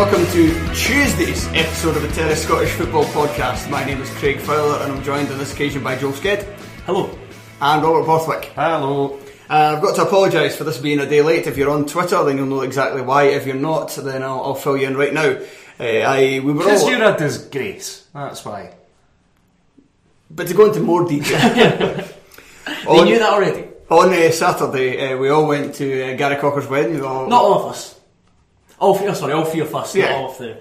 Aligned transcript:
Welcome 0.00 0.24
to 0.32 0.74
Tuesday's 0.74 1.46
episode 1.48 1.94
of 1.94 2.00
the 2.00 2.08
Terrace 2.08 2.42
Scottish 2.42 2.70
Football 2.70 3.04
Podcast. 3.04 3.68
My 3.68 3.84
name 3.84 4.00
is 4.00 4.08
Craig 4.12 4.38
Fowler 4.38 4.82
and 4.82 4.90
I'm 4.90 5.02
joined 5.02 5.28
on 5.30 5.36
this 5.36 5.52
occasion 5.52 5.84
by 5.84 5.94
Joel 5.94 6.12
Sked. 6.12 6.44
Hello. 6.86 7.18
And 7.60 7.82
Robert 7.82 8.06
Borthwick. 8.06 8.46
Hello. 8.54 9.18
Uh, 9.50 9.74
I've 9.76 9.82
got 9.82 9.96
to 9.96 10.02
apologise 10.04 10.56
for 10.56 10.64
this 10.64 10.78
being 10.78 11.00
a 11.00 11.06
day 11.06 11.20
late. 11.20 11.46
If 11.46 11.58
you're 11.58 11.68
on 11.68 11.84
Twitter, 11.84 12.24
then 12.24 12.38
you'll 12.38 12.46
know 12.46 12.62
exactly 12.62 13.02
why. 13.02 13.24
If 13.24 13.44
you're 13.46 13.56
not, 13.56 13.90
then 13.96 14.22
I'll, 14.22 14.40
I'll 14.42 14.54
fill 14.54 14.78
you 14.78 14.86
in 14.86 14.96
right 14.96 15.12
now. 15.12 15.36
Uh, 15.78 15.84
I 15.84 16.40
we 16.42 16.50
were 16.54 16.60
Because 16.64 16.82
all, 16.82 16.90
you're 16.92 17.14
a 17.14 17.18
disgrace. 17.18 18.06
That's 18.14 18.42
why. 18.42 18.72
but 20.30 20.46
to 20.48 20.54
go 20.54 20.64
into 20.64 20.80
more 20.80 21.06
detail. 21.06 21.38
They 21.52 22.06
on, 22.86 23.04
knew 23.04 23.18
that 23.18 23.34
already. 23.34 23.68
on 23.90 24.14
uh, 24.14 24.30
Saturday, 24.30 25.12
uh, 25.12 25.18
we 25.18 25.28
all 25.28 25.46
went 25.46 25.74
to 25.74 26.14
uh, 26.14 26.16
Gary 26.16 26.36
Cocker's 26.36 26.68
wedding. 26.68 27.04
All, 27.04 27.28
Not 27.28 27.42
all 27.42 27.64
of 27.66 27.72
us. 27.72 27.99
All 28.80 28.94
three, 28.96 29.08
oh, 29.08 29.12
sorry, 29.14 29.32
all 29.34 29.44
three 29.44 29.60
of 29.60 29.74
us, 29.74 29.94
Yeah. 29.94 30.10
not 30.10 30.14
all 30.16 30.30
of 30.32 30.38
the. 30.38 30.56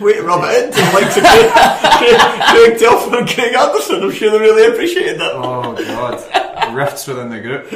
Way 0.00 0.12
to 0.14 0.22
rub 0.22 0.42
it 0.44 0.64
in 0.66 0.70
to 0.70 0.76
the 0.76 0.90
likes 0.94 1.14
Craig, 1.14 1.50
Craig, 1.50 2.20
Craig 2.54 2.78
Telford 2.78 3.14
and 3.18 3.28
Craig 3.28 3.54
Anderson. 3.54 4.02
I'm 4.04 4.12
sure 4.12 4.30
they 4.30 4.38
really 4.38 4.72
appreciated 4.72 5.18
that. 5.20 5.32
Oh 5.34 5.74
god. 5.74 6.76
Rifts 6.76 7.08
within 7.08 7.28
the 7.30 7.40
group. 7.40 7.66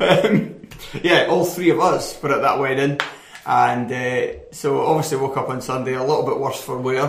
um, 0.00 1.02
yeah, 1.02 1.26
all 1.28 1.44
three 1.44 1.68
of 1.70 1.80
us 1.80 2.20
were 2.22 2.32
at 2.32 2.40
that 2.42 2.58
wedding, 2.58 2.98
and 3.44 3.92
uh, 3.92 4.52
so 4.52 4.80
obviously 4.86 5.18
woke 5.18 5.36
up 5.36 5.48
on 5.50 5.60
Sunday 5.60 5.92
a 5.94 6.00
little 6.02 6.24
bit 6.24 6.38
worse 6.38 6.60
for 6.62 6.78
wear. 6.78 7.02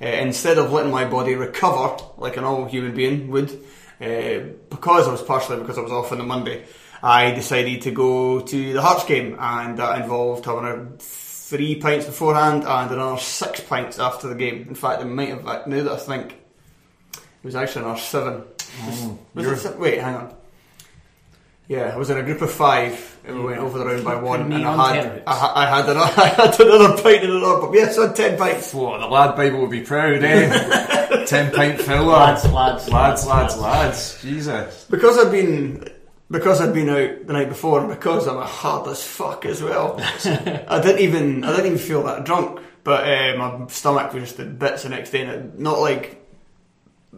Uh, 0.00 0.06
instead 0.06 0.58
of 0.58 0.72
letting 0.72 0.92
my 0.92 1.04
body 1.04 1.34
recover 1.34 1.96
like 2.18 2.36
an 2.36 2.44
all 2.44 2.66
human 2.66 2.94
being 2.94 3.30
would, 3.30 3.50
uh, 4.00 4.40
because 4.70 5.08
I 5.08 5.12
was 5.12 5.22
partially 5.22 5.58
because 5.58 5.78
I 5.78 5.80
was 5.82 5.92
off 5.92 6.12
on 6.12 6.18
the 6.18 6.24
Monday, 6.24 6.64
I 7.04 7.32
decided 7.32 7.82
to 7.82 7.90
go 7.90 8.40
to 8.40 8.72
the 8.72 8.80
Hearts 8.80 9.04
game, 9.04 9.36
and 9.38 9.78
that 9.78 10.00
involved 10.00 10.46
having 10.46 10.64
a 10.64 10.86
three 10.98 11.74
pints 11.74 12.06
beforehand 12.06 12.64
and 12.66 12.90
another 12.90 13.20
six 13.20 13.60
pints 13.60 13.98
after 13.98 14.26
the 14.26 14.34
game. 14.34 14.66
In 14.68 14.74
fact, 14.74 15.02
it 15.02 15.04
might 15.04 15.28
have 15.28 15.44
now 15.44 15.82
that 15.82 15.92
I 15.92 15.96
think 15.98 16.32
it 16.32 17.20
was 17.42 17.56
actually 17.56 17.84
another 17.84 18.00
seven. 18.00 18.44
Was 19.34 19.66
it 19.66 19.78
wait, 19.78 20.00
hang 20.00 20.14
on. 20.14 20.34
Yeah, 21.68 21.92
I 21.94 21.96
was 21.98 22.08
in 22.08 22.16
a 22.16 22.22
group 22.22 22.40
of 22.40 22.50
five, 22.50 23.18
and 23.26 23.38
we 23.38 23.44
went 23.44 23.58
over 23.58 23.78
the 23.78 23.84
round 23.84 24.02
by 24.02 24.16
one, 24.16 24.50
and 24.50 24.66
on 24.66 24.80
I 24.80 24.94
had, 24.94 25.02
tennis. 25.02 25.22
I, 25.26 25.52
I 25.54 25.76
had 25.76 25.88
another, 25.90 26.12
I 26.22 26.26
had 26.28 26.60
another 26.60 27.02
pint 27.02 27.24
in 27.24 27.30
another 27.30 27.60
pub. 27.60 27.74
Yes, 27.74 27.98
I 27.98 28.06
had 28.06 28.16
ten 28.16 28.38
pints. 28.38 28.72
Whoa, 28.72 28.98
the 28.98 29.06
lad 29.06 29.36
Bible 29.36 29.60
would 29.60 29.70
be 29.70 29.82
proud, 29.82 30.24
eh? 30.24 31.24
Ten 31.26 31.54
pint 31.54 31.80
filler. 31.80 32.12
Lads, 32.12 32.44
lads, 32.50 32.88
lads, 32.88 33.26
lads, 33.26 33.26
lads. 33.26 33.58
lads. 33.58 34.22
Jesus. 34.22 34.86
Because 34.90 35.18
I've 35.18 35.32
been, 35.32 35.88
because 36.30 36.60
I'd 36.60 36.74
been 36.74 36.88
out 36.88 37.26
the 37.26 37.32
night 37.32 37.48
before, 37.48 37.80
and 37.80 37.88
because 37.88 38.26
I'm 38.26 38.38
a 38.38 38.46
hard 38.46 38.88
as 38.88 39.02
fuck 39.02 39.44
as 39.44 39.62
well. 39.62 39.96
I 39.98 40.80
didn't 40.80 41.00
even, 41.00 41.44
I 41.44 41.50
didn't 41.50 41.66
even 41.66 41.78
feel 41.78 42.02
that 42.04 42.24
drunk, 42.24 42.60
but 42.82 43.06
uh, 43.06 43.36
my 43.36 43.66
stomach 43.68 44.12
was 44.12 44.24
just 44.24 44.40
in 44.40 44.56
bits 44.56 44.82
the 44.82 44.88
next 44.88 45.10
day, 45.10 45.22
and 45.22 45.58
not 45.58 45.78
like, 45.78 46.20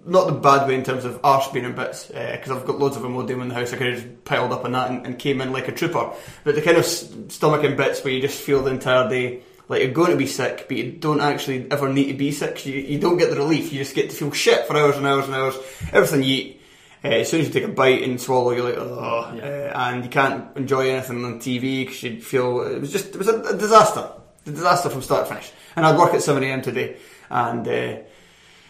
not 0.04 0.26
the 0.26 0.32
bad 0.32 0.68
way 0.68 0.74
in 0.74 0.84
terms 0.84 1.04
of 1.04 1.20
arse 1.24 1.48
being 1.48 1.64
in 1.64 1.74
bits, 1.74 2.06
because 2.06 2.50
I've 2.50 2.66
got 2.66 2.78
loads 2.78 2.96
of 2.96 3.02
Imodium 3.02 3.42
in 3.42 3.48
the 3.48 3.54
house. 3.54 3.72
I 3.72 3.76
could 3.76 3.94
have 3.94 4.02
just 4.02 4.24
piled 4.24 4.52
up 4.52 4.64
on 4.64 4.72
that 4.72 4.90
and, 4.90 5.06
and 5.06 5.18
came 5.18 5.40
in 5.40 5.52
like 5.52 5.68
a 5.68 5.72
trooper. 5.72 6.12
But 6.44 6.54
the 6.54 6.62
kind 6.62 6.76
of 6.76 6.84
stomach 6.84 7.64
in 7.64 7.76
bits 7.76 8.04
where 8.04 8.12
you 8.12 8.20
just 8.20 8.40
feel 8.40 8.62
the 8.62 8.70
entire 8.70 9.08
day 9.08 9.42
like 9.68 9.82
you're 9.82 9.90
going 9.90 10.12
to 10.12 10.16
be 10.16 10.26
sick, 10.26 10.66
but 10.68 10.76
you 10.76 10.92
don't 10.92 11.20
actually 11.20 11.68
ever 11.70 11.92
need 11.92 12.06
to 12.06 12.14
be 12.14 12.30
sick. 12.30 12.64
You, 12.66 12.74
you 12.74 13.00
don't 13.00 13.16
get 13.16 13.30
the 13.30 13.36
relief. 13.36 13.72
You 13.72 13.80
just 13.80 13.94
get 13.94 14.10
to 14.10 14.16
feel 14.16 14.30
shit 14.30 14.66
for 14.66 14.76
hours 14.76 14.96
and 14.96 15.06
hours 15.06 15.26
and 15.26 15.34
hours. 15.34 15.56
Everything 15.92 16.22
you 16.22 16.34
eat. 16.34 16.60
Uh, 17.04 17.08
as 17.08 17.28
soon 17.28 17.40
as 17.40 17.48
you 17.48 17.52
take 17.52 17.64
a 17.64 17.68
bite 17.68 18.02
and 18.02 18.20
swallow, 18.20 18.50
you're 18.52 18.64
like, 18.64 18.78
oh, 18.78 19.38
uh, 19.42 19.72
and 19.74 20.04
you 20.04 20.10
can't 20.10 20.56
enjoy 20.56 20.90
anything 20.90 21.24
on 21.24 21.38
TV 21.38 21.84
because 21.84 22.02
you 22.02 22.20
feel 22.20 22.62
it 22.62 22.80
was 22.80 22.92
just 22.92 23.08
it 23.08 23.18
was 23.18 23.28
a, 23.28 23.56
disaster, 23.56 24.10
a 24.46 24.50
disaster 24.50 24.90
from 24.90 25.02
start 25.02 25.26
to 25.26 25.34
finish. 25.34 25.52
And 25.76 25.84
I'd 25.84 25.98
work 25.98 26.14
at 26.14 26.22
seven 26.22 26.42
am 26.42 26.62
today, 26.62 26.96
and 27.30 27.66
uh, 27.66 27.98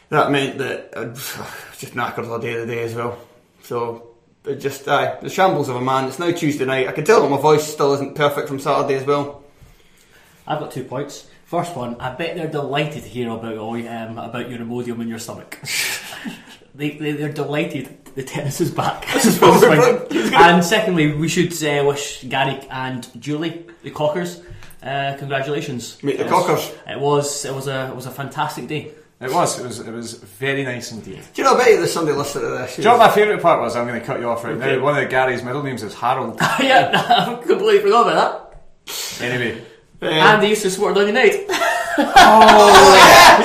that 0.09 0.31
meant 0.31 0.59
that 0.59 0.92
I 0.97 1.04
just 1.78 1.94
knackered 1.94 2.28
all 2.28 2.38
day 2.38 2.54
of 2.54 2.66
the 2.66 2.75
day 2.75 2.82
as 2.82 2.94
well. 2.94 3.19
So 3.62 4.16
it 4.44 4.56
just 4.56 4.87
aye, 4.88 5.19
the 5.20 5.31
shambles 5.31 5.69
of 5.69 5.76
a 5.76 5.81
man. 5.81 6.06
It's 6.06 6.19
now 6.19 6.31
Tuesday 6.31 6.64
night. 6.64 6.88
I 6.88 6.93
can 6.93 7.04
tell 7.04 7.22
that 7.22 7.31
my 7.31 7.41
voice 7.41 7.72
still 7.72 7.94
isn't 7.94 8.14
perfect 8.14 8.48
from 8.48 8.60
Saturday 8.60 8.94
as 8.94 9.04
well. 9.04 9.44
I've 10.47 10.60
got 10.60 10.70
two 10.70 10.84
points. 10.84 11.28
First 11.47 11.76
one, 11.76 12.00
I 12.00 12.12
bet 12.12 12.37
they're 12.37 12.48
delighted 12.48 13.04
to 13.04 13.08
hear 13.08 13.31
about 13.31 13.56
all, 13.56 13.75
um, 13.75 14.19
about 14.19 14.50
your 14.50 14.58
Imodium 14.58 15.00
in 15.00 15.08
your 15.08 15.19
stomach. 15.20 15.60
they, 16.76 16.91
they, 16.91 17.12
they're 17.12 17.32
delighted 17.32 17.97
the 18.14 18.22
tennis 18.22 18.60
is 18.60 18.70
back. 18.70 19.04
what 19.41 19.60
we're 20.10 20.34
and 20.34 20.64
secondly, 20.64 21.12
we 21.14 21.28
should 21.28 21.53
uh, 21.64 21.84
wish 21.84 22.22
Gary 22.25 22.59
and 22.70 23.06
Julie, 23.20 23.66
the 23.82 23.91
Cockers, 23.91 24.41
uh, 24.82 25.14
congratulations. 25.19 26.03
Meet 26.03 26.19
the 26.19 26.25
It 26.26 26.31
was- 26.31 26.47
Cockers. 26.47 26.72
It 26.87 26.98
was, 27.00 27.44
it, 27.44 27.54
was 27.54 27.66
a, 27.69 27.88
it 27.91 27.94
was 27.97 28.06
a 28.06 28.10
fantastic 28.10 28.69
day. 28.69 28.92
It 29.20 29.32
was, 29.32 29.59
it 29.59 29.64
was, 29.66 29.81
it 29.81 29.91
was 29.91 30.14
very 30.14 30.62
nice 30.62 30.92
indeed. 30.92 31.22
Do 31.32 31.41
you 31.41 31.44
know? 31.44 31.54
I 31.54 31.59
bet 31.59 31.70
you 31.70 31.76
there's 31.78 31.92
somebody 31.92 32.16
listening 32.16 32.44
to 32.44 32.50
this. 32.50 32.76
Do 32.76 32.82
you 32.82 32.88
know 32.88 32.98
what 32.98 33.08
my 33.08 33.14
favourite 33.14 33.41
part 33.41 33.60
was? 33.62 33.75
I'm 33.75 33.87
going 33.87 33.98
to 33.98 34.04
cut 34.06 34.20
you 34.20 34.28
off 34.28 34.44
right 34.44 34.54
Okay. 34.56 34.76
now. 34.76 34.82
One 34.82 35.03
of 35.03 35.08
Gary's 35.08 35.43
middle 35.43 35.62
names 35.62 35.82
is 35.82 35.94
Harold. 35.94 36.37
yeah, 36.60 36.91
I 37.26 37.34
completely 37.37 37.78
forgot 37.81 38.08
about 38.12 38.53
that. 38.87 39.22
Anyway, 39.25 39.58
Um, 40.03 40.08
and 40.08 40.43
they 40.43 40.50
used 40.50 40.60
to 40.62 40.70
support 40.70 40.94
Dundee 40.97 41.12
United. 41.19 41.47
Oh, 41.98 43.41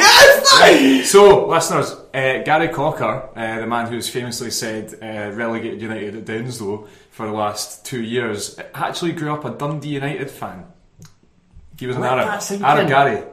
yes, 0.70 1.10
So, 1.10 1.48
listeners, 1.48 1.96
uh, 2.14 2.44
Gary 2.44 2.70
Cocker, 2.70 3.30
uh, 3.36 3.60
the 3.60 3.68
man 3.68 3.88
who's 3.88 4.10
famously 4.10 4.52
said 4.52 4.94
uh, 5.02 5.36
relegated 5.36 5.82
United 5.82 6.16
at 6.16 6.26
Downslow 6.26 6.88
for 7.12 7.26
the 7.26 7.32
last 7.32 7.86
two 7.86 8.02
years, 8.02 8.60
actually 8.74 9.12
grew 9.14 9.34
up 9.34 9.46
a 9.46 9.52
Dundee 9.52 9.90
United 9.90 10.30
fan. 10.30 10.66
He 11.80 11.88
was 11.88 11.96
an 11.98 12.04
Arab. 12.04 12.42
Arab. 12.64 12.88
Gary. 12.88 13.24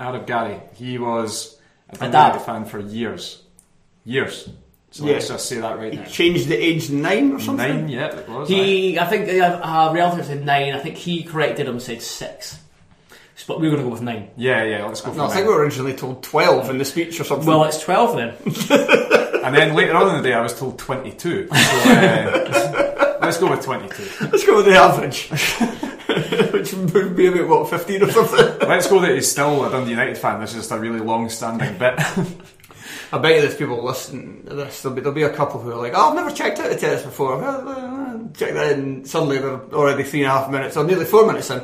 Arab 0.00 0.26
Gary. 0.26 0.60
He 0.74 0.98
was 0.98 1.58
a 1.90 1.96
Dundee. 1.98 2.16
United 2.16 2.40
fan 2.40 2.64
for 2.64 2.80
years. 2.80 3.42
Years. 4.04 4.48
So 4.90 5.06
Yeah. 5.06 5.14
let's 5.14 5.28
just 5.28 5.48
say 5.48 5.58
that 5.60 5.78
right 5.78 5.94
now. 5.94 6.04
changed 6.04 6.48
the 6.48 6.56
age 6.56 6.90
nine 6.90 7.32
or 7.32 7.40
something. 7.40 7.86
Nine, 7.86 7.88
yeah, 7.88 8.14
it 8.14 8.28
was. 8.28 8.48
He, 8.48 8.98
I 8.98 9.06
think 9.06 9.28
uh, 9.40 9.90
relative 9.94 10.26
said 10.26 10.44
nine. 10.44 10.74
I 10.74 10.80
think 10.80 10.96
he 10.96 11.22
corrected 11.22 11.66
him, 11.66 11.74
and 11.74 11.82
said 11.82 12.02
six. 12.02 12.58
But 13.48 13.60
we 13.60 13.66
were 13.68 13.72
going 13.76 13.84
to 13.84 13.88
go 13.88 13.92
with 13.92 14.02
nine. 14.02 14.30
Yeah, 14.36 14.62
yeah, 14.64 14.84
let's 14.86 15.00
go 15.00 15.10
for 15.10 15.16
No, 15.16 15.24
I 15.24 15.26
nine. 15.26 15.36
think 15.36 15.48
we 15.48 15.54
were 15.54 15.60
originally 15.62 15.94
told 15.94 16.22
twelve 16.22 16.70
in 16.70 16.78
the 16.78 16.84
speech 16.84 17.18
or 17.18 17.24
something. 17.24 17.46
Well, 17.46 17.64
it's 17.64 17.82
twelve 17.82 18.16
then. 18.16 18.34
And 19.42 19.56
then 19.56 19.74
later 19.74 19.96
on 19.96 20.08
in 20.14 20.22
the 20.22 20.28
day, 20.28 20.34
I 20.34 20.40
was 20.40 20.56
told 20.56 20.78
22. 20.78 21.48
So, 21.48 21.54
uh, 21.56 23.18
let's 23.20 23.38
go 23.38 23.50
with 23.50 23.60
22. 23.64 24.26
let's 24.30 24.46
go 24.46 24.54
with 24.58 24.66
the 24.66 24.76
average, 24.76 25.28
which 26.52 26.72
would 26.72 27.16
be 27.16 27.26
about 27.26 27.48
what 27.48 27.68
fifteen 27.68 28.04
or 28.04 28.10
something. 28.12 28.68
Let's 28.68 28.86
go 28.86 29.00
that 29.00 29.10
he's 29.16 29.28
still 29.28 29.64
a 29.64 29.70
Dundee 29.70 29.90
United 29.90 30.16
fan. 30.16 30.40
This 30.40 30.50
is 30.50 30.58
just 30.58 30.70
a 30.70 30.78
really 30.78 31.00
long 31.00 31.28
standing 31.28 31.76
bit. 31.76 31.94
I 31.98 33.18
bet 33.18 33.34
you 33.34 33.40
there's 33.42 33.56
people 33.56 33.82
listening 33.84 34.44
to 34.46 34.54
this. 34.54 34.80
There'll 34.82 34.94
be, 34.94 35.00
there'll 35.02 35.14
be 35.14 35.24
a 35.24 35.30
couple 35.34 35.60
who 35.60 35.72
are 35.72 35.76
like, 35.76 35.92
"Oh, 35.96 36.10
I've 36.10 36.14
never 36.14 36.30
checked 36.30 36.60
out 36.60 36.70
the 36.70 36.76
terrace 36.78 37.02
before." 37.02 37.42
Uh, 37.42 38.18
Check 38.34 38.54
that 38.54 38.78
in. 38.78 39.04
Suddenly 39.04 39.38
they're 39.38 39.60
already 39.74 40.04
three 40.04 40.22
and 40.22 40.30
a 40.30 40.34
half 40.38 40.48
minutes, 40.50 40.76
or 40.76 40.84
nearly 40.84 41.04
four 41.04 41.26
minutes 41.26 41.50
in, 41.50 41.60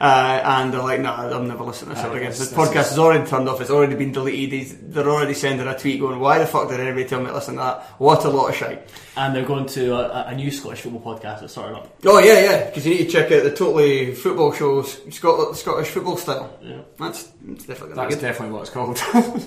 uh, 0.00 0.40
and 0.44 0.72
they're 0.72 0.82
like, 0.82 1.00
"Nah, 1.00 1.28
I'm 1.36 1.48
never 1.48 1.64
listening 1.64 1.90
to 1.90 1.94
this 1.96 2.04
ever 2.04 2.16
again." 2.16 2.30
this- 2.30 2.38
this 2.38 2.52
podcast 2.52 2.90
has 2.90 2.98
already 2.98 3.26
turned 3.28 3.48
off. 3.48 3.60
It's 3.60 3.70
already 3.70 3.94
been 3.94 4.12
deleted. 4.12 4.92
They're 4.94 5.08
already 5.08 5.34
sending 5.34 5.66
a 5.66 5.78
tweet 5.78 6.00
going, 6.00 6.18
"Why 6.20 6.38
the 6.38 6.46
fuck 6.46 6.68
did 6.68 6.80
anybody 6.80 7.04
tell 7.06 7.20
me 7.20 7.26
to 7.26 7.34
listen 7.34 7.54
to 7.54 7.60
that? 7.60 7.82
What 7.98 8.24
a 8.24 8.28
lot 8.28 8.48
of 8.50 8.54
shite." 8.56 8.88
And 9.16 9.34
they're 9.34 9.44
going 9.44 9.66
to 9.66 9.94
a, 9.94 10.26
a 10.28 10.34
new 10.34 10.50
Scottish 10.50 10.82
football 10.82 11.14
podcast 11.14 11.40
that's 11.40 11.52
starting 11.52 11.76
up. 11.76 11.92
Oh 12.06 12.18
yeah, 12.20 12.40
yeah, 12.40 12.64
because 12.66 12.86
you 12.86 12.94
need 12.94 13.04
to 13.06 13.10
check 13.10 13.32
out 13.32 13.42
the 13.42 13.50
totally 13.50 14.14
football 14.14 14.52
shows, 14.52 15.00
Scot- 15.14 15.56
Scottish 15.56 15.88
football 15.88 16.16
style. 16.16 16.56
Yeah. 16.62 16.76
That's, 16.98 17.24
that's 17.42 17.64
definitely 17.64 17.94
That's 17.96 18.14
good. 18.14 18.20
definitely 18.20 18.54
what 18.54 18.60
it's 18.62 18.70
called. 18.70 19.02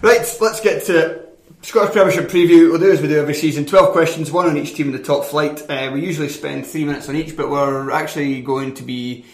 Right, 0.00 0.36
let's 0.40 0.60
get 0.60 0.84
to. 0.86 1.26
Scottish 1.62 1.92
Premiership 1.92 2.28
preview. 2.30 2.70
We'll 2.70 2.78
do 2.78 2.92
as 2.92 3.02
we 3.02 3.08
do 3.08 3.18
every 3.18 3.34
season. 3.34 3.66
12 3.66 3.90
questions, 3.90 4.30
one 4.30 4.46
on 4.48 4.56
each 4.56 4.74
team 4.76 4.86
in 4.86 4.92
the 4.92 5.02
top 5.02 5.24
flight. 5.24 5.60
Uh, 5.68 5.90
we 5.92 6.04
usually 6.06 6.28
spend 6.28 6.64
three 6.64 6.84
minutes 6.84 7.08
on 7.08 7.16
each, 7.16 7.36
but 7.36 7.50
we're 7.50 7.90
actually 7.90 8.40
going 8.42 8.74
to 8.74 8.84
be 8.84 9.24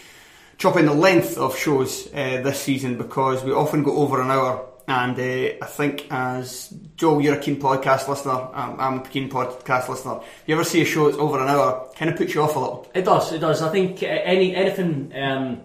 chopping 0.57 0.85
the 0.85 0.93
length 0.93 1.37
of 1.37 1.57
shows 1.57 2.07
uh, 2.13 2.41
this 2.43 2.59
season 2.61 2.97
because 2.97 3.43
we 3.43 3.51
often 3.51 3.83
go 3.83 3.97
over 3.97 4.21
an 4.21 4.29
hour. 4.31 4.69
And 4.87 5.17
uh, 5.19 5.55
I 5.63 5.67
think, 5.67 6.05
as 6.11 6.69
Joel, 6.95 7.19
you're 7.21 7.35
a 7.35 7.39
keen 7.39 7.59
podcast 7.59 8.07
listener, 8.07 8.33
I'm, 8.53 8.79
I'm 8.79 8.99
a 8.99 9.03
keen 9.03 9.29
podcast 9.31 9.89
listener. 9.89 10.17
If 10.21 10.43
you 10.45 10.53
ever 10.53 10.63
see 10.63 10.81
a 10.83 10.85
show 10.85 11.05
that's 11.05 11.17
over 11.17 11.39
an 11.41 11.47
hour, 11.47 11.89
kind 11.95 12.11
of 12.11 12.17
puts 12.17 12.35
you 12.35 12.43
off 12.43 12.55
a 12.55 12.59
little. 12.59 12.91
It 12.93 13.03
does, 13.03 13.33
it 13.33 13.39
does. 13.39 13.63
I 13.63 13.71
think 13.71 14.03
uh, 14.03 14.05
any 14.05 14.55
anything 14.55 15.11
um, 15.15 15.61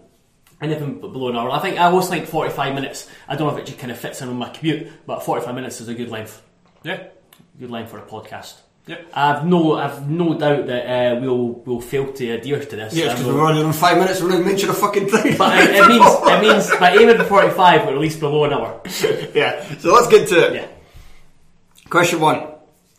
anything 0.63 0.95
b- 0.95 1.01
below 1.09 1.29
an 1.29 1.37
hour. 1.37 1.51
I 1.51 1.59
think 1.59 1.79
I 1.79 1.85
always 1.85 2.09
think 2.09 2.25
forty 2.27 2.51
five 2.51 2.75
minutes. 2.75 3.11
I 3.29 3.37
don't 3.37 3.47
know 3.49 3.55
if 3.55 3.63
it 3.63 3.67
just 3.67 3.79
kind 3.79 3.93
of 3.93 3.99
fits 3.99 4.23
in 4.23 4.29
with 4.29 4.39
my 4.39 4.49
commute, 4.49 4.89
but 5.07 5.23
forty 5.23 5.45
five 5.45 5.55
minutes 5.55 5.83
is 5.83 5.89
a 5.89 5.95
good 5.95 6.09
length. 6.09 6.41
yeah. 6.83 7.09
Good 7.59 7.71
length 7.71 7.91
for 7.91 7.99
a 7.99 8.03
podcast. 8.07 8.55
Yep. 8.87 9.11
I've 9.15 9.47
no, 9.47 9.75
I've 9.77 10.09
no 10.11 10.37
doubt 10.39 10.67
that 10.67 10.87
uh, 10.87 11.21
we'll 11.21 11.49
we'll 11.65 11.81
fail 11.81 12.13
to 12.13 12.31
adhere 12.33 12.61
to 12.65 12.77
this. 12.77 12.95
Yeah, 12.95 13.05
Um, 13.07 13.11
because 13.11 13.27
we'll- 13.27 13.35
we're 13.37 13.43
already 13.43 13.63
on 13.63 13.73
five 13.73 13.99
minutes, 13.99 14.21
we're 14.21 14.29
not 14.31 14.35
even 14.41 14.47
mentioning 14.49 14.75
a 14.75 14.79
fucking 14.79 15.09
thing. 15.09 15.37
but 15.37 15.57
it, 15.59 15.71
it 15.77 15.89
means 15.89 16.05
it 16.23 16.41
means 16.41 16.71
by 16.81 16.91
aiming 16.97 17.17
for 17.19 17.25
forty 17.25 17.51
five, 17.51 17.85
we're 17.87 17.93
at 17.93 17.99
least 17.99 18.19
below 18.21 18.45
an 18.45 18.53
hour. 18.53 18.81
yeah, 19.35 19.63
so 19.79 19.93
let's 19.93 20.09
get 20.09 20.29
to 20.29 20.47
it. 20.49 20.55
Yeah. 20.55 20.67
Question 21.89 22.21
one. 22.21 22.39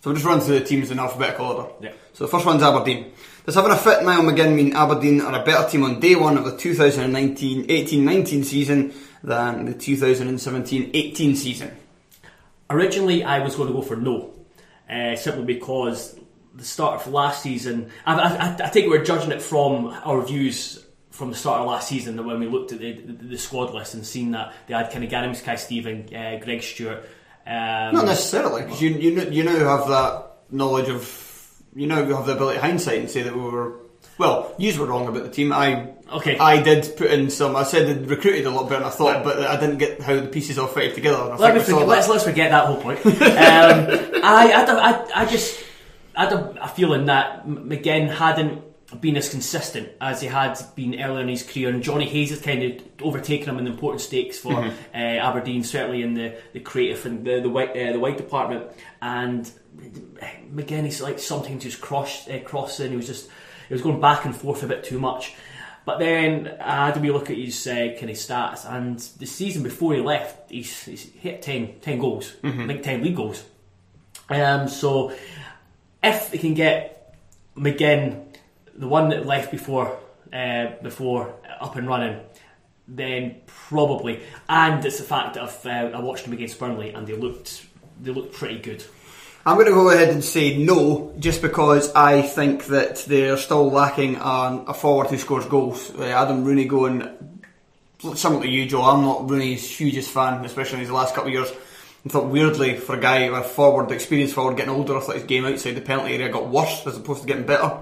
So 0.01 0.09
we'll 0.09 0.15
just 0.15 0.25
run 0.25 0.39
through 0.39 0.59
the 0.59 0.65
teams 0.65 0.91
in 0.91 0.99
alphabetical 0.99 1.45
order. 1.47 1.69
Yeah. 1.81 1.91
So 2.13 2.25
the 2.25 2.31
first 2.31 2.45
one's 2.45 2.63
Aberdeen. 2.63 3.11
Does 3.45 3.55
having 3.55 3.71
a 3.71 3.75
fit 3.77 4.03
Niall 4.03 4.23
McGinn 4.23 4.53
mean 4.55 4.73
Aberdeen 4.75 5.21
are 5.21 5.41
a 5.41 5.43
better 5.43 5.67
team 5.69 5.83
on 5.83 5.99
day 5.99 6.15
one 6.15 6.37
of 6.37 6.45
the 6.45 6.51
2019-18-19 6.51 8.45
season 8.45 8.93
than 9.23 9.65
the 9.65 9.73
2017-18 9.73 11.35
season? 11.35 11.71
Originally, 12.69 13.23
I 13.23 13.39
was 13.39 13.55
going 13.55 13.67
to 13.67 13.73
go 13.73 13.81
for 13.81 13.95
no, 13.95 14.31
uh, 14.91 15.15
simply 15.15 15.45
because 15.45 16.19
the 16.53 16.65
start 16.65 16.99
of 16.99 17.07
last 17.11 17.41
season. 17.41 17.89
I, 18.05 18.15
I, 18.15 18.65
I 18.65 18.69
think 18.69 18.89
we're 18.89 19.05
judging 19.05 19.31
it 19.31 19.41
from 19.41 19.87
our 20.03 20.21
views 20.21 20.85
from 21.09 21.29
the 21.29 21.35
start 21.35 21.61
of 21.61 21.67
last 21.67 21.87
season. 21.87 22.23
When 22.25 22.39
we 22.39 22.47
looked 22.47 22.73
at 22.73 22.79
the, 22.79 22.93
the, 22.93 23.13
the 23.13 23.37
squad 23.37 23.73
list 23.73 23.93
and 23.93 24.05
seen 24.05 24.31
that 24.31 24.53
they 24.67 24.73
had 24.73 24.91
kind 24.91 25.03
of 25.03 25.09
Gary 25.09 25.27
Mackay-Steven, 25.27 26.13
uh, 26.13 26.39
Greg 26.43 26.61
Stewart. 26.61 27.05
Um, 27.45 27.95
Not 27.95 28.05
necessarily, 28.05 28.63
because 28.63 28.81
you, 28.81 28.89
you, 28.91 29.21
you 29.29 29.43
now 29.43 29.77
have 29.77 29.87
that 29.87 30.31
knowledge 30.51 30.89
of... 30.89 31.29
You 31.73 31.87
now 31.87 32.03
have 32.03 32.25
the 32.25 32.33
ability 32.33 32.57
of 32.57 32.63
hindsight 32.63 32.99
and 32.99 33.09
say 33.09 33.21
that 33.21 33.35
we 33.35 33.41
were... 33.41 33.79
Well, 34.17 34.53
you 34.57 34.77
were 34.79 34.87
wrong 34.87 35.07
about 35.07 35.23
the 35.23 35.29
team. 35.29 35.53
I 35.53 35.93
Okay. 36.11 36.37
I 36.37 36.61
did 36.61 36.95
put 36.97 37.09
in 37.11 37.29
some... 37.29 37.55
I 37.55 37.63
said 37.63 37.87
they 37.87 38.05
recruited 38.05 38.45
a 38.45 38.49
lot 38.49 38.69
better 38.69 38.81
than 38.81 38.89
I 38.89 38.93
thought, 38.93 39.23
but 39.23 39.39
I 39.39 39.59
didn't 39.59 39.77
get 39.77 40.01
how 40.01 40.15
the 40.15 40.27
pieces 40.27 40.57
all 40.57 40.67
fitted 40.67 40.95
together. 40.95 41.17
Let 41.37 41.61
forget, 41.63 41.87
let's, 41.87 42.09
let's 42.09 42.23
forget 42.23 42.51
that 42.51 42.65
whole 42.65 42.81
point. 42.81 43.05
um, 43.05 43.13
I, 44.23 44.51
I, 44.53 44.65
I, 44.67 45.21
I 45.21 45.25
just 45.25 45.63
I 46.15 46.25
had 46.25 46.33
a, 46.33 46.63
a 46.63 46.67
feeling 46.67 47.05
that 47.05 47.47
McGinn 47.47 48.09
hadn't 48.13 48.61
been 48.99 49.15
as 49.15 49.29
consistent 49.29 49.89
as 50.01 50.19
he 50.19 50.27
had 50.27 50.59
been 50.75 51.01
earlier 51.01 51.21
in 51.21 51.29
his 51.29 51.43
career, 51.43 51.69
and 51.69 51.81
Jonny 51.81 52.09
Hayes 52.09 52.31
has 52.31 52.41
kind 52.41 52.61
of 52.61 52.81
overtaken 53.01 53.49
him 53.49 53.57
in 53.57 53.63
the 53.63 53.71
important 53.71 54.01
stakes 54.01 54.37
for 54.37 54.53
uh, 54.53 54.71
Aberdeen, 54.93 55.63
certainly 55.63 56.01
in 56.01 56.13
the, 56.13 56.35
the 56.51 56.59
creative 56.59 57.05
and 57.05 57.25
the 57.25 57.39
the 57.39 57.49
white 57.49 57.69
uh, 57.69 57.93
the 57.93 57.99
white 57.99 58.17
department. 58.17 58.65
And 59.01 59.49
McGinn, 60.53 60.83
he's 60.83 61.01
like 61.01 61.19
sometimes 61.19 61.63
just 61.63 61.79
cross 61.79 62.27
uh, 62.27 62.39
crossing. 62.43 62.91
He 62.91 62.97
was 62.97 63.07
just 63.07 63.29
he 63.69 63.73
was 63.73 63.81
going 63.81 64.01
back 64.01 64.25
and 64.25 64.35
forth 64.35 64.61
a 64.63 64.67
bit 64.67 64.83
too 64.83 64.99
much. 64.99 65.35
But 65.85 65.99
then 65.99 66.57
I 66.61 66.87
had 66.87 66.97
a 66.97 66.99
wee 66.99 67.11
look 67.11 67.29
at 67.29 67.37
his 67.37 67.65
uh, 67.65 67.95
kind 67.97 68.09
of 68.09 68.15
stats, 68.17 68.69
and 68.71 68.99
the 68.99 69.25
season 69.25 69.63
before 69.63 69.95
he 69.95 70.01
left, 70.01 70.51
he's, 70.51 70.83
he's 70.83 71.11
hit 71.13 71.41
10, 71.41 71.79
10 71.81 71.99
goals, 71.99 72.33
I 72.43 72.67
think 72.67 72.83
ten 72.83 73.03
league 73.03 73.15
goals. 73.15 73.43
Um, 74.29 74.67
so 74.67 75.11
if 76.03 76.31
they 76.31 76.37
can 76.37 76.53
get 76.53 77.15
McGinn, 77.57 78.25
the 78.75 78.87
one 78.87 79.09
that 79.09 79.25
left 79.25 79.51
before 79.51 79.97
uh, 80.31 80.67
before 80.81 81.33
up 81.59 81.75
and 81.75 81.87
running, 81.87 82.19
then 82.87 83.35
probably. 83.45 84.21
And 84.47 84.83
it's 84.85 84.97
the 84.97 85.03
fact 85.03 85.33
that 85.33 85.43
I've, 85.43 85.65
uh, 85.65 85.97
I 85.97 85.99
watched 85.99 86.23
them 86.23 86.33
against 86.33 86.59
Burnley, 86.59 86.91
and 86.91 87.05
they 87.05 87.15
looked 87.15 87.65
they 88.01 88.11
looked 88.11 88.33
pretty 88.33 88.59
good. 88.59 88.83
I'm 89.43 89.55
going 89.55 89.65
to 89.65 89.73
go 89.73 89.89
ahead 89.89 90.09
and 90.09 90.23
say 90.23 90.55
no, 90.55 91.15
just 91.17 91.41
because 91.41 91.91
I 91.95 92.21
think 92.21 92.65
that 92.65 92.97
they're 93.07 93.37
still 93.37 93.71
lacking 93.71 94.17
on 94.17 94.65
a 94.67 94.73
forward 94.73 95.07
who 95.07 95.17
scores 95.17 95.45
goals. 95.45 95.91
Uh, 95.97 96.03
Adam 96.03 96.43
Rooney 96.43 96.65
going, 96.65 97.09
similar 98.13 98.43
to 98.43 98.47
you, 98.47 98.67
Joe. 98.67 98.83
I'm 98.83 99.01
not 99.01 99.27
Rooney's 99.27 99.67
hugest 99.67 100.11
fan, 100.11 100.45
especially 100.45 100.75
in 100.75 100.81
his 100.81 100.91
last 100.91 101.15
couple 101.15 101.29
of 101.29 101.33
years. 101.33 101.51
I 102.05 102.09
thought 102.09 102.27
weirdly 102.27 102.77
for 102.77 102.95
a 102.95 102.99
guy 102.99 103.31
with 103.31 103.47
forward, 103.47 103.91
experienced 103.91 104.35
forward, 104.35 104.57
getting 104.57 104.73
older, 104.73 104.95
I 104.95 104.99
thought 104.99 105.15
his 105.15 105.23
game 105.23 105.45
outside 105.45 105.73
the 105.73 105.81
penalty 105.81 106.13
area 106.13 106.29
got 106.29 106.47
worse 106.47 106.85
as 106.85 106.97
opposed 106.97 107.21
to 107.21 107.27
getting 107.27 107.47
better. 107.47 107.79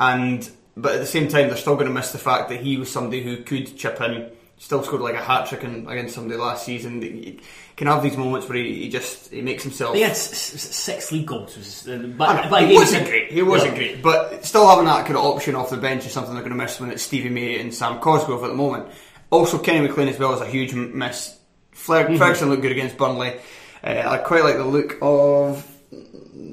And 0.00 0.50
but 0.76 0.94
at 0.94 1.00
the 1.00 1.06
same 1.06 1.28
time, 1.28 1.46
they're 1.46 1.56
still 1.56 1.74
going 1.74 1.86
to 1.86 1.92
miss 1.92 2.10
the 2.10 2.18
fact 2.18 2.48
that 2.48 2.60
he 2.60 2.76
was 2.76 2.90
somebody 2.90 3.22
who 3.22 3.44
could 3.44 3.76
chip 3.76 4.00
in. 4.00 4.30
Still 4.60 4.82
scored 4.82 5.02
like 5.02 5.14
a 5.14 5.22
hat 5.22 5.46
trick 5.48 5.62
against 5.62 6.16
somebody 6.16 6.36
last 6.36 6.66
season. 6.66 7.00
He 7.00 7.38
can 7.76 7.86
have 7.86 8.02
these 8.02 8.16
moments 8.16 8.48
where 8.48 8.58
he, 8.58 8.74
he 8.82 8.88
just 8.88 9.30
he 9.32 9.40
makes 9.40 9.62
himself. 9.62 9.94
They 9.94 10.00
had 10.00 10.10
s- 10.10 10.32
s- 10.54 10.74
six 10.76 11.12
league 11.12 11.26
goals, 11.26 11.56
was- 11.56 11.86
uh, 11.88 11.96
but, 12.18 12.66
he 12.66 12.74
wasn't 12.74 13.06
great. 13.06 13.30
He 13.30 13.40
wasn't 13.42 13.72
Yeah. 13.72 13.78
great, 13.78 14.02
but 14.02 14.44
still 14.44 14.66
having 14.68 14.86
that 14.86 15.06
kind 15.06 15.16
of 15.16 15.24
option 15.24 15.54
off 15.54 15.70
the 15.70 15.76
bench 15.76 16.04
is 16.06 16.12
something 16.12 16.34
they're 16.34 16.42
going 16.42 16.56
to 16.56 16.62
miss 16.62 16.80
when 16.80 16.90
it's 16.90 17.04
Stevie 17.04 17.28
May 17.28 17.60
and 17.60 17.72
Sam 17.72 18.00
Cosgrove 18.00 18.42
at 18.42 18.48
the 18.48 18.54
moment. 18.56 18.88
Also, 19.30 19.58
Kenny 19.58 19.86
McLean 19.86 20.08
as 20.08 20.18
well 20.18 20.34
is 20.34 20.40
a 20.40 20.46
huge 20.46 20.74
miss. 20.74 21.36
Fler- 21.70 22.06
Mm-hmm. 22.06 22.16
Ferguson 22.16 22.48
looked 22.50 22.62
good 22.62 22.72
against 22.72 22.96
Burnley. 22.96 23.36
Uh, 23.84 24.02
I 24.06 24.18
quite 24.18 24.42
like 24.42 24.56
the 24.56 24.64
look 24.64 24.96
of 25.00 25.64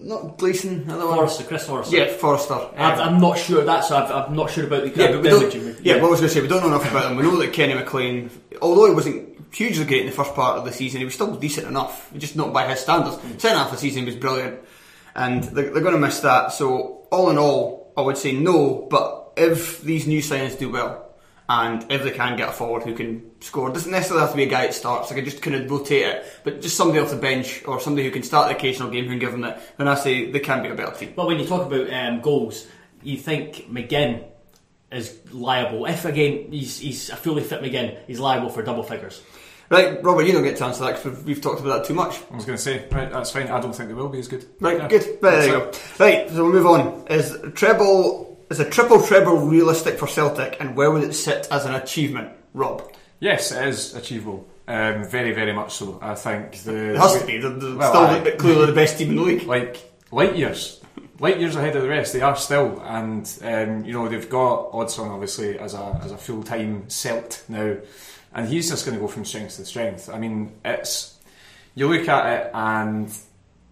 not 0.06 0.38
Gleeson, 0.38 0.90
other 0.90 1.06
one. 1.08 1.16
Forrester, 1.18 1.44
Chris 1.44 1.66
Forrester. 1.66 1.98
Yeah, 1.98 2.08
Forrester. 2.14 2.54
I'm, 2.78 3.00
Uh, 3.00 3.04
I'm 3.04 3.20
not 3.20 3.38
sure. 3.38 3.64
That's 3.66 3.90
I'm, 3.92 4.12
I'm 4.12 4.36
not 4.36 4.52
sure 4.52 4.66
about 4.66 4.84
the. 4.84 4.90
yeah, 4.90 5.12
but 5.12 5.22
we 5.22 5.30
don't, 5.30 5.56
image. 5.56 5.80
yeah, 5.82 5.96
what 5.96 6.06
I 6.08 6.10
was 6.12 6.20
going 6.20 6.30
to 6.30 6.36
say, 6.36 6.42
we 6.42 6.48
don't 6.48 6.62
know 6.62 6.68
enough 6.68 6.90
about 6.90 7.10
them. 7.10 7.18
We 7.18 7.24
know 7.24 7.36
that 7.38 7.52
Kenny 7.54 7.74
McLean, 7.74 8.30
although 8.62 8.86
he 8.88 8.94
wasn't 8.94 9.54
hugely 9.54 9.86
great 9.86 10.02
in 10.02 10.06
the 10.08 10.12
first 10.12 10.34
part 10.36 10.58
of 10.58 10.66
the 10.66 10.72
season, 10.72 11.00
he 11.00 11.06
was 11.06 11.14
still 11.16 11.36
decent 11.36 11.68
enough, 11.68 12.12
just 12.18 12.36
not 12.36 12.54
by 12.54 12.68
his 12.70 12.80
standards. 12.80 13.18
Second 13.42 13.58
half 13.58 13.68
of 13.68 13.72
the 13.74 13.78
season 13.78 14.02
he 14.04 14.06
was 14.06 14.16
brilliant, 14.16 14.60
and 15.16 15.44
they're, 15.44 15.72
they're 15.72 15.82
going 15.82 15.96
to 15.96 16.00
miss 16.00 16.20
that. 16.22 16.52
So, 16.52 17.08
all 17.12 17.30
in 17.30 17.38
all, 17.38 17.92
I 17.98 18.02
would 18.02 18.18
say 18.18 18.32
no, 18.34 18.88
but 18.90 19.34
if 19.38 19.82
these 19.82 20.06
new 20.08 20.22
signings 20.22 20.58
do 20.60 20.70
well, 20.72 21.05
and 21.48 21.86
if 21.92 22.04
they 22.04 22.12
can 22.12 22.36
get 22.38 22.50
a 22.50 22.52
forward 22.52 22.84
who 22.84 22.94
can 22.96 23.30
score, 23.42 23.70
doesn't 23.70 23.92
necessarily 23.92 24.22
have 24.22 24.32
to 24.32 24.38
be 24.38 24.44
a 24.44 24.48
guy 24.48 24.66
that 24.66 24.74
starts, 24.74 25.10
they 25.10 25.16
can 25.16 25.26
just 25.26 25.42
kind 25.42 25.56
of 25.56 25.70
rotate 25.70 26.02
it, 26.04 26.26
but 26.44 26.62
just 26.62 26.76
somebody 26.76 27.00
off 27.00 27.12
the 27.12 27.16
bench, 27.18 27.64
or 27.66 27.80
somebody 27.80 28.04
who 28.06 28.12
can 28.12 28.24
start 28.24 28.50
the 28.50 28.56
occasional 28.56 28.90
game 28.90 29.04
who 29.06 29.12
can 29.12 29.20
give 29.20 29.32
them 29.32 29.42
that. 29.42 29.62
then 29.78 29.88
I 29.88 29.96
say 29.96 30.32
they 30.32 30.40
can 30.40 30.64
be 30.64 30.70
a 30.70 30.76
better 30.76 30.96
team. 30.96 31.14
But 31.16 31.28
when 31.28 31.40
you 31.40 31.46
talk 31.46 31.66
about 31.72 31.92
um, 31.94 32.22
goals, 32.22 32.66
you 33.04 33.18
think 33.18 33.68
McGinn 33.72 34.24
is 34.92 35.20
liable. 35.32 35.86
If 35.86 36.06
again 36.06 36.52
he's, 36.52 36.80
he's 36.80 37.10
a 37.10 37.16
fully 37.16 37.44
fit 37.44 37.62
McGinn, 37.62 37.98
he's 38.08 38.20
liable 38.20 38.50
for 38.50 38.64
double 38.64 38.84
figures. 38.84 39.22
Right, 39.70 40.02
Robert, 40.04 40.28
you 40.28 40.32
don't 40.32 40.44
get 40.44 40.58
to 40.58 40.66
answer 40.66 40.84
that 40.84 40.96
because 40.98 41.18
we've, 41.18 41.26
we've 41.26 41.42
talked 41.42 41.60
about 41.60 41.78
that 41.80 41.86
too 41.88 41.96
much. 41.96 42.20
I 42.32 42.36
was 42.36 42.46
going 42.46 42.56
to 42.56 42.62
say, 42.64 42.88
right, 42.92 43.12
that's 43.12 43.32
fine. 43.32 43.48
I 43.48 43.60
don't 43.60 43.76
think 43.76 43.90
they 43.90 43.96
will 43.96 44.10
be 44.10 44.20
as 44.20 44.28
good. 44.28 44.46
Right, 44.60 44.78
Yeah. 44.78 44.88
good. 44.88 45.02
Right, 45.22 45.32
there 45.32 45.46
you 45.46 45.52
go. 45.54 45.72
Right, 46.00 46.30
so 46.30 46.44
we'll 46.44 46.54
move 46.54 46.68
on. 46.68 47.08
Is 47.10 47.36
treble 47.56 48.35
is 48.50 48.60
a 48.60 48.70
triple 48.70 49.02
treble 49.02 49.38
realistic 49.38 49.98
for 49.98 50.08
Celtic, 50.08 50.58
and 50.60 50.76
where 50.76 50.92
would 50.92 51.04
it 51.04 51.14
sit 51.14 51.48
as 51.52 51.66
an 51.66 51.76
achievement, 51.76 52.30
Rob? 52.54 52.92
Yes, 53.20 53.52
it 53.52 53.68
is 53.68 53.96
achievable. 53.96 54.48
Um, 54.68 55.06
very, 55.06 55.32
very 55.32 55.54
much 55.54 55.74
so. 55.76 56.00
I 56.02 56.16
think 56.16 56.64
the 56.64 56.94
It 56.94 56.98
has 56.98 57.20
to 57.20 57.26
be. 57.26 57.38
They're, 57.38 57.52
they're 57.52 57.76
Well, 57.76 58.22
still 58.22 58.36
clearly 58.38 58.66
the 58.68 58.74
best 58.74 58.98
team 58.98 59.12
in 59.12 59.16
the 59.16 59.22
league. 59.22 59.44
like 59.44 59.78
light 60.12 60.36
years, 60.36 60.82
light 61.20 61.40
years 61.40 61.56
ahead 61.56 61.76
of 61.76 61.84
the 61.84 61.90
rest. 61.90 62.14
They 62.14 62.22
are 62.22 62.36
still, 62.36 62.82
and 62.84 63.32
um, 63.44 63.86
you 63.86 63.94
know 63.94 64.08
they've 64.08 64.30
got 64.30 64.72
Odsonne 64.72 65.12
obviously 65.12 65.60
as 65.60 65.74
a 65.76 66.00
as 66.04 66.12
a 66.12 66.18
full 66.18 66.42
time 66.44 66.86
Celt 66.88 67.44
now, 67.48 67.78
and 68.34 68.48
he's 68.50 68.70
just 68.70 68.86
going 68.86 68.98
to 68.98 69.02
go 69.02 69.08
from 69.08 69.24
strength 69.26 69.58
to 69.58 69.66
strength. 69.66 70.10
I 70.10 70.18
mean, 70.18 70.54
it's 70.66 71.20
you 71.76 71.88
look 71.88 72.08
at 72.08 72.26
it 72.48 72.52
and 72.54 73.12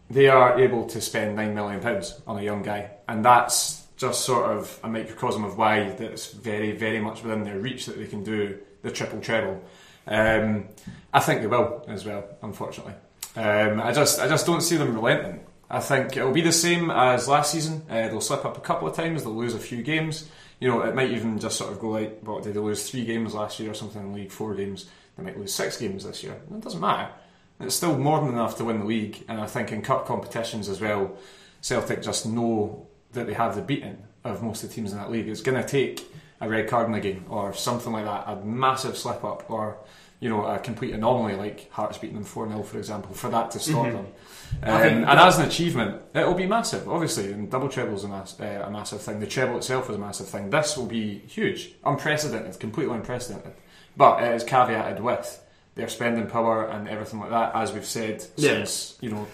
they 0.10 0.28
are 0.28 0.60
able 0.60 0.86
to 0.88 1.02
spend 1.02 1.36
nine 1.36 1.56
million 1.56 1.80
pounds 1.82 2.22
on 2.28 2.38
a 2.38 2.44
young 2.44 2.62
guy, 2.62 2.92
and 3.08 3.26
that's 3.26 3.83
just 4.04 4.26
sort 4.26 4.52
of 4.52 4.80
a 4.84 4.90
microcosm 4.90 5.46
of 5.46 5.58
why 5.58 5.90
that's 5.92 6.34
very, 6.34 6.74
very 6.74 7.00
much 7.00 7.24
within 7.24 7.46
their 7.46 7.58
reach 7.58 7.86
that 7.86 7.98
they 7.98 8.06
can 8.06 8.22
do 8.22 8.60
the 8.82 8.92
triple 8.92 9.22
treble. 9.22 9.64
Um, 10.06 10.68
I 11.14 11.22
think 11.22 11.40
they 11.40 11.48
will 11.48 11.86
as 11.88 12.06
well, 12.06 12.26
unfortunately. 12.42 12.96
Um, 13.38 13.80
I 13.80 13.94
just 13.94 14.20
I 14.20 14.28
just 14.28 14.46
don't 14.46 14.62
see 14.62 14.76
them 14.76 14.94
relenting. 14.94 15.40
I 15.70 15.80
think 15.80 16.18
it'll 16.18 16.34
be 16.34 16.42
the 16.42 16.52
same 16.52 16.92
as 16.92 17.30
last 17.30 17.54
season. 17.54 17.82
Uh, 17.90 18.10
they'll 18.10 18.20
slip 18.20 18.44
up 18.44 18.58
a 18.58 18.62
couple 18.62 18.90
of 18.90 18.96
times. 18.96 19.24
They'll 19.24 19.34
lose 19.34 19.56
a 19.56 19.60
few 19.60 19.82
games. 19.82 20.30
You 20.60 20.68
know, 20.68 20.82
it 20.82 20.94
might 20.94 21.12
even 21.12 21.40
just 21.40 21.58
sort 21.58 21.72
of 21.72 21.80
go 21.80 21.92
like, 21.92 22.20
what 22.24 22.44
did 22.44 22.56
they 22.56 22.60
lose 22.60 22.90
three 22.90 23.06
games 23.06 23.34
last 23.34 23.58
year 23.60 23.72
or 23.72 23.74
something 23.74 24.02
in 24.02 24.14
league? 24.14 24.32
Four 24.32 24.54
games. 24.54 24.90
They 25.18 25.24
might 25.24 25.40
lose 25.40 25.54
six 25.54 25.78
games 25.78 26.04
this 26.04 26.24
year. 26.24 26.34
It 26.34 26.62
doesn't 26.62 26.82
matter. 26.82 27.10
It's 27.62 27.76
still 27.76 27.98
more 27.98 28.20
than 28.20 28.30
enough 28.30 28.58
to 28.58 28.66
win 28.66 28.80
the 28.80 28.86
league. 28.86 29.24
And 29.30 29.40
I 29.40 29.48
think 29.48 29.72
in 29.72 29.82
cup 29.82 30.06
competitions 30.06 30.68
as 30.68 30.82
well, 30.82 31.18
Celtic 31.62 32.02
just 32.04 32.26
know 32.26 32.88
that 33.14 33.28
they 33.28 33.34
have 33.34 33.56
the 33.56 33.62
beating 33.62 33.98
of 34.24 34.42
most 34.44 34.64
of 34.64 34.70
the 34.70 34.76
teams 34.76 34.92
in 34.92 34.98
that 34.98 35.12
league. 35.12 35.28
It's 35.28 35.42
going 35.42 35.62
to 35.62 35.68
take 35.68 36.06
a 36.42 36.50
red 36.50 36.68
card 36.68 36.88
in 36.88 36.94
a 36.94 37.00
game 37.00 37.26
or 37.30 37.54
something 37.54 37.92
like 37.94 38.06
that, 38.06 38.24
a 38.28 38.36
massive 38.46 38.98
slip 38.98 39.24
up 39.24 39.50
or 39.50 39.78
you 40.20 40.30
know 40.30 40.46
a 40.46 40.58
complete 40.60 40.94
anomaly 40.94 41.36
like 41.36 41.70
Hearts 41.72 41.98
beating 41.98 42.16
them 42.16 42.24
4 42.24 42.48
0 42.48 42.64
for 42.64 42.78
example 42.78 43.14
for 43.14 43.30
that 43.30 43.52
to 43.52 43.60
stop 43.60 43.88
Mm-hmm. 43.88 43.96
them 43.98 44.06
um, 44.64 45.10
and 45.10 45.20
as 45.20 45.38
an 45.38 45.46
achievement 45.46 46.02
it'll 46.16 46.34
be 46.34 46.46
massive 46.46 46.88
obviously 46.88 47.34
and 47.34 47.52
double 47.52 47.68
treble 47.68 47.96
is 47.96 48.06
a, 48.06 48.08
mass, 48.08 48.40
uh, 48.40 48.64
a 48.66 48.72
massive 48.72 49.02
thing 49.02 49.20
the 49.20 49.28
treble 49.28 49.58
itself 49.58 49.90
is 49.90 49.98
a 49.98 50.00
massive 50.00 50.28
thing 50.30 50.50
this 50.50 50.78
will 50.78 50.86
be 50.86 51.18
huge 51.28 51.74
unprecedented 51.86 52.58
completely 52.58 52.96
unprecedented 52.96 53.52
but 53.98 54.24
it 54.24 54.34
is 54.34 54.46
caveated 54.46 55.02
with 55.02 55.44
their 55.76 55.90
spending 55.90 56.28
power 56.28 56.68
and 56.70 56.88
everything 56.88 57.20
like 57.20 57.32
that 57.32 57.52
as 57.54 57.74
we've 57.74 57.86
said 57.86 58.24
Yeah. 58.38 58.52
since 58.64 58.98
you 59.02 59.10
know 59.12 59.28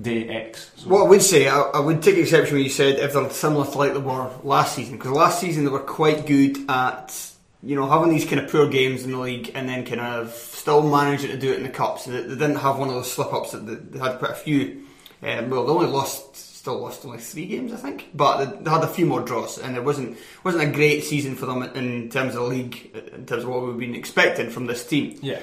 day 0.00 0.28
X 0.28 0.70
so, 0.76 0.88
What 0.88 1.06
I 1.06 1.08
would 1.08 1.22
say, 1.22 1.48
I, 1.48 1.60
I 1.60 1.80
would 1.80 2.02
take 2.02 2.16
exception 2.16 2.54
when 2.54 2.64
you 2.64 2.70
said 2.70 2.98
if 2.98 3.12
they're 3.12 3.30
similar 3.30 3.64
to 3.66 3.78
like 3.78 3.92
they 3.92 3.98
were 3.98 4.30
last 4.42 4.74
season, 4.74 4.96
because 4.96 5.12
last 5.12 5.40
season 5.40 5.64
they 5.64 5.70
were 5.70 5.80
quite 5.80 6.26
good 6.26 6.58
at 6.68 7.32
you 7.62 7.74
know 7.74 7.88
having 7.88 8.10
these 8.10 8.24
kind 8.24 8.40
of 8.40 8.50
poor 8.50 8.68
games 8.68 9.04
in 9.04 9.12
the 9.12 9.18
league 9.18 9.50
and 9.54 9.68
then 9.68 9.84
kind 9.84 10.00
of 10.00 10.32
still 10.32 10.82
managing 10.82 11.30
to 11.30 11.38
do 11.38 11.52
it 11.52 11.58
in 11.58 11.62
the 11.62 11.68
cups. 11.68 12.04
They, 12.04 12.20
they 12.20 12.28
didn't 12.28 12.56
have 12.56 12.78
one 12.78 12.88
of 12.88 12.94
those 12.94 13.10
slip 13.10 13.32
ups 13.32 13.52
that 13.52 13.66
they, 13.66 13.74
they 13.74 13.98
had 13.98 14.18
quite 14.18 14.32
a 14.32 14.34
few. 14.34 14.84
Um, 15.22 15.48
well, 15.48 15.64
they 15.64 15.72
only 15.72 15.86
lost, 15.86 16.36
still 16.36 16.78
lost 16.78 17.04
only 17.06 17.18
three 17.18 17.46
games, 17.46 17.72
I 17.72 17.76
think, 17.76 18.10
but 18.14 18.44
they, 18.44 18.64
they 18.64 18.70
had 18.70 18.84
a 18.84 18.88
few 18.88 19.06
more 19.06 19.22
draws, 19.22 19.58
and 19.58 19.76
it 19.76 19.82
wasn't 19.82 20.18
wasn't 20.44 20.68
a 20.68 20.72
great 20.72 21.04
season 21.04 21.34
for 21.34 21.46
them 21.46 21.62
in 21.62 22.10
terms 22.10 22.34
of 22.34 22.42
the 22.42 22.48
league, 22.48 22.94
in 23.14 23.24
terms 23.26 23.44
of 23.44 23.48
what 23.48 23.62
we've 23.66 23.78
been 23.78 23.94
expecting 23.94 24.50
from 24.50 24.66
this 24.66 24.86
team. 24.86 25.18
yeah 25.22 25.40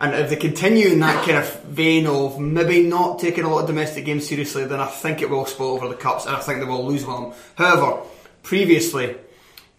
And 0.00 0.14
if 0.14 0.28
they 0.28 0.36
continue 0.36 0.88
in 0.88 1.00
that 1.00 1.24
kind 1.24 1.38
of 1.38 1.62
vein 1.62 2.06
of 2.06 2.40
maybe 2.40 2.82
not 2.82 3.20
taking 3.20 3.44
a 3.44 3.48
lot 3.48 3.60
of 3.60 3.66
domestic 3.66 4.04
games 4.04 4.28
seriously, 4.28 4.64
then 4.64 4.80
I 4.80 4.86
think 4.86 5.22
it 5.22 5.30
will 5.30 5.46
spill 5.46 5.66
over 5.66 5.88
the 5.88 5.94
cups, 5.94 6.26
and 6.26 6.34
I 6.34 6.40
think 6.40 6.60
they 6.60 6.66
will 6.66 6.84
lose 6.84 7.06
one 7.06 7.16
of 7.16 7.30
them. 7.30 7.40
However, 7.56 8.02
previously 8.42 9.16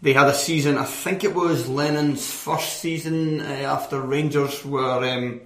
they 0.01 0.13
had 0.13 0.27
a 0.27 0.33
season. 0.33 0.77
I 0.77 0.85
think 0.85 1.23
it 1.23 1.33
was 1.33 1.67
Lennon's 1.67 2.29
first 2.29 2.77
season 2.77 3.41
uh, 3.41 3.43
after 3.43 3.99
Rangers 3.99 4.63
were, 4.63 5.03
um, 5.03 5.41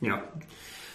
you 0.00 0.08
know, 0.08 0.22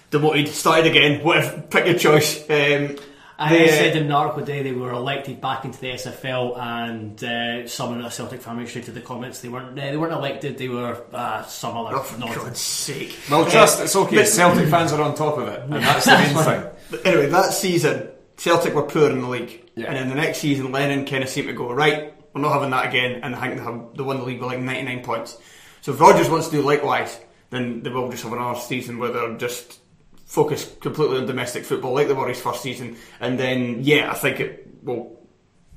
demoted, 0.09 0.47
started 0.47 0.87
again. 0.87 1.23
Whatever, 1.23 1.61
pick 1.69 1.85
your 1.85 1.99
choice. 1.99 2.49
Um, 2.49 2.95
I 3.41 3.49
they, 3.49 3.63
uh, 3.69 3.71
said 3.71 3.95
in 3.95 4.03
an 4.07 4.11
article 4.11 4.41
today 4.45 4.63
they 4.63 4.73
were 4.73 4.91
elected 4.91 5.39
back 5.39 5.63
into 5.63 5.79
the 5.79 5.91
SFL, 5.93 6.59
and 6.59 7.23
uh, 7.23 7.67
someone 7.67 8.01
at 8.01 8.07
a 8.07 8.11
Celtic 8.11 8.41
fan 8.41 8.57
went 8.57 8.67
straight 8.67 8.83
to 8.85 8.91
the 8.91 8.99
comments. 9.01 9.39
They 9.39 9.47
weren't. 9.47 9.79
Uh, 9.79 9.89
they 9.91 9.95
weren't 9.97 10.11
elected. 10.13 10.57
They 10.57 10.67
were 10.67 11.01
uh, 11.13 11.43
some 11.45 11.77
other 11.77 11.95
Oh, 11.95 12.01
for 12.01 12.19
nonsense. 12.19 12.43
God's 12.43 12.59
sake! 12.59 13.17
well 13.31 13.45
Uh, 13.45 13.49
trust 13.49 13.81
it's 13.81 13.95
okay 13.95 14.17
but- 14.17 14.27
Celtic 14.27 14.67
fans 14.69 14.91
are 14.91 15.01
on 15.01 15.15
top 15.15 15.37
of 15.37 15.47
it 15.47 15.61
and 15.63 15.73
that's 15.73 16.05
the 16.05 16.11
main 16.17 16.35
thing 16.43 16.63
But 16.91 17.05
anyway, 17.05 17.27
that 17.29 17.53
season, 17.53 18.09
Celtic 18.35 18.73
were 18.73 18.83
poor 18.83 19.09
in 19.09 19.21
the 19.21 19.27
league. 19.27 19.69
Yeah. 19.75 19.85
And 19.87 19.95
then 19.95 20.09
the 20.09 20.15
next 20.15 20.39
season, 20.39 20.71
Lennon 20.73 21.05
kind 21.05 21.23
of 21.23 21.29
seemed 21.29 21.47
to 21.47 21.53
go, 21.53 21.71
right, 21.71 22.13
we're 22.33 22.41
not 22.41 22.51
having 22.53 22.71
that 22.71 22.87
again. 22.87 23.21
And 23.23 23.33
I 23.35 23.39
think 23.47 23.57
they, 23.59 23.63
have, 23.63 23.95
they 23.95 24.03
won 24.03 24.17
the 24.17 24.23
league 24.23 24.39
with 24.41 24.49
like 24.49 24.59
99 24.59 25.03
points. 25.03 25.37
So 25.81 25.93
if 25.93 25.99
Rodgers 26.01 26.29
wants 26.29 26.47
to 26.49 26.57
do 26.57 26.61
likewise, 26.61 27.17
then 27.51 27.83
they 27.83 27.89
will 27.89 28.09
just 28.09 28.23
have 28.23 28.33
another 28.33 28.59
season 28.59 28.97
where 28.99 29.11
they're 29.13 29.37
just 29.37 29.79
focused 30.29 30.79
completely 30.79 31.17
on 31.17 31.25
domestic 31.25 31.65
football, 31.65 31.93
like 31.95 32.07
they 32.07 32.13
were 32.13 32.27
his 32.27 32.39
first 32.39 32.61
season. 32.61 32.95
And 33.19 33.37
then, 33.37 33.79
yeah, 33.81 34.11
I 34.11 34.13
think 34.13 34.39
it 34.39 34.67
will 34.83 35.19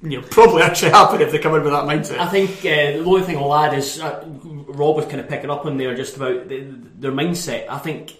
you 0.02 0.20
know, 0.20 0.26
probably 0.30 0.62
actually 0.62 0.90
happen 1.00 1.22
if 1.22 1.32
they 1.32 1.38
come 1.38 1.54
in 1.54 1.62
with 1.62 1.72
that 1.72 1.84
mindset. 1.84 2.18
I 2.18 2.28
think 2.28 2.58
uh, 2.58 3.02
the 3.02 3.04
only 3.04 3.22
thing 3.22 3.38
I'll 3.38 3.54
add 3.54 3.72
is 3.72 3.98
uh, 3.98 4.22
Rob 4.26 4.96
was 4.96 5.06
kind 5.06 5.20
of 5.20 5.28
picking 5.28 5.50
up 5.50 5.64
on 5.64 5.78
there 5.78 5.96
just 5.96 6.16
about 6.16 6.48
the, 6.48 6.66
their 6.98 7.12
mindset. 7.12 7.66
I 7.70 7.78
think 7.78 8.18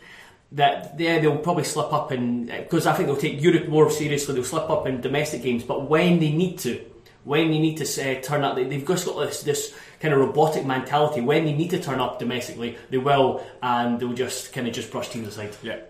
that 0.52 0.98
yeah, 0.98 1.18
they'll 1.18 1.36
probably 1.36 1.64
slip 1.64 1.92
up 1.92 2.12
in 2.12 2.46
because 2.46 2.86
I 2.86 2.94
think 2.94 3.08
they'll 3.08 3.16
take 3.16 3.42
Europe 3.42 3.68
more 3.68 3.90
seriously. 3.90 4.34
They'll 4.34 4.44
slip 4.44 4.70
up 4.70 4.86
in 4.86 5.02
domestic 5.02 5.42
games, 5.42 5.64
but 5.64 5.90
when 5.90 6.18
they 6.18 6.32
need 6.32 6.58
to, 6.60 6.82
when 7.24 7.50
they 7.50 7.58
need 7.58 7.76
to 7.76 7.84
uh, 7.84 8.22
turn 8.22 8.42
up, 8.42 8.56
they, 8.56 8.64
they've 8.64 8.86
just 8.86 9.04
got 9.04 9.20
this, 9.20 9.42
this 9.42 9.74
kind 10.00 10.14
of 10.14 10.20
robotic 10.20 10.64
mentality. 10.64 11.20
When 11.20 11.44
they 11.44 11.52
need 11.52 11.70
to 11.70 11.82
turn 11.82 12.00
up 12.00 12.18
domestically, 12.18 12.78
they 12.88 12.98
will, 12.98 13.46
and 13.62 14.00
they'll 14.00 14.14
just 14.14 14.54
kind 14.54 14.66
of 14.66 14.72
just 14.72 14.90
brush 14.90 15.10
teams 15.10 15.28
aside. 15.28 15.54
yeah 15.62 15.80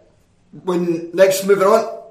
when 0.64 1.10
next 1.14 1.46
moving 1.46 1.66
on, 1.66 2.02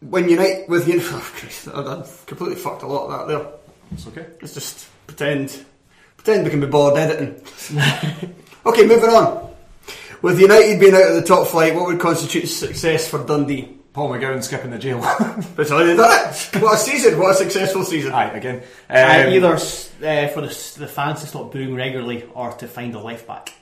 when 0.00 0.28
Unite 0.28 0.68
with 0.68 0.86
Unite, 0.88 1.06
oh, 1.10 1.32
Christ, 1.36 1.68
I 1.68 1.80
I 1.80 2.06
completely 2.26 2.56
fucked 2.56 2.82
a 2.82 2.86
lot 2.86 3.06
of 3.06 3.28
that 3.28 3.28
there. 3.28 3.46
it's 3.92 4.06
okay 4.06 4.26
Let's 4.40 4.54
just 4.54 4.88
pretend 5.06 5.64
pretend 6.16 6.44
we 6.44 6.50
can 6.50 6.60
be 6.60 6.66
bored 6.66 6.96
editing. 6.98 7.34
okay, 8.66 8.86
moving 8.86 9.10
on. 9.10 9.48
With 10.20 10.40
United 10.40 10.80
being 10.80 10.94
out 10.94 11.10
of 11.10 11.14
the 11.14 11.22
top 11.22 11.46
flight, 11.46 11.74
what 11.74 11.86
would 11.86 12.00
constitute 12.00 12.48
success 12.48 13.08
for 13.08 13.24
Dundee? 13.24 13.78
Paul 13.92 14.10
McGowan 14.10 14.42
skipping 14.44 14.70
the 14.70 14.78
jail 14.78 15.00
But 15.56 15.70
already 15.72 15.96
done 15.96 16.10
it. 16.30 16.62
What 16.62 16.74
a 16.74 16.76
season! 16.76 17.18
What 17.18 17.32
a 17.32 17.34
successful 17.34 17.84
season! 17.84 18.12
Aye, 18.12 18.30
again. 18.36 18.62
Uh, 18.88 19.24
Um, 19.26 19.32
either 19.32 19.54
uh, 19.54 20.28
for 20.28 20.40
the, 20.42 20.74
the 20.78 20.86
fans 20.86 21.20
to 21.22 21.26
stop 21.26 21.52
booing 21.52 21.74
regularly 21.74 22.24
or 22.34 22.52
to 22.52 22.68
find 22.68 22.94
a 22.94 23.00
left 23.00 23.26
back. 23.26 23.54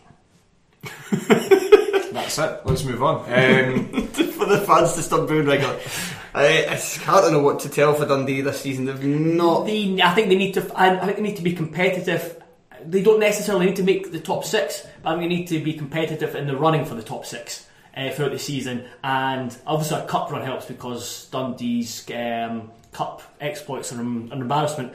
That's 2.17 2.39
it. 2.39 2.61
Let's 2.65 2.83
move 2.83 3.03
on. 3.03 3.17
Um, 3.27 3.89
for 4.09 4.47
the 4.47 4.65
fans 4.67 4.95
to 4.95 5.03
stop 5.03 5.29
booing 5.29 5.47
regularly. 5.47 5.83
Uh, 6.35 6.41
it's 6.41 6.97
hard 6.97 7.25
to 7.25 7.31
know 7.31 7.43
what 7.43 7.61
to 7.61 7.69
tell 7.69 7.93
for 7.93 8.07
Dundee 8.07 8.41
this 8.41 8.63
season. 8.63 8.87
They've 8.87 9.05
not. 9.05 9.67
They, 9.67 10.01
I 10.03 10.15
think 10.15 10.29
they 10.29 10.37
need 10.37 10.55
to. 10.55 10.73
I 10.75 10.99
I 10.99 11.05
think 11.05 11.17
they 11.17 11.23
need 11.23 11.37
to 11.37 11.43
be 11.43 11.53
competitive. 11.53 12.43
They 12.87 13.03
don't 13.03 13.21
necessarily 13.21 13.67
need 13.67 13.77
to 13.77 13.83
make 13.83 14.13
the 14.13 14.21
top 14.21 14.45
six, 14.45 14.87
but 15.03 15.11
I 15.11 15.19
think 15.19 15.29
they 15.29 15.37
need 15.37 15.49
to 15.49 15.63
be 15.63 15.75
competitive 15.75 16.35
in 16.35 16.47
the 16.47 16.57
running 16.57 16.87
for 16.87 16.95
the 16.95 17.03
top 17.03 17.27
six 17.27 17.67
uh, 17.95 18.11
throughout 18.11 18.33
the 18.33 18.39
season. 18.39 18.87
And 19.05 19.55
obviously, 19.67 19.99
a 19.99 20.07
cup 20.07 20.31
run 20.31 20.41
helps 20.41 20.65
because 20.65 21.27
Dundee's 21.27 22.11
um, 22.15 22.71
cup 22.93 23.23
exploits 23.43 23.93
are 23.93 24.01
an 24.01 24.31
an 24.33 24.41
embarrassment. 24.41 24.95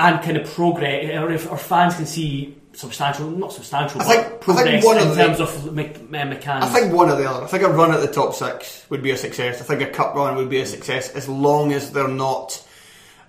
And 0.00 0.22
kind 0.22 0.36
of 0.36 0.48
progress, 0.54 1.10
or 1.20 1.32
if 1.32 1.50
our 1.50 1.58
fans 1.58 1.96
can 1.96 2.06
see 2.06 2.56
substantial, 2.78 3.28
not 3.30 3.52
substantial, 3.52 4.00
I 4.00 4.04
but 4.04 4.44
think- 4.44 4.58
I 4.58 4.62
think 4.62 4.84
one 4.84 4.98
in 4.98 5.08
of 5.08 5.16
the- 5.16 5.22
terms 5.24 5.40
of 5.40 5.48
uh, 5.68 5.70
McCann. 5.72 6.62
I 6.62 6.66
think 6.66 6.92
one 6.94 7.10
or 7.10 7.16
the 7.16 7.28
other. 7.28 7.44
I 7.44 7.48
think 7.48 7.64
a 7.64 7.68
run 7.68 7.92
at 7.92 8.00
the 8.00 8.06
top 8.06 8.34
six 8.34 8.86
would 8.88 9.02
be 9.02 9.10
a 9.10 9.16
success. 9.16 9.60
I 9.60 9.64
think 9.64 9.82
a 9.82 9.86
cup 9.90 10.14
run 10.14 10.36
would 10.36 10.48
be 10.48 10.60
a 10.60 10.66
success 10.66 11.10
as 11.10 11.28
long 11.28 11.72
as 11.72 11.90
they're 11.92 12.06
not 12.08 12.64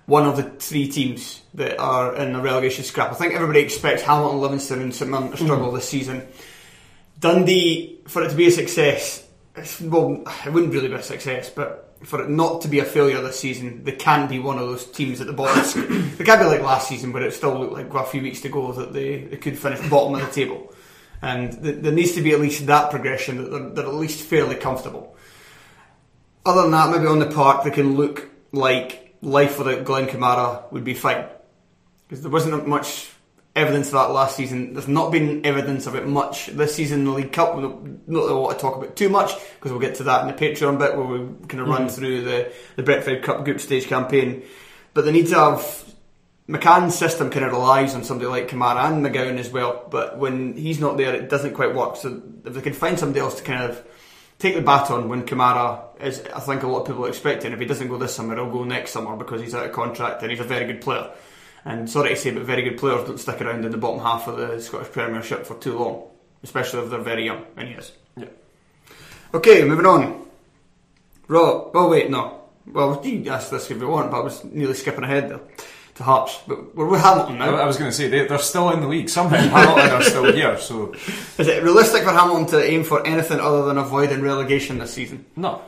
one 0.06 0.26
of 0.26 0.36
the 0.36 0.44
three 0.44 0.88
teams 0.88 1.40
that 1.54 1.78
are 1.80 2.14
in 2.16 2.32
the 2.32 2.40
relegation 2.40 2.84
scrap. 2.84 3.10
I 3.10 3.14
think 3.14 3.34
everybody 3.34 3.60
expects 3.60 4.02
Hamilton, 4.02 4.40
Livingston, 4.40 4.82
and 4.82 4.94
St 4.94 5.10
Mirren 5.10 5.30
to 5.32 5.36
struggle 5.36 5.72
this 5.72 5.88
season. 5.88 6.26
Dundee, 7.18 8.00
for 8.06 8.22
it 8.22 8.30
to 8.30 8.36
be 8.36 8.46
a 8.46 8.50
success, 8.50 9.24
it's, 9.56 9.80
well, 9.80 10.22
it 10.46 10.52
wouldn't 10.52 10.72
really 10.72 10.88
be 10.88 10.94
a 10.94 11.02
success, 11.02 11.50
but 11.50 11.89
for 12.02 12.22
it 12.22 12.30
not 12.30 12.62
to 12.62 12.68
be 12.68 12.78
a 12.78 12.84
failure 12.84 13.20
this 13.20 13.38
season, 13.38 13.84
they 13.84 13.92
can 13.92 14.26
be 14.26 14.38
one 14.38 14.58
of 14.58 14.66
those 14.66 14.86
teams 14.86 15.20
at 15.20 15.26
the 15.26 15.32
bottom. 15.32 16.12
they 16.16 16.24
can't 16.24 16.40
be 16.40 16.46
like 16.46 16.62
last 16.62 16.88
season, 16.88 17.12
where 17.12 17.22
it 17.22 17.34
still 17.34 17.58
looked 17.58 17.74
like 17.74 17.92
with 17.92 18.02
a 18.02 18.06
few 18.06 18.22
weeks 18.22 18.40
to 18.40 18.48
go 18.48 18.72
that 18.72 18.92
they, 18.92 19.24
they 19.24 19.36
could 19.36 19.58
finish 19.58 19.86
bottom 19.88 20.14
of 20.14 20.20
the 20.20 20.32
table. 20.32 20.72
And 21.22 21.62
th- 21.62 21.82
there 21.82 21.92
needs 21.92 22.12
to 22.12 22.22
be 22.22 22.32
at 22.32 22.40
least 22.40 22.66
that 22.66 22.90
progression 22.90 23.36
that 23.36 23.50
they're, 23.50 23.68
they're 23.70 23.86
at 23.86 23.94
least 23.94 24.24
fairly 24.24 24.56
comfortable. 24.56 25.16
Other 26.46 26.62
than 26.62 26.70
that, 26.70 26.90
maybe 26.90 27.06
on 27.06 27.18
the 27.18 27.26
park 27.26 27.64
they 27.64 27.70
can 27.70 27.96
look 27.96 28.30
like 28.52 29.14
life 29.20 29.58
without 29.58 29.84
Glenn 29.84 30.06
Kamara 30.06 30.70
would 30.72 30.84
be 30.84 30.94
fine. 30.94 31.26
Because 32.08 32.22
there 32.22 32.30
wasn't 32.30 32.66
much 32.66 33.10
evidence 33.56 33.88
of 33.88 33.94
that 33.94 34.10
last 34.10 34.36
season. 34.36 34.74
There's 34.74 34.88
not 34.88 35.10
been 35.10 35.44
evidence 35.44 35.86
of 35.86 35.94
it 35.94 36.06
much 36.06 36.46
this 36.46 36.74
season 36.74 37.00
in 37.00 37.04
the 37.06 37.12
League 37.12 37.32
Cup. 37.32 37.56
We 37.56 37.62
don't 37.62 38.08
not 38.08 38.26
that 38.26 38.32
I 38.32 38.36
want 38.36 38.58
to 38.58 38.62
talk 38.62 38.76
about 38.76 38.96
too 38.96 39.08
much 39.08 39.32
because 39.54 39.72
we'll 39.72 39.80
get 39.80 39.96
to 39.96 40.04
that 40.04 40.22
in 40.22 40.28
the 40.28 40.34
Patreon 40.34 40.78
bit 40.78 40.96
where 40.96 41.06
we 41.06 41.46
kind 41.46 41.60
of 41.60 41.68
run 41.68 41.88
mm. 41.88 41.90
through 41.90 42.22
the, 42.22 42.52
the 42.76 42.82
Betfred 42.82 43.22
Cup 43.22 43.44
group 43.44 43.60
stage 43.60 43.86
campaign. 43.86 44.44
But 44.94 45.04
they 45.04 45.12
need 45.12 45.28
to 45.28 45.36
have 45.36 45.84
McCann's 46.48 46.98
system 46.98 47.30
kind 47.30 47.44
of 47.44 47.52
relies 47.52 47.94
on 47.94 48.02
somebody 48.02 48.28
like 48.28 48.48
Kamara 48.48 48.90
and 48.90 49.04
McGowan 49.04 49.38
as 49.38 49.50
well, 49.50 49.86
but 49.88 50.18
when 50.18 50.56
he's 50.56 50.80
not 50.80 50.96
there, 50.96 51.14
it 51.14 51.28
doesn't 51.28 51.54
quite 51.54 51.74
work. 51.74 51.96
So 51.96 52.20
if 52.44 52.54
they 52.54 52.60
can 52.60 52.72
find 52.72 52.98
somebody 52.98 53.20
else 53.20 53.36
to 53.36 53.44
kind 53.44 53.70
of 53.70 53.84
take 54.40 54.56
the 54.56 54.62
baton 54.62 55.08
when 55.08 55.24
Kamara 55.24 56.00
is, 56.02 56.24
I 56.34 56.40
think 56.40 56.64
a 56.64 56.66
lot 56.66 56.80
of 56.80 56.86
people 56.88 57.06
are 57.06 57.08
expecting. 57.08 57.52
If 57.52 57.60
he 57.60 57.66
doesn't 57.66 57.86
go 57.86 57.98
this 57.98 58.14
summer, 58.14 58.34
he'll 58.34 58.50
go 58.50 58.64
next 58.64 58.90
summer 58.90 59.16
because 59.16 59.40
he's 59.40 59.54
out 59.54 59.66
of 59.66 59.72
contract 59.72 60.22
and 60.22 60.30
he's 60.30 60.40
a 60.40 60.44
very 60.44 60.66
good 60.66 60.80
player. 60.80 61.12
And 61.64 61.90
sorry 61.90 62.10
to 62.10 62.16
say, 62.16 62.30
but 62.30 62.44
very 62.44 62.62
good 62.62 62.78
players 62.78 63.06
don't 63.06 63.18
stick 63.18 63.40
around 63.42 63.64
in 63.64 63.70
the 63.70 63.76
bottom 63.78 64.00
half 64.00 64.26
of 64.28 64.36
the 64.38 64.60
Scottish 64.60 64.90
Premiership 64.92 65.44
for 65.46 65.58
too 65.58 65.78
long, 65.78 66.04
especially 66.42 66.80
if 66.80 66.90
they're 66.90 67.00
very 67.00 67.24
young, 67.26 67.44
and 67.56 67.68
he 67.68 67.74
is. 67.74 67.92
yeah. 68.16 68.24
Okay, 69.34 69.64
moving 69.64 69.86
on. 69.86 70.26
Rob, 71.28 71.70
oh 71.74 71.88
wait, 71.88 72.10
no. 72.10 72.40
Well, 72.66 73.00
you 73.04 73.30
asked 73.30 73.50
this 73.50 73.70
if 73.70 73.78
you 73.80 73.88
want, 73.88 74.10
but 74.10 74.20
I 74.20 74.24
was 74.24 74.42
nearly 74.44 74.74
skipping 74.74 75.04
ahead 75.04 75.28
there. 75.30 75.40
to 75.96 76.02
Hearts, 76.02 76.38
but 76.46 76.74
we're 76.74 76.86
with 76.88 77.00
Hamilton 77.00 77.38
now. 77.38 77.54
I 77.56 77.64
was 77.66 77.76
going 77.76 77.90
to 77.90 77.96
say 77.96 78.08
they, 78.08 78.26
they're 78.26 78.38
still 78.38 78.70
in 78.70 78.80
the 78.80 78.88
league 78.88 79.08
somehow. 79.08 79.36
Hamilton 79.36 79.90
are 79.90 80.02
still 80.02 80.32
here, 80.32 80.58
so 80.58 80.92
Is 81.38 81.46
it 81.48 81.62
realistic 81.62 82.04
for 82.04 82.10
Hamilton 82.10 82.46
to 82.46 82.64
aim 82.64 82.84
for 82.84 83.06
anything 83.06 83.38
other 83.40 83.64
than 83.66 83.76
avoiding 83.78 84.22
relegation 84.22 84.78
this 84.78 84.92
season? 84.94 85.26
no. 85.36 85.62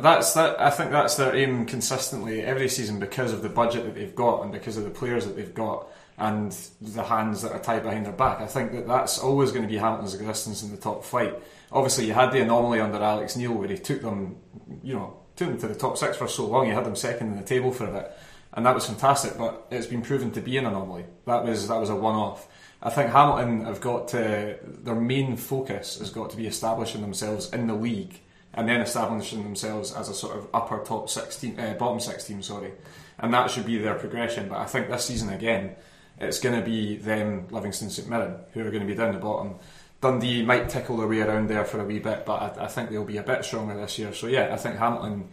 That's 0.00 0.34
that. 0.34 0.60
I 0.60 0.70
think 0.70 0.90
that's 0.90 1.16
their 1.16 1.34
aim 1.34 1.66
consistently 1.66 2.42
every 2.42 2.68
season 2.68 2.98
because 2.98 3.32
of 3.32 3.42
the 3.42 3.48
budget 3.48 3.84
that 3.84 3.94
they've 3.94 4.14
got 4.14 4.42
and 4.42 4.52
because 4.52 4.76
of 4.76 4.84
the 4.84 4.90
players 4.90 5.26
that 5.26 5.36
they've 5.36 5.54
got 5.54 5.88
and 6.18 6.52
the 6.80 7.04
hands 7.04 7.42
that 7.42 7.52
are 7.52 7.60
tied 7.60 7.82
behind 7.84 8.04
their 8.04 8.12
back. 8.12 8.40
I 8.40 8.46
think 8.46 8.72
that 8.72 8.88
that's 8.88 9.18
always 9.18 9.50
going 9.52 9.62
to 9.62 9.68
be 9.68 9.76
Hamilton's 9.76 10.14
existence 10.14 10.62
in 10.62 10.70
the 10.70 10.76
top 10.76 11.04
flight. 11.04 11.34
Obviously, 11.70 12.06
you 12.06 12.12
had 12.12 12.32
the 12.32 12.40
anomaly 12.40 12.80
under 12.80 12.98
Alex 12.98 13.36
Neil 13.36 13.52
where 13.52 13.68
he 13.68 13.78
took 13.78 14.02
them, 14.02 14.36
you 14.82 14.94
know, 14.94 15.16
took 15.36 15.48
them 15.48 15.58
to 15.58 15.68
the 15.68 15.74
top 15.74 15.96
six 15.96 16.16
for 16.16 16.26
so 16.26 16.46
long. 16.46 16.66
You 16.66 16.74
had 16.74 16.84
them 16.84 16.96
second 16.96 17.28
in 17.32 17.36
the 17.36 17.44
table 17.44 17.70
for 17.70 17.86
a 17.86 17.92
bit, 17.92 18.12
and 18.52 18.66
that 18.66 18.74
was 18.74 18.86
fantastic. 18.86 19.38
But 19.38 19.66
it's 19.70 19.86
been 19.86 20.02
proven 20.02 20.32
to 20.32 20.40
be 20.40 20.56
an 20.56 20.66
anomaly. 20.66 21.04
That 21.26 21.44
was 21.44 21.68
that 21.68 21.78
was 21.78 21.90
a 21.90 21.96
one-off. 21.96 22.48
I 22.82 22.90
think 22.90 23.10
Hamilton 23.10 23.64
have 23.64 23.80
got 23.80 24.08
to 24.08 24.58
their 24.62 24.94
main 24.94 25.36
focus 25.36 25.98
has 25.98 26.10
got 26.10 26.30
to 26.30 26.36
be 26.36 26.46
establishing 26.46 27.00
themselves 27.00 27.52
in 27.52 27.66
the 27.66 27.74
league 27.74 28.20
and 28.58 28.68
then 28.68 28.80
establishing 28.80 29.44
themselves 29.44 29.94
as 29.94 30.08
a 30.08 30.14
sort 30.14 30.36
of 30.36 30.48
upper 30.52 30.82
top 30.84 31.08
six 31.08 31.38
team, 31.38 31.54
uh, 31.60 31.74
bottom 31.74 32.00
six 32.00 32.24
team, 32.24 32.42
sorry, 32.42 32.72
and 33.20 33.32
that 33.32 33.52
should 33.52 33.64
be 33.64 33.78
their 33.78 33.94
progression. 33.94 34.48
But 34.48 34.58
I 34.58 34.64
think 34.64 34.88
this 34.88 35.04
season 35.04 35.30
again, 35.30 35.76
it's 36.18 36.40
going 36.40 36.58
to 36.58 36.66
be 36.66 36.96
them, 36.96 37.46
Livingston 37.52 37.88
St 37.88 38.08
Mirren, 38.08 38.34
who 38.52 38.66
are 38.66 38.70
going 38.70 38.82
to 38.82 38.86
be 38.86 38.96
down 38.96 39.14
the 39.14 39.20
bottom. 39.20 39.54
Dundee 40.00 40.44
might 40.44 40.68
tickle 40.68 40.96
their 40.96 41.06
way 41.06 41.20
around 41.20 41.48
there 41.48 41.64
for 41.64 41.80
a 41.80 41.84
wee 41.84 42.00
bit, 42.00 42.26
but 42.26 42.58
I, 42.58 42.64
I 42.64 42.66
think 42.66 42.90
they'll 42.90 43.04
be 43.04 43.18
a 43.18 43.22
bit 43.22 43.44
stronger 43.44 43.76
this 43.76 43.96
year. 43.96 44.12
So 44.12 44.26
yeah, 44.26 44.52
I 44.52 44.56
think 44.56 44.74
Hamilton, 44.74 45.28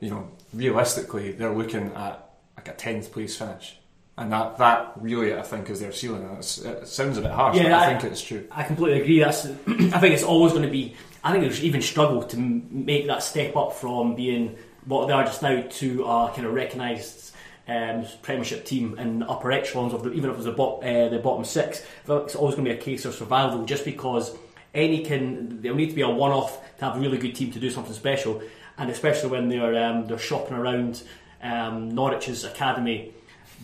you 0.00 0.08
know, 0.08 0.30
realistically, 0.54 1.32
they're 1.32 1.54
looking 1.54 1.92
at 1.92 2.30
like 2.56 2.68
a 2.68 2.72
tenth 2.72 3.12
place 3.12 3.36
finish. 3.36 3.78
And 4.16 4.32
that, 4.32 4.56
that 4.56 4.92
really, 4.96 5.34
I 5.34 5.42
think, 5.42 5.68
is 5.68 5.80
their 5.80 5.92
ceiling. 5.92 6.24
It's, 6.38 6.56
it 6.56 6.88
sounds 6.88 7.18
a 7.18 7.22
bit 7.22 7.32
harsh, 7.32 7.58
but 7.58 7.66
I, 7.66 7.98
think 7.98 8.10
it's 8.10 8.22
true. 8.22 8.46
I 8.50 8.62
completely 8.62 9.02
agree. 9.02 9.20
That's 9.20 9.44
I 9.66 9.98
think 9.98 10.14
it's 10.14 10.22
always 10.22 10.52
going 10.52 10.64
to 10.64 10.70
be. 10.70 10.96
I 11.24 11.32
think 11.32 11.44
there's 11.44 11.62
even 11.62 11.82
struggle 11.82 12.22
to 12.24 12.36
make 12.36 13.06
that 13.06 13.22
step 13.22 13.56
up 13.56 13.74
from 13.74 14.14
being 14.14 14.56
what 14.84 15.06
they 15.06 15.12
are 15.12 15.24
just 15.24 15.42
now 15.42 15.62
to 15.62 16.04
a 16.04 16.32
kind 16.34 16.46
of 16.46 16.54
recognised 16.54 17.32
um, 17.68 18.04
Premiership 18.22 18.64
team 18.64 18.98
in 18.98 19.20
the 19.20 19.28
upper 19.28 19.52
echelons 19.52 19.92
of 19.92 20.02
the, 20.02 20.12
even 20.12 20.30
if 20.30 20.34
it 20.34 20.36
was 20.36 20.46
the, 20.46 20.52
bot, 20.52 20.82
uh, 20.82 21.08
the 21.08 21.18
bottom 21.18 21.44
six. 21.44 21.84
It's 22.08 22.34
always 22.34 22.54
going 22.56 22.64
to 22.66 22.74
be 22.74 22.76
a 22.76 22.82
case 22.82 23.04
of 23.04 23.14
survival, 23.14 23.64
just 23.64 23.84
because 23.84 24.36
any 24.74 25.04
can 25.04 25.60
there'll 25.60 25.76
need 25.76 25.90
to 25.90 25.94
be 25.94 26.02
a 26.02 26.08
one-off 26.08 26.60
to 26.78 26.84
have 26.84 26.96
a 26.96 27.00
really 27.00 27.18
good 27.18 27.34
team 27.34 27.52
to 27.52 27.60
do 27.60 27.70
something 27.70 27.92
special, 27.92 28.42
and 28.78 28.90
especially 28.90 29.30
when 29.30 29.48
they're 29.48 29.84
um, 29.84 30.06
they're 30.06 30.18
shopping 30.18 30.56
around 30.56 31.02
um, 31.42 31.92
Norwich's 31.92 32.44
academy, 32.44 33.12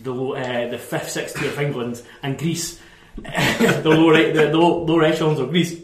the 0.03 0.13
uh, 0.13 0.69
the 0.69 0.77
fifth, 0.77 1.09
sixth 1.09 1.37
tier 1.37 1.49
of 1.49 1.59
England 1.59 2.01
and 2.23 2.37
Greece, 2.37 2.79
the 3.17 3.81
lower 3.85 4.31
the, 4.31 4.47
the 4.47 4.57
low- 4.57 4.83
lower 4.85 5.03
echelons 5.03 5.39
of 5.39 5.49
Greece, 5.49 5.75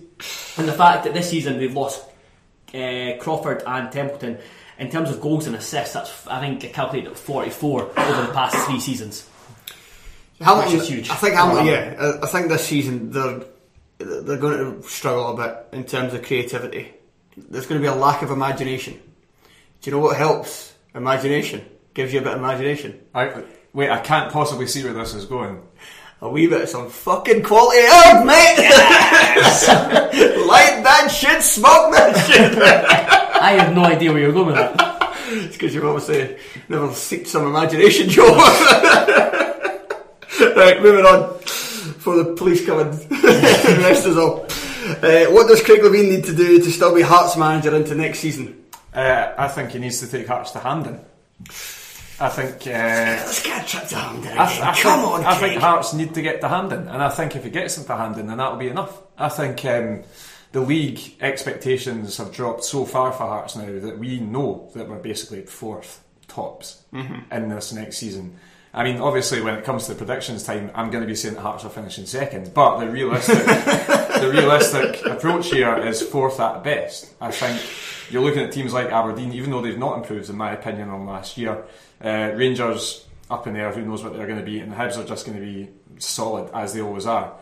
and 0.58 0.68
the 0.68 0.74
fact 0.74 1.04
that 1.04 1.14
this 1.14 1.30
season 1.30 1.58
they've 1.58 1.74
lost 1.76 2.04
uh, 2.74 3.14
Crawford 3.20 3.64
and 3.66 3.92
Templeton. 3.92 4.38
In 4.78 4.90
terms 4.92 5.10
of 5.10 5.22
goals 5.22 5.48
and 5.48 5.56
assists, 5.56 5.94
that's 5.94 6.28
I 6.28 6.42
think 6.42 6.60
calculated 6.74 7.12
at 7.12 7.18
44 7.18 7.82
over 7.98 8.22
the 8.28 8.34
past 8.34 8.58
three 8.68 8.82
seasons. 8.82 9.26
Hamilton, 10.42 10.74
Which 10.74 10.82
is 10.82 10.88
huge. 10.90 11.10
I 11.10 11.16
think 11.16 11.36
Hamilton. 11.36 11.66
Yeah, 11.68 11.96
I- 11.98 12.24
I 12.26 12.28
think 12.28 12.50
this 12.50 12.66
season 12.68 13.10
they're 13.12 13.46
they're 14.00 14.38
going 14.38 14.82
to 14.82 14.88
struggle 14.90 15.30
a 15.30 15.38
bit 15.38 15.78
in 15.78 15.86
terms 15.86 16.14
of 16.14 16.24
creativity. 16.24 16.94
There's 17.38 17.66
going 17.68 17.82
to 17.82 17.86
be 17.86 17.90
a 17.90 17.96
lack 17.96 18.22
of 18.22 18.32
imagination. 18.32 19.00
Do 19.82 19.90
you 19.90 19.92
know 19.96 20.00
what 20.02 20.18
helps? 20.18 20.74
Imagination 20.94 21.66
gives 21.94 22.12
you 22.14 22.20
a 22.20 22.24
bit 22.24 22.34
of 22.34 22.40
imagination. 22.40 23.00
I, 23.14 23.44
wait, 23.72 23.90
I 23.90 24.00
can't 24.02 24.32
possibly 24.34 24.68
see 24.68 24.84
where 24.84 24.92
this 24.94 25.14
is 25.14 25.24
going. 25.26 25.62
A 26.22 26.30
wee 26.30 26.48
bit 26.48 26.62
of 26.62 26.70
some 26.70 26.90
fucking 26.90 27.44
quality 27.44 27.82
herb, 27.82 28.26
mate. 28.26 28.56
Light 30.48 30.82
that 30.84 31.10
shit, 31.14 31.44
smoke 31.44 31.92
that 31.94 32.16
shit. 32.26 32.58
I 33.42 33.52
have 33.60 33.76
no 33.76 33.84
idea 33.84 34.14
where 34.14 34.22
you're 34.22 34.32
going 34.32 34.46
with 34.48 34.56
that. 34.56 35.14
it's 35.28 35.58
because 35.58 35.76
you've 35.76 35.84
obviously 35.84 36.38
never 36.70 36.88
seeked 36.88 37.28
some 37.28 37.46
imagination, 37.46 38.08
Joe. 38.10 38.28
right, 40.56 40.82
moving 40.82 41.06
on. 41.06 41.38
For 41.40 42.16
the 42.16 42.34
police 42.36 42.66
coming, 42.66 42.88
rest 43.82 44.06
us 44.06 44.16
all. 44.16 44.46
Uh, 45.04 45.26
what 45.34 45.48
does 45.48 45.62
Craig 45.64 45.82
Levein 45.82 46.10
need 46.10 46.24
to 46.26 46.36
do 46.36 46.60
to 46.60 46.72
still 46.72 46.96
be 46.96 47.02
Hearts 47.02 47.36
manager 47.36 47.76
into 47.76 47.94
next 47.94 48.20
season? 48.20 48.64
Uh, 48.94 49.34
I 49.38 49.50
think 49.50 49.72
he 49.72 49.80
needs 49.80 50.00
to 50.00 50.08
take 50.08 50.28
Hearts 50.28 50.52
to 50.52 50.60
Hampden. 50.60 51.02
I 52.20 52.30
think. 52.30 52.68
Uh, 52.68 52.70
Let's 53.26 53.44
get 53.44 53.64
a 53.64 53.68
trip 53.68 53.88
to 53.90 53.96
Hampden 53.96 54.38
I, 54.38 54.52
again. 54.52 54.64
I 54.64 54.82
Come 54.82 55.00
think, 55.02 55.14
on, 55.14 55.24
I 55.26 55.38
Craig. 55.38 55.50
think 55.52 55.62
Hearts 55.62 55.94
need 55.94 56.14
to 56.14 56.22
get 56.22 56.42
to 56.42 56.48
Hampden, 56.48 56.88
and 56.88 57.04
I 57.04 57.10
think 57.10 57.36
if 57.36 57.44
he 57.44 57.50
gets 57.50 57.76
them 57.76 57.86
to 57.86 57.96
Hampden, 57.96 58.28
then 58.28 58.38
that'll 58.38 58.58
be 58.58 58.70
enough. 58.70 58.98
I 59.18 59.30
think 59.30 59.64
um, 59.66 60.04
the 60.52 60.62
league 60.62 61.00
expectations 61.22 62.18
have 62.18 62.32
dropped 62.34 62.64
so 62.64 62.86
far 62.86 63.12
for 63.12 63.24
Hearts 63.28 63.56
now 63.56 63.80
that 63.80 63.98
we 64.00 64.20
know 64.20 64.70
that 64.76 64.88
we're 64.88 64.98
basically 65.00 65.42
fourth 65.44 66.02
tops 66.28 66.84
in 66.94 67.50
this 67.50 67.74
next 67.74 67.98
season. 67.98 68.38
I 68.74 68.84
mean, 68.84 68.98
obviously, 68.98 69.42
when 69.42 69.56
it 69.56 69.64
comes 69.64 69.86
to 69.86 69.94
the 69.94 69.98
predictions 69.98 70.44
time, 70.44 70.70
I'm 70.76 70.90
going 70.92 71.02
to 71.02 71.08
be 71.08 71.16
saying 71.16 71.36
that 71.36 71.42
Hearts 71.42 71.64
are 71.64 71.70
finishing 71.70 72.06
second, 72.06 72.54
but 72.54 72.80
the 72.80 72.90
realistic, 72.90 73.38
the 74.20 74.30
realistic 74.30 75.06
approach 75.06 75.50
here 75.50 75.76
is 75.78 76.02
fourth 76.02 76.40
at 76.40 76.64
best. 76.64 77.14
I 77.22 77.32
think 77.32 77.62
you're 78.12 78.22
looking 78.22 78.44
at 78.44 78.52
teams 78.52 78.74
like 78.74 78.92
Aberdeen, 78.92 79.34
even 79.34 79.52
though 79.52 79.62
they've 79.62 79.78
not 79.78 79.98
improved, 79.98 80.30
in 80.30 80.38
my 80.38 80.54
opinion, 80.54 80.90
on 80.90 81.06
last 81.06 81.38
year. 81.38 81.66
Uh, 82.04 82.32
Rangers 82.36 83.06
up 83.30 83.48
in 83.48 83.54
there, 83.54 83.72
who 83.72 83.82
knows 83.82 84.04
what 84.04 84.14
they're 84.14 84.28
going 84.28 84.40
to 84.40 84.46
be, 84.46 84.60
and 84.60 84.72
the 84.72 84.76
Hibs 84.76 84.98
are 84.98 85.06
just 85.06 85.26
going 85.26 85.38
to 85.38 85.44
be 85.44 85.70
solid 85.98 86.52
as 86.54 86.74
they 86.74 86.82
always 86.82 87.06
are. 87.06 87.34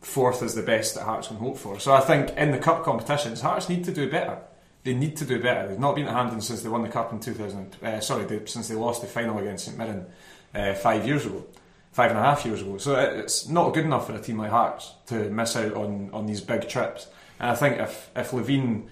Fourth 0.00 0.42
is 0.42 0.54
the 0.54 0.62
best 0.62 0.94
that 0.94 1.04
Hearts 1.04 1.28
can 1.28 1.38
hope 1.38 1.56
for. 1.56 1.80
So 1.80 1.92
I 1.92 2.00
think 2.00 2.30
in 2.36 2.50
the 2.50 2.58
cup 2.58 2.84
competitions, 2.84 3.40
Hearts 3.40 3.68
need 3.68 3.84
to 3.84 3.92
do 3.92 4.10
better. 4.10 4.38
They 4.84 4.94
need 4.94 5.16
to 5.16 5.24
do 5.24 5.42
better. 5.42 5.66
They've 5.68 5.78
not 5.78 5.96
been 5.96 6.06
at 6.06 6.12
Hampden 6.12 6.42
since 6.42 6.62
they 6.62 6.68
won 6.68 6.82
the 6.82 6.90
cup 6.90 7.12
in 7.12 7.20
2000. 7.20 7.76
Uh, 7.82 8.00
sorry, 8.00 8.26
they, 8.26 8.44
since 8.44 8.68
they 8.68 8.74
lost 8.74 9.00
the 9.00 9.08
final 9.08 9.38
against 9.38 9.64
St 9.64 9.78
Mirren 9.78 10.06
uh, 10.54 10.74
five 10.74 11.06
years 11.06 11.24
ago, 11.24 11.46
five 11.94 12.10
and 12.10 12.18
a 12.18 12.22
half 12.22 12.44
years 12.44 12.60
ago. 12.60 12.76
So 12.76 12.96
it's 12.96 13.48
not 13.48 13.72
good 13.72 13.84
enough 13.84 14.06
for 14.08 14.14
a 14.14 14.20
team 14.20 14.38
like 14.38 14.50
Hearts 14.50 14.92
to 15.06 15.30
miss 15.30 15.56
out 15.56 15.74
on, 15.74 16.10
on 16.12 16.26
these 16.26 16.40
big 16.42 16.68
trips. 16.68 17.06
And 17.40 17.50
I 17.50 17.54
think 17.54 17.78
if 17.80 18.10
if 18.14 18.32
Levein, 18.32 18.88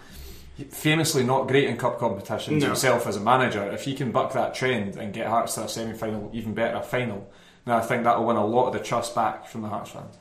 famously 0.71 1.25
not 1.25 1.49
great 1.49 1.65
in 1.69 1.77
cup 1.77 1.99
competitions 1.99 2.63
No. 2.63 2.69
himself 2.69 3.07
as 3.07 3.17
a 3.17 3.21
manager, 3.21 3.71
if 3.73 3.83
he 3.83 3.95
can 3.95 4.13
buck 4.13 4.33
that 4.35 4.55
trend 4.55 4.97
and 4.97 5.13
get 5.13 5.27
Hearts 5.27 5.55
to 5.57 5.65
a 5.65 5.69
semi 5.69 5.93
final, 5.95 6.31
even 6.33 6.55
better 6.55 6.77
a 6.77 6.83
final, 6.83 7.29
then 7.65 7.75
I 7.75 7.81
think 7.81 8.05
that 8.05 8.19
will 8.19 8.27
win 8.27 8.37
a 8.37 8.47
lot 8.47 8.69
of 8.69 8.73
the 8.73 8.81
trust 8.81 9.15
back 9.15 9.47
from 9.47 9.63
the 9.63 9.69
Hearts 9.69 9.91
fans. 9.91 10.17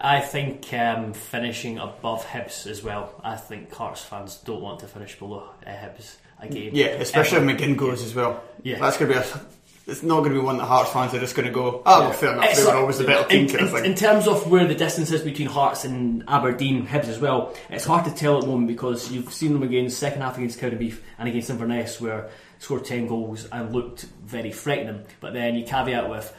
I 0.00 0.20
think 0.20 0.72
um, 0.74 1.12
finishing 1.14 1.78
above 1.78 2.26
Hibs 2.26 2.66
as 2.66 2.82
well. 2.82 3.18
I 3.22 3.36
think 3.36 3.72
Hearts 3.72 4.02
fans 4.02 4.36
don't 4.44 4.60
want 4.60 4.80
to 4.80 4.86
finish 4.86 5.18
below 5.18 5.48
uh, 5.66 5.70
Hibs 5.70 6.16
again. 6.40 6.70
Yeah, 6.74 6.86
especially 6.86 7.38
Ever. 7.38 7.50
if 7.50 7.56
McGinn 7.58 7.76
goes 7.76 8.02
as 8.02 8.14
well. 8.14 8.42
Yeah. 8.64 8.80
That's 8.80 8.98
going 8.98 9.12
to 9.12 9.20
be 9.20 9.24
a. 9.24 9.40
It's 9.86 10.02
not 10.04 10.20
going 10.20 10.32
to 10.32 10.38
be 10.38 10.44
one 10.44 10.58
that 10.58 10.64
Hearts 10.66 10.92
fans 10.92 11.12
are 11.12 11.18
just 11.18 11.34
going 11.34 11.48
to 11.48 11.52
go. 11.52 11.82
Oh, 11.84 12.00
well, 12.02 12.12
fair 12.12 12.32
enough. 12.34 12.44
It's 12.50 12.64
They 12.64 12.70
were 12.70 12.78
always 12.78 12.98
the 12.98 13.04
better 13.04 13.28
team, 13.28 13.48
in, 13.48 13.54
of 13.56 13.60
in- 13.60 13.68
thing. 13.68 13.84
in 13.84 13.94
terms 13.96 14.28
of 14.28 14.48
where 14.48 14.64
the 14.66 14.76
distance 14.76 15.10
is 15.10 15.22
between 15.22 15.48
Hearts 15.48 15.84
and 15.84 16.22
Aberdeen, 16.28 16.86
Hibs 16.86 17.08
as 17.08 17.18
well, 17.18 17.52
it's 17.68 17.84
hard 17.84 18.04
to 18.04 18.14
tell 18.14 18.36
at 18.36 18.42
the 18.42 18.46
moment 18.46 18.68
because 18.68 19.10
you've 19.10 19.32
seen 19.32 19.52
them 19.54 19.64
against 19.64 19.98
second 19.98 20.22
half 20.22 20.36
against 20.38 20.60
Cowdenbeath 20.60 20.98
and 21.18 21.28
against 21.28 21.50
Inverness 21.50 22.00
where 22.00 22.30
scored 22.60 22.84
ten 22.84 23.08
goals 23.08 23.46
and 23.50 23.72
looked 23.72 24.02
very 24.24 24.52
frightening. 24.52 25.04
But 25.18 25.32
then 25.34 25.56
you 25.56 25.64
caveat 25.64 26.08
with 26.08 26.32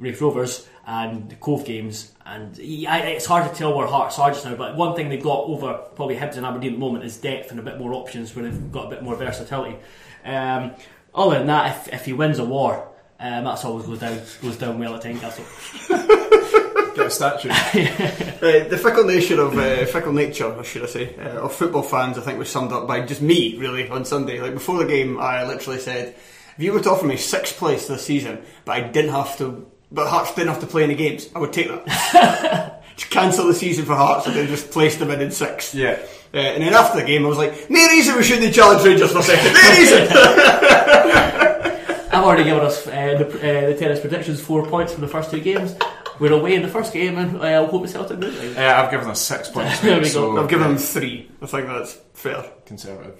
Raith 0.00 0.20
Rovers 0.20 0.66
and 0.84 1.30
the 1.30 1.36
Cove 1.36 1.64
games, 1.64 2.12
and 2.26 2.58
yeah, 2.58 2.96
it's 2.96 3.26
hard 3.26 3.48
to 3.48 3.56
tell 3.56 3.72
where 3.76 3.86
Hearts 3.86 4.18
are 4.18 4.30
just 4.32 4.44
now. 4.44 4.56
But 4.56 4.74
one 4.76 4.96
thing 4.96 5.10
they've 5.10 5.22
got 5.22 5.44
over 5.44 5.74
probably 5.94 6.16
Hibs 6.16 6.36
and 6.36 6.44
Aberdeen 6.44 6.72
at 6.72 6.74
the 6.74 6.80
moment 6.80 7.04
is 7.04 7.16
depth 7.18 7.52
and 7.52 7.60
a 7.60 7.62
bit 7.62 7.78
more 7.78 7.94
options 7.94 8.34
where 8.34 8.44
they've 8.50 8.72
got 8.72 8.86
a 8.86 8.90
bit 8.90 9.02
more 9.04 9.14
versatility. 9.14 9.76
Um, 10.24 10.72
other 11.14 11.38
than 11.38 11.46
that, 11.48 11.88
if, 11.88 11.94
if 11.94 12.04
he 12.04 12.12
wins 12.12 12.38
a 12.38 12.44
war. 12.44 12.86
Um, 13.18 13.44
that's 13.44 13.64
always 13.66 13.86
goes 13.86 13.98
down 13.98 14.18
goes 14.40 14.56
down 14.56 14.78
well 14.78 14.94
at 14.94 15.02
Tynecastle. 15.02 15.44
Get 16.96 17.06
a 17.06 17.10
statue. 17.10 17.50
Uh, 18.40 18.66
the 18.68 18.78
fickle 18.78 19.04
nature 19.04 19.38
of 19.38 19.58
uh, 19.58 19.84
fickle 19.84 20.14
nature, 20.14 20.46
or 20.46 20.64
should 20.64 20.82
I 20.82 20.86
say, 20.86 21.14
uh, 21.16 21.42
of 21.42 21.52
football 21.54 21.82
fans, 21.82 22.16
I 22.16 22.22
think 22.22 22.38
was 22.38 22.48
summed 22.48 22.72
up 22.72 22.88
by 22.88 23.02
just 23.04 23.20
me, 23.20 23.58
really, 23.58 23.86
on 23.90 24.06
Sunday. 24.06 24.40
Like 24.40 24.54
before 24.54 24.78
the 24.78 24.86
game, 24.86 25.20
I 25.20 25.46
literally 25.46 25.78
said, 25.78 26.14
"If 26.56 26.64
you 26.64 26.72
were 26.72 26.80
to 26.80 26.90
offer 26.90 27.04
me 27.04 27.18
sixth 27.18 27.58
place 27.58 27.86
this 27.86 28.02
season, 28.02 28.40
but 28.64 28.72
I 28.72 28.80
didn't 28.80 29.10
have 29.10 29.36
to, 29.36 29.70
but 29.92 30.08
Hearts 30.08 30.34
didn't 30.34 30.48
have 30.48 30.60
to 30.60 30.66
play 30.66 30.84
any 30.84 30.94
games, 30.94 31.28
I 31.34 31.38
would 31.38 31.52
take 31.52 31.68
that. 31.68 32.79
just 33.00 33.10
cancel 33.10 33.46
the 33.46 33.54
season 33.54 33.84
for 33.86 33.94
Hearts 33.94 34.26
and 34.26 34.36
then 34.36 34.46
just 34.46 34.70
place 34.70 34.96
them 34.96 35.10
in 35.10 35.20
in 35.20 35.30
sixth. 35.30 35.74
Yeah. 35.74 35.98
Uh, 36.32 36.36
and 36.38 36.62
then 36.62 36.74
after 36.74 37.00
the 37.00 37.06
game, 37.06 37.24
I 37.24 37.28
was 37.28 37.38
like, 37.38 37.70
"No 37.70 37.86
reason 37.88 38.16
we 38.16 38.22
shouldn't 38.22 38.54
challenge 38.54 38.84
Rangers 38.84 39.12
for 39.12 39.22
second. 39.22 39.54
No 39.54 39.70
reason." 39.70 40.08
I've 42.12 42.24
already 42.24 42.44
given 42.44 42.62
us 42.62 42.86
uh, 42.86 42.90
the, 42.90 43.26
uh, 43.26 43.66
the 43.68 43.74
tennis 43.76 44.00
predictions 44.00 44.40
four 44.40 44.66
points 44.66 44.92
from 44.92 45.00
the 45.00 45.08
first 45.08 45.30
two 45.30 45.40
games. 45.40 45.74
We're 46.18 46.32
away 46.34 46.54
in 46.54 46.62
the 46.62 46.68
first 46.68 46.92
game, 46.92 47.16
and 47.16 47.38
uh, 47.40 47.44
I'll 47.44 47.66
hope 47.66 47.84
it's 47.84 47.94
Celtic 47.94 48.18
win. 48.18 48.56
Uh, 48.56 48.74
I've 48.76 48.90
given 48.90 49.08
us 49.08 49.22
six 49.22 49.48
points. 49.48 49.80
There 49.80 49.98
we 49.98 50.04
so 50.04 50.32
go. 50.32 50.42
I've 50.42 50.50
given 50.50 50.68
them 50.68 50.76
three. 50.78 51.30
I 51.40 51.46
think 51.46 51.66
that's 51.66 51.94
fair. 52.12 52.44
conservative. 52.66 53.18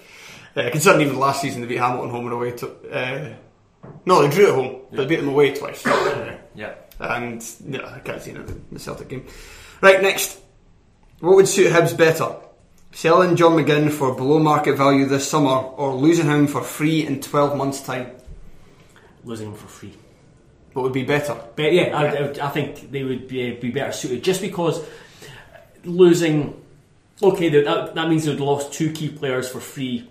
Uh, 0.55 0.69
considering 0.69 1.07
even 1.07 1.17
last 1.17 1.41
season 1.41 1.61
they 1.61 1.67
beat 1.67 1.79
Hamilton 1.79 2.11
home 2.11 2.25
and 2.25 2.33
away. 2.33 2.51
To, 2.51 2.67
uh, 2.91 3.33
no, 4.05 4.21
they 4.21 4.29
drew 4.33 4.49
at 4.49 4.53
home, 4.55 4.81
but 4.91 4.97
they 4.97 5.05
beat 5.07 5.15
them 5.21 5.29
away 5.29 5.53
twice. 5.53 5.85
Uh, 5.85 6.37
Yeah. 6.53 6.73
And 6.99 7.41
no, 7.65 7.79
I 7.83 7.99
can't 7.99 8.21
see 8.21 8.31
anything 8.31 8.57
in 8.69 8.73
the 8.73 8.79
Celtic 8.79 9.07
game. 9.07 9.25
Right, 9.81 10.01
next. 10.01 10.39
What 11.19 11.35
would 11.35 11.47
suit 11.47 11.71
Hibs 11.71 11.97
better? 11.97 12.35
Selling 12.91 13.35
John 13.35 13.53
McGinn 13.53 13.91
for 13.91 14.13
below 14.15 14.37
market 14.39 14.75
value 14.77 15.05
this 15.05 15.27
summer 15.27 15.49
or 15.49 15.95
losing 15.95 16.25
him 16.27 16.47
for 16.47 16.61
free 16.61 17.05
in 17.05 17.21
12 17.21 17.57
months' 17.57 17.81
time? 17.81 18.11
Losing 19.23 19.47
him 19.47 19.55
for 19.55 19.67
free. 19.67 19.93
What 20.73 20.83
would 20.83 20.93
be 20.93 21.03
better? 21.03 21.35
But 21.55 21.73
yeah, 21.73 21.97
I, 21.97 22.05
I, 22.07 22.47
I 22.47 22.49
think 22.49 22.91
they 22.91 23.03
would 23.03 23.27
be, 23.27 23.51
be 23.51 23.71
better 23.71 23.91
suited 23.91 24.23
just 24.23 24.41
because 24.41 24.83
losing. 25.83 26.61
Okay, 27.21 27.49
that- 27.49 27.65
that, 27.65 27.95
that 27.95 28.09
means 28.09 28.25
they'd 28.25 28.39
lost 28.39 28.73
two 28.73 28.91
key 28.91 29.09
players 29.09 29.49
for 29.49 29.59
free, 29.59 30.09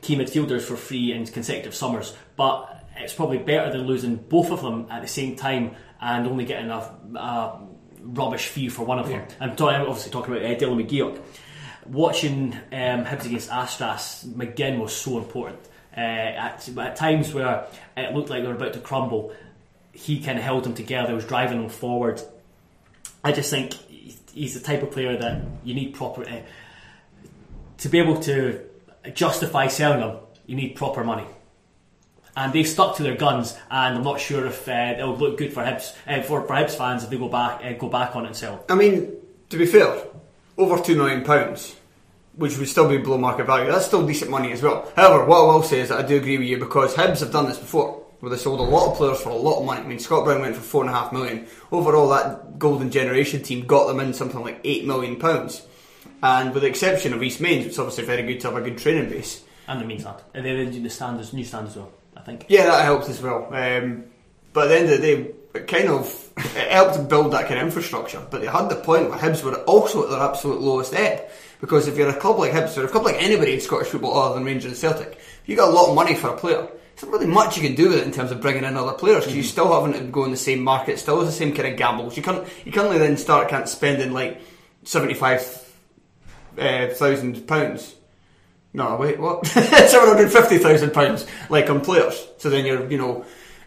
key 0.00 0.16
midfielders 0.16 0.62
for 0.62 0.76
free 0.76 1.12
in 1.12 1.26
consecutive 1.26 1.74
summers. 1.74 2.14
But 2.36 2.84
it's 2.96 3.12
probably 3.14 3.38
better 3.38 3.70
than 3.72 3.86
losing 3.86 4.16
both 4.16 4.50
of 4.50 4.62
them 4.62 4.86
at 4.90 5.02
the 5.02 5.08
same 5.08 5.36
time 5.36 5.74
and 6.00 6.26
only 6.26 6.44
getting 6.44 6.70
a, 6.70 6.94
a 7.16 7.60
rubbish 8.02 8.48
fee 8.48 8.68
for 8.68 8.84
one 8.84 8.98
of 8.98 9.08
them. 9.08 9.26
I'm, 9.40 9.56
talking, 9.56 9.80
I'm 9.80 9.88
obviously 9.88 10.12
talking 10.12 10.34
about 10.34 10.46
uh, 10.46 10.54
Dylan 10.54 10.86
McGeouch. 10.86 11.20
Watching 11.86 12.54
um, 12.72 13.04
Hibs 13.04 13.26
against 13.26 13.50
Asteras, 13.50 14.24
McGinn 14.26 14.78
was 14.78 14.94
so 14.94 15.18
important. 15.18 15.60
Uh, 15.96 16.00
at, 16.00 16.68
at 16.78 16.96
times 16.96 17.34
where 17.34 17.66
it 17.96 18.14
looked 18.14 18.30
like 18.30 18.42
they 18.42 18.48
were 18.48 18.54
about 18.54 18.74
to 18.74 18.80
crumble, 18.80 19.34
he 19.92 20.20
kind 20.20 20.38
of 20.38 20.44
held 20.44 20.64
them 20.64 20.74
together, 20.74 21.14
was 21.14 21.26
driving 21.26 21.60
them 21.60 21.70
forward. 21.70 22.22
I 23.24 23.32
just 23.32 23.50
think 23.50 23.74
he's 24.32 24.54
the 24.54 24.60
type 24.60 24.82
of 24.82 24.92
player 24.92 25.16
that 25.16 25.42
you 25.64 25.74
need 25.74 25.94
proper 25.94 26.22
uh, 26.22 26.42
to 27.78 27.88
be 27.88 27.98
able 27.98 28.20
to 28.20 28.60
justify 29.14 29.66
selling 29.66 30.00
him. 30.00 30.16
You 30.46 30.56
need 30.56 30.76
proper 30.76 31.04
money, 31.04 31.26
and 32.36 32.52
they've 32.52 32.68
stuck 32.68 32.96
to 32.96 33.02
their 33.02 33.16
guns. 33.16 33.56
And 33.70 33.96
I'm 33.96 34.04
not 34.04 34.20
sure 34.20 34.46
if 34.46 34.68
uh, 34.68 34.94
it'll 34.98 35.16
look 35.16 35.38
good 35.38 35.52
for 35.52 35.62
Hibs 35.62 35.94
uh, 36.06 36.22
for, 36.22 36.46
for 36.46 36.54
Hibs 36.54 36.76
fans 36.76 37.04
if 37.04 37.10
they 37.10 37.18
go 37.18 37.28
back 37.28 37.64
uh, 37.64 37.72
go 37.72 37.88
back 37.88 38.16
on 38.16 38.24
it 38.24 38.28
and 38.28 38.36
sell. 38.36 38.64
I 38.68 38.74
mean, 38.74 39.16
to 39.50 39.56
be 39.56 39.66
fair, 39.66 40.04
over 40.56 40.76
£2 40.76 40.96
million, 40.96 41.56
which 42.34 42.56
would 42.58 42.68
still 42.68 42.88
be 42.88 42.98
below 42.98 43.18
market 43.18 43.46
value, 43.46 43.70
that's 43.70 43.86
still 43.86 44.06
decent 44.06 44.30
money 44.30 44.52
as 44.52 44.62
well. 44.62 44.90
However, 44.96 45.24
what 45.24 45.40
I 45.40 45.44
will 45.44 45.62
say 45.62 45.80
is 45.80 45.88
that 45.88 45.98
I 45.98 46.06
do 46.06 46.16
agree 46.16 46.38
with 46.38 46.46
you 46.46 46.58
because 46.58 46.94
Hibs 46.94 47.20
have 47.20 47.32
done 47.32 47.48
this 47.48 47.58
before, 47.58 48.04
where 48.20 48.30
they 48.30 48.36
sold 48.36 48.60
a 48.60 48.62
lot 48.62 48.92
of 48.92 48.96
players 48.96 49.20
for 49.20 49.30
a 49.30 49.34
lot 49.34 49.60
of 49.60 49.66
money. 49.66 49.80
I 49.80 49.86
mean, 49.86 49.98
Scott 49.98 50.24
Brown 50.24 50.40
went 50.40 50.54
for 50.54 50.62
four 50.62 50.82
and 50.82 50.90
a 50.90 50.94
half 50.94 51.12
million. 51.12 51.46
Overall, 51.72 52.08
that 52.10 52.58
Golden 52.58 52.90
Generation 52.90 53.42
team 53.42 53.66
got 53.66 53.86
them 53.88 54.00
in 54.00 54.12
something 54.12 54.40
like 54.40 54.60
eight 54.64 54.84
million 54.84 55.16
pounds. 55.16 55.66
And 56.22 56.52
with 56.52 56.62
the 56.62 56.68
exception 56.68 57.12
of 57.14 57.22
East 57.22 57.40
Mains, 57.40 57.66
it's 57.66 57.78
obviously 57.78 58.04
very 58.04 58.22
good 58.22 58.40
to 58.40 58.50
have 58.50 58.56
a 58.56 58.60
good 58.60 58.78
training 58.78 59.08
base. 59.08 59.42
And 59.66 59.80
the 59.80 59.84
means 59.84 60.04
that 60.04 60.22
and 60.34 60.44
then 60.44 60.82
the 60.82 60.90
standards, 60.90 61.32
new 61.32 61.44
standards 61.44 61.76
as 61.76 61.82
well. 61.82 61.92
I 62.20 62.22
think. 62.24 62.46
Yeah, 62.48 62.66
that 62.66 62.84
helps 62.84 63.08
as 63.08 63.22
well. 63.22 63.48
Um, 63.52 64.04
but 64.52 64.64
at 64.64 64.68
the 64.68 64.76
end 64.76 64.90
of 64.90 65.00
the 65.00 65.06
day, 65.06 65.30
it 65.54 65.66
kind 65.66 65.88
of 65.88 66.32
it 66.36 66.70
helped 66.70 67.08
build 67.08 67.32
that 67.32 67.46
kind 67.46 67.58
of 67.58 67.66
infrastructure. 67.66 68.22
But 68.30 68.42
they 68.42 68.46
had 68.46 68.68
the 68.68 68.76
point 68.76 69.08
where 69.08 69.18
Hibs 69.18 69.42
were 69.42 69.54
also 69.62 70.04
at 70.04 70.10
their 70.10 70.20
absolute 70.20 70.60
lowest 70.60 70.94
ebb. 70.94 71.28
Because 71.60 71.88
if 71.88 71.96
you're 71.96 72.08
a 72.08 72.18
club 72.18 72.38
like 72.38 72.52
Hibs, 72.52 72.76
or 72.76 72.84
a 72.84 72.88
club 72.88 73.04
like 73.04 73.16
anybody 73.22 73.54
in 73.54 73.60
Scottish 73.60 73.88
football 73.88 74.18
other 74.18 74.34
than 74.34 74.44
Rangers 74.44 74.66
and 74.66 74.76
Celtic, 74.76 75.12
if 75.12 75.42
you 75.46 75.56
got 75.56 75.68
a 75.68 75.72
lot 75.72 75.88
of 75.88 75.94
money 75.94 76.14
for 76.14 76.28
a 76.28 76.36
player, 76.36 76.66
there's 76.66 77.02
not 77.02 77.12
really 77.12 77.26
much 77.26 77.56
you 77.56 77.62
can 77.62 77.74
do 77.74 77.88
with 77.88 77.98
it 77.98 78.06
in 78.06 78.12
terms 78.12 78.30
of 78.30 78.40
bringing 78.40 78.64
in 78.64 78.76
other 78.76 78.92
players 78.92 79.24
because 79.24 79.36
you 79.36 79.42
still 79.42 79.72
haven't 79.72 79.98
to 79.98 80.10
go 80.10 80.24
in 80.24 80.30
the 80.30 80.36
same 80.36 80.62
market, 80.62 80.98
still 80.98 81.18
has 81.20 81.28
the 81.28 81.32
same 81.32 81.54
kind 81.54 81.68
of 81.68 81.76
gambles. 81.76 82.16
You 82.16 82.22
can't 82.22 82.46
you 82.64 82.72
can't 82.72 82.90
then 82.90 83.16
start 83.16 83.48
can't 83.48 83.68
spending 83.68 84.12
like 84.12 84.40
seventy 84.84 85.14
five 85.14 85.42
thousand 86.56 87.46
pounds. 87.46 87.94
No, 88.72 88.96
wait, 88.96 89.18
what? 89.18 89.46
Seven 89.46 90.08
hundred 90.08 90.30
fifty 90.30 90.58
thousand 90.58 90.92
pounds, 90.92 91.26
like 91.48 91.68
on 91.68 91.80
players. 91.80 92.28
So 92.38 92.50
then 92.50 92.64
you're, 92.64 92.88
you 92.90 92.98
know, 92.98 93.24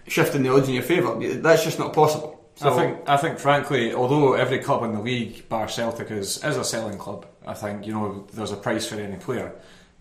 shifting 0.08 0.44
the 0.44 0.54
odds 0.54 0.68
in 0.68 0.76
your 0.76 0.84
favour. 0.84 1.20
That's 1.40 1.64
just 1.64 1.80
not 1.80 1.94
possible. 1.94 2.40
So 2.56 2.72
I 2.72 2.76
think, 2.76 3.10
I 3.10 3.18
think, 3.18 3.40
frankly, 3.40 3.94
although 3.94 4.34
every 4.34 4.60
club 4.60 4.84
in 4.84 4.94
the 4.94 5.02
league, 5.02 5.50
bar 5.50 5.68
Celtic, 5.68 6.12
is 6.12 6.44
is 6.44 6.56
a 6.56 6.64
selling 6.64 6.98
club, 6.98 7.26
I 7.46 7.54
think 7.54 7.86
you 7.86 7.94
know 7.94 8.28
there's 8.34 8.52
a 8.52 8.56
price 8.58 8.88
for 8.88 8.96
any 8.96 9.18
player. 9.18 9.54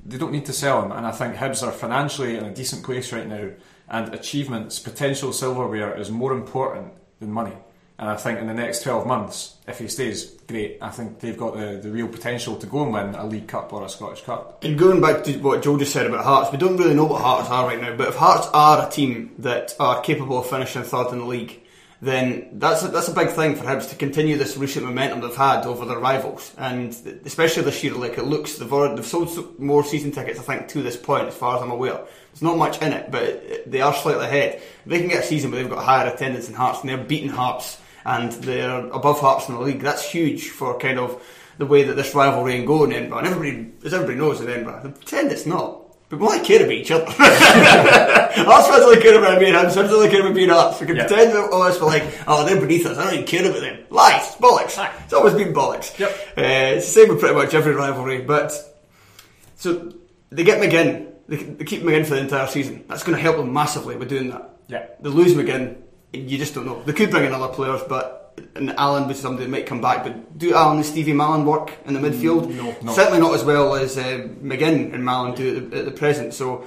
They 0.04 0.18
don't 0.18 0.32
need 0.32 0.46
to 0.46 0.52
sell 0.52 0.82
them, 0.82 0.92
and 0.92 1.06
I 1.06 1.12
think 1.12 1.36
Hibs 1.36 1.66
are 1.66 1.72
financially 1.72 2.36
in 2.36 2.44
a 2.44 2.52
decent 2.52 2.84
place 2.84 3.12
right 3.12 3.26
now, 3.26 3.50
and 3.88 4.14
achievements, 4.14 4.78
potential 4.78 5.32
silverware 5.32 5.98
is 5.98 6.10
more 6.10 6.32
important 6.32 6.92
than 7.20 7.32
money. 7.32 7.56
And 7.98 8.08
I 8.08 8.16
think 8.16 8.40
in 8.40 8.46
the 8.46 8.54
next 8.54 8.82
12 8.82 9.06
months, 9.06 9.56
if 9.68 9.78
he 9.78 9.86
stays, 9.86 10.24
great. 10.48 10.78
I 10.80 10.90
think 10.90 11.20
they've 11.20 11.36
got 11.36 11.56
the, 11.56 11.78
the 11.80 11.90
real 11.90 12.08
potential 12.08 12.56
to 12.56 12.66
go 12.66 12.82
and 12.82 12.92
win 12.92 13.14
a 13.14 13.26
League 13.26 13.46
Cup 13.46 13.72
or 13.72 13.84
a 13.84 13.88
Scottish 13.88 14.22
Cup. 14.22 14.64
And 14.64 14.78
going 14.78 15.00
back 15.00 15.24
to 15.24 15.38
what 15.38 15.62
Joe 15.62 15.78
just 15.78 15.92
said 15.92 16.06
about 16.06 16.24
Hearts, 16.24 16.50
we 16.50 16.58
don't 16.58 16.76
really 16.76 16.94
know 16.94 17.04
what 17.04 17.22
Hearts 17.22 17.48
are 17.48 17.66
right 17.66 17.80
now. 17.80 17.94
But 17.96 18.08
if 18.08 18.16
Hearts 18.16 18.48
are 18.52 18.86
a 18.86 18.90
team 18.90 19.34
that 19.38 19.76
are 19.78 20.00
capable 20.00 20.38
of 20.38 20.48
finishing 20.48 20.82
third 20.82 21.12
in 21.12 21.18
the 21.18 21.24
league, 21.24 21.62
then 22.02 22.48
that's 22.54 22.82
a, 22.82 22.88
that's 22.88 23.06
a 23.06 23.14
big 23.14 23.30
thing 23.30 23.54
for 23.54 23.62
Hibs 23.62 23.88
to 23.90 23.94
continue 23.94 24.36
this 24.36 24.56
recent 24.56 24.84
momentum 24.84 25.20
they've 25.20 25.36
had 25.36 25.64
over 25.64 25.84
their 25.84 26.00
rivals, 26.00 26.52
and 26.58 26.92
especially 27.24 27.62
this 27.62 27.84
year. 27.84 27.94
Like 27.94 28.18
it 28.18 28.24
looks, 28.24 28.56
they've 28.56 28.72
already, 28.72 28.96
they've 28.96 29.06
sold 29.06 29.60
more 29.60 29.84
season 29.84 30.10
tickets, 30.10 30.40
I 30.40 30.42
think, 30.42 30.66
to 30.70 30.82
this 30.82 30.96
point, 30.96 31.28
as 31.28 31.34
far 31.34 31.56
as 31.56 31.62
I'm 31.62 31.70
aware. 31.70 32.00
There's 32.32 32.42
not 32.42 32.58
much 32.58 32.82
in 32.82 32.92
it, 32.92 33.12
but 33.12 33.70
they 33.70 33.80
are 33.80 33.94
slightly 33.94 34.24
ahead. 34.24 34.60
They 34.84 34.98
can 34.98 35.08
get 35.08 35.22
a 35.22 35.26
season 35.26 35.52
where 35.52 35.62
they've 35.62 35.70
got 35.70 35.84
higher 35.84 36.12
attendance 36.12 36.46
than 36.46 36.56
Hearts, 36.56 36.80
and 36.80 36.88
they're 36.88 36.98
beating 36.98 37.28
Hearts, 37.28 37.78
and 38.04 38.32
they're 38.32 38.86
above 38.88 39.20
Hearts 39.20 39.48
in 39.48 39.54
the 39.54 39.60
league. 39.60 39.80
That's 39.80 40.08
huge 40.08 40.48
for 40.50 40.78
kind 40.78 40.98
of 40.98 41.22
the 41.58 41.66
way 41.66 41.82
that 41.84 41.94
this 41.94 42.14
rivalry 42.14 42.56
can 42.56 42.64
go 42.66 42.84
in 42.84 42.92
Edinburgh. 42.92 43.18
And 43.18 43.26
everybody, 43.28 43.72
as 43.84 43.94
everybody 43.94 44.18
knows 44.18 44.40
in 44.40 44.48
Edinburgh, 44.48 44.80
they 44.84 44.90
pretend 44.90 45.30
it's 45.32 45.46
not. 45.46 45.80
But 46.08 46.20
we 46.20 46.26
only 46.26 46.44
care 46.44 46.60
about 46.60 46.72
each 46.72 46.90
other. 46.90 47.06
Hearts 47.08 48.68
fans 48.68 48.82
only 48.82 49.00
care 49.00 49.18
about 49.18 49.40
me 49.40 49.46
and 49.48 49.56
Hibs 49.56 49.74
fans 49.74 49.90
only 49.92 50.08
care 50.10 50.20
about 50.20 50.34
being 50.34 50.48
Hearts. 50.50 50.80
We 50.80 50.86
can 50.86 50.96
Yeah. 50.96 51.06
pretend 51.06 51.32
that 51.32 51.50
all 51.50 51.62
us 51.62 51.80
we're 51.80 51.86
like, 51.86 52.04
oh, 52.26 52.44
they're 52.44 52.60
beneath 52.60 52.84
us. 52.86 52.98
I 52.98 53.04
don't 53.04 53.14
even 53.14 53.26
care 53.26 53.48
about 53.48 53.60
them. 53.60 53.78
Lies, 53.90 54.34
bollocks. 54.36 54.90
It's 55.04 55.12
always 55.12 55.34
been 55.34 55.54
bollocks. 55.54 55.98
Yep. 55.98 56.10
Uh, 56.36 56.42
it's 56.76 56.86
the 56.92 57.00
same 57.00 57.08
with 57.08 57.20
pretty 57.20 57.34
much 57.34 57.54
every 57.54 57.74
rivalry. 57.74 58.22
But 58.22 58.52
so 59.56 59.92
they 60.30 60.44
get 60.44 60.60
McGinn. 60.60 61.12
They, 61.28 61.36
they 61.36 61.64
keep 61.64 61.82
McGinn 61.82 62.04
for 62.04 62.14
the 62.14 62.20
entire 62.20 62.46
season. 62.46 62.84
That's 62.88 63.02
going 63.04 63.16
to 63.16 63.22
help 63.22 63.36
them 63.36 63.52
massively 63.52 63.96
with 63.96 64.08
doing 64.08 64.30
that. 64.30 64.50
Yeah. 64.68 64.86
They 65.00 65.08
lose 65.08 65.34
McGinn. 65.34 65.76
You 66.12 66.38
just 66.38 66.54
don't 66.54 66.66
know. 66.66 66.82
They 66.82 66.92
could 66.92 67.10
bring 67.10 67.24
in 67.24 67.32
other 67.32 67.52
players, 67.52 67.82
but 67.88 68.18
and 68.54 68.70
Allan 68.70 69.08
was 69.08 69.20
somebody 69.20 69.44
that 69.44 69.50
might 69.50 69.66
come 69.66 69.80
back. 69.80 70.04
But 70.04 70.38
do 70.38 70.54
Allan 70.54 70.78
and 70.78 70.86
Stevie 70.86 71.12
Mallan 71.12 71.44
work 71.44 71.72
in 71.84 71.94
the 71.94 72.00
midfield? 72.00 72.54
no. 72.54 72.74
No. 72.82 72.92
Certainly 72.92 73.20
not 73.20 73.34
as 73.34 73.44
well 73.44 73.74
as 73.74 73.96
uh, 73.98 74.28
McGinn 74.42 74.94
and 74.94 75.04
Mallan 75.04 75.36
do 75.36 75.56
at 75.56 75.70
the, 75.70 75.78
at 75.78 75.84
the 75.84 75.90
present. 75.90 76.34
So 76.34 76.66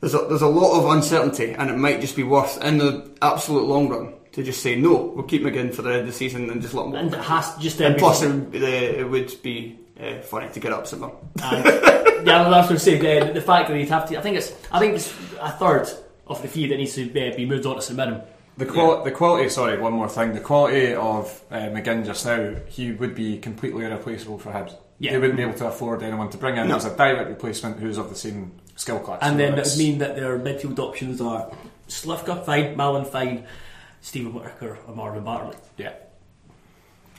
there's 0.00 0.14
a, 0.14 0.18
there's 0.28 0.42
a 0.42 0.48
lot 0.48 0.78
of 0.78 0.88
uncertainty, 0.90 1.52
and 1.52 1.70
it 1.70 1.76
might 1.76 2.00
just 2.00 2.16
be 2.16 2.22
worth 2.22 2.62
in 2.62 2.78
the 2.78 3.10
absolute 3.22 3.64
long 3.64 3.88
run 3.88 4.14
to 4.32 4.42
just 4.42 4.62
say 4.62 4.76
no. 4.76 5.12
We'll 5.14 5.24
keep 5.24 5.42
McGinn 5.42 5.74
for 5.74 5.82
the 5.82 5.90
end 5.90 6.00
of 6.00 6.06
the 6.06 6.12
season 6.12 6.50
and 6.50 6.62
just 6.62 6.74
let 6.74 6.86
him. 6.86 6.94
And 6.94 7.14
it 7.14 7.20
has 7.20 7.56
just 7.56 7.80
And 7.80 7.96
plus, 7.96 8.22
it 8.22 8.28
would, 8.28 8.52
be, 8.52 8.58
it 8.64 9.08
would 9.08 9.42
be 9.42 9.78
uh, 10.00 10.20
funny 10.20 10.48
to 10.50 10.60
get 10.60 10.72
up 10.72 10.86
somewhere. 10.86 11.12
And, 11.42 11.64
yeah, 12.26 12.42
I 12.42 12.48
was 12.48 12.66
going 12.68 12.78
to 12.78 12.78
say 12.78 13.20
uh, 13.20 13.32
the 13.32 13.40
fact 13.40 13.68
that 13.68 13.76
he'd 13.76 13.88
have 13.88 14.08
to. 14.08 14.18
I 14.18 14.22
think 14.22 14.36
it's. 14.36 14.52
I 14.70 14.78
think 14.78 14.94
it's 14.94 15.12
a 15.40 15.50
third 15.52 15.88
of 16.26 16.42
the 16.42 16.48
fee 16.48 16.66
that 16.68 16.76
needs 16.76 16.94
to 16.94 17.08
uh, 17.10 17.36
be 17.36 17.46
moved 17.46 17.66
on 17.66 17.76
to 17.76 17.82
St 17.82 17.96
Mirren. 17.96 18.22
The, 18.58 18.66
quali- 18.66 19.04
the 19.04 19.12
quality, 19.16 19.48
sorry, 19.48 19.78
one 19.78 19.92
more 19.92 20.08
thing. 20.08 20.32
The 20.34 20.40
quality 20.40 20.92
of 20.94 21.42
uh, 21.50 21.54
McGinn 21.70 22.04
just 22.04 22.26
now, 22.26 22.54
he 22.68 22.92
would 22.92 23.14
be 23.14 23.38
completely 23.38 23.84
irreplaceable 23.84 24.38
for 24.38 24.50
Hibs. 24.52 24.74
Yeah. 24.98 25.12
They 25.12 25.18
wouldn't 25.18 25.36
be 25.36 25.42
able 25.44 25.54
to 25.54 25.68
afford 25.68 26.02
anyone 26.02 26.28
to 26.30 26.38
bring 26.38 26.56
in 26.56 26.66
No. 26.68 26.76
as 26.76 26.84
a 26.84 26.96
direct 26.96 27.28
replacement 27.30 27.78
who's 27.78 27.98
of 27.98 28.08
the 28.10 28.16
same 28.16 28.50
skill 28.74 28.98
class. 28.98 29.20
And 29.22 29.34
So 29.34 29.38
then 29.38 29.50
that 29.52 29.58
it's- 29.60 29.76
would 29.76 29.82
mean 29.84 29.98
that 29.98 30.16
their 30.16 30.38
midfield 30.38 30.78
options 30.80 31.20
are 31.20 31.50
Slivka, 31.88 32.44
fine, 32.44 32.74
Mallan, 32.76 33.06
fine, 33.06 33.44
Steven 34.00 34.34
Whittaker, 34.34 34.78
or 34.88 34.94
Marvin 34.94 35.22
Bartley. 35.24 35.56
Yeah. 35.76 35.92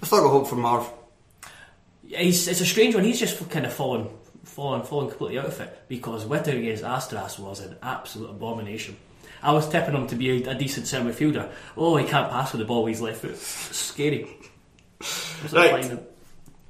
I 0.03 0.05
still 0.05 0.21
got 0.21 0.29
hope 0.31 0.47
for 0.47 0.55
Marv. 0.57 0.91
He's, 2.05 2.47
it's 2.47 2.61
a 2.61 2.65
strange 2.65 2.95
one. 2.95 3.03
He's 3.03 3.19
just 3.19 3.49
kind 3.49 3.65
of 3.65 3.73
fallen, 3.73 4.09
fallen, 4.43 4.83
fallen 4.83 5.09
completely 5.09 5.39
out 5.39 5.45
of 5.45 5.59
it 5.61 5.83
because 5.87 6.25
Whittaker 6.25 6.57
against 6.57 6.83
Asteras 6.83 7.39
was 7.39 7.59
an 7.61 7.77
absolute 7.81 8.29
abomination. 8.29 8.97
I 9.41 9.51
was 9.51 9.69
tipping 9.69 9.95
him 9.95 10.07
to 10.07 10.15
be 10.15 10.43
a, 10.43 10.51
a 10.51 10.55
decent 10.55 10.87
centre 10.87 11.11
midfielder. 11.11 11.49
Oh, 11.77 11.95
he 11.97 12.05
can't 12.05 12.29
pass 12.31 12.51
with 12.51 12.59
the 12.59 12.65
ball 12.65 12.83
with 12.83 12.93
his 12.93 13.01
left 13.01 13.21
foot. 13.21 13.37
Scary. 13.37 14.27
It's 14.99 15.53
not 15.53 15.71
Right. 15.71 15.85
fine. 15.85 15.99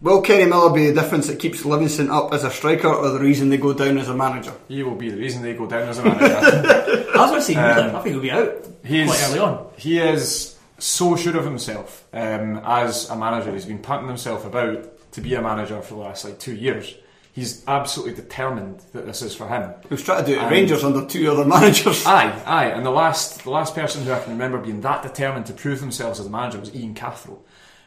Will 0.01 0.21
Kenny 0.21 0.45
Miller 0.45 0.71
be 0.73 0.87
the 0.87 0.93
difference 1.01 1.27
that 1.27 1.39
keeps 1.39 1.65
Livingston 1.65 2.09
up 2.09 2.33
as 2.33 2.45
a 2.45 2.49
striker, 2.51 2.87
or 2.87 3.09
the 3.09 3.19
reason 3.19 3.49
they 3.49 3.57
go 3.57 3.73
down 3.73 3.97
as 3.97 4.07
a 4.07 4.15
manager? 4.15 4.53
He 4.69 4.81
will 4.81 4.95
be 4.95 5.09
the 5.09 5.17
reason 5.17 5.41
they 5.41 5.53
go 5.53 5.67
down 5.67 5.89
as 5.89 5.97
a 5.97 6.05
manager. 6.05 6.25
I 7.15 7.17
was 7.17 7.31
going 7.31 7.41
to 7.41 7.41
say 7.41 7.55
Wheeler. 7.55 7.97
I 7.97 8.01
think 8.01 8.13
he'll 8.13 8.21
be 8.21 8.31
out 8.31 8.65
He's, 8.85 9.07
quite 9.09 9.23
early 9.27 9.39
on. 9.39 9.67
He 9.75 9.99
is 9.99 10.57
so 10.77 11.17
sure 11.17 11.35
of 11.37 11.43
himself 11.43 12.05
um, 12.13 12.61
as 12.63 13.09
a 13.09 13.15
manager. 13.17 13.51
He's 13.51 13.65
been 13.65 13.79
punting 13.79 14.07
himself 14.07 14.45
about 14.45 15.11
to 15.11 15.19
be 15.21 15.33
a 15.33 15.41
manager 15.41 15.81
for 15.81 15.95
the 15.95 15.99
last 15.99 16.23
like 16.23 16.39
two 16.39 16.55
years. 16.55 16.95
He's 17.31 17.63
absolutely 17.67 18.15
determined 18.15 18.79
that 18.93 19.05
this 19.05 19.21
is 19.21 19.35
for 19.35 19.47
him. 19.47 19.73
He 19.83 19.93
was 19.93 20.03
trying 20.03 20.25
to 20.25 20.31
do 20.31 20.37
it 20.37 20.43
at 20.43 20.51
Rangers 20.51 20.83
under 20.83 21.05
two 21.05 21.31
other 21.31 21.45
managers. 21.45 22.05
Aye, 22.05 22.41
aye. 22.45 22.65
And 22.65 22.85
the 22.85 22.89
last, 22.91 23.43
the 23.43 23.51
last 23.51 23.75
person 23.75 24.03
who 24.03 24.11
I 24.11 24.19
can 24.19 24.33
remember 24.33 24.57
being 24.57 24.81
that 24.81 25.03
determined 25.03 25.45
to 25.45 25.53
prove 25.53 25.79
themselves 25.79 26.19
as 26.19 26.25
a 26.25 26.29
manager 26.29 26.59
was 26.59 26.75
Ian 26.75 26.95
Cathro, 26.95 27.39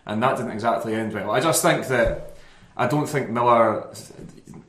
and 0.06 0.22
that 0.22 0.36
didn't 0.36 0.52
exactly 0.52 0.94
end 0.94 1.12
well. 1.12 1.30
I 1.32 1.40
just 1.40 1.60
think 1.60 1.88
that 1.88 2.36
I 2.76 2.86
don't 2.86 3.08
think 3.08 3.30
Miller, 3.30 3.92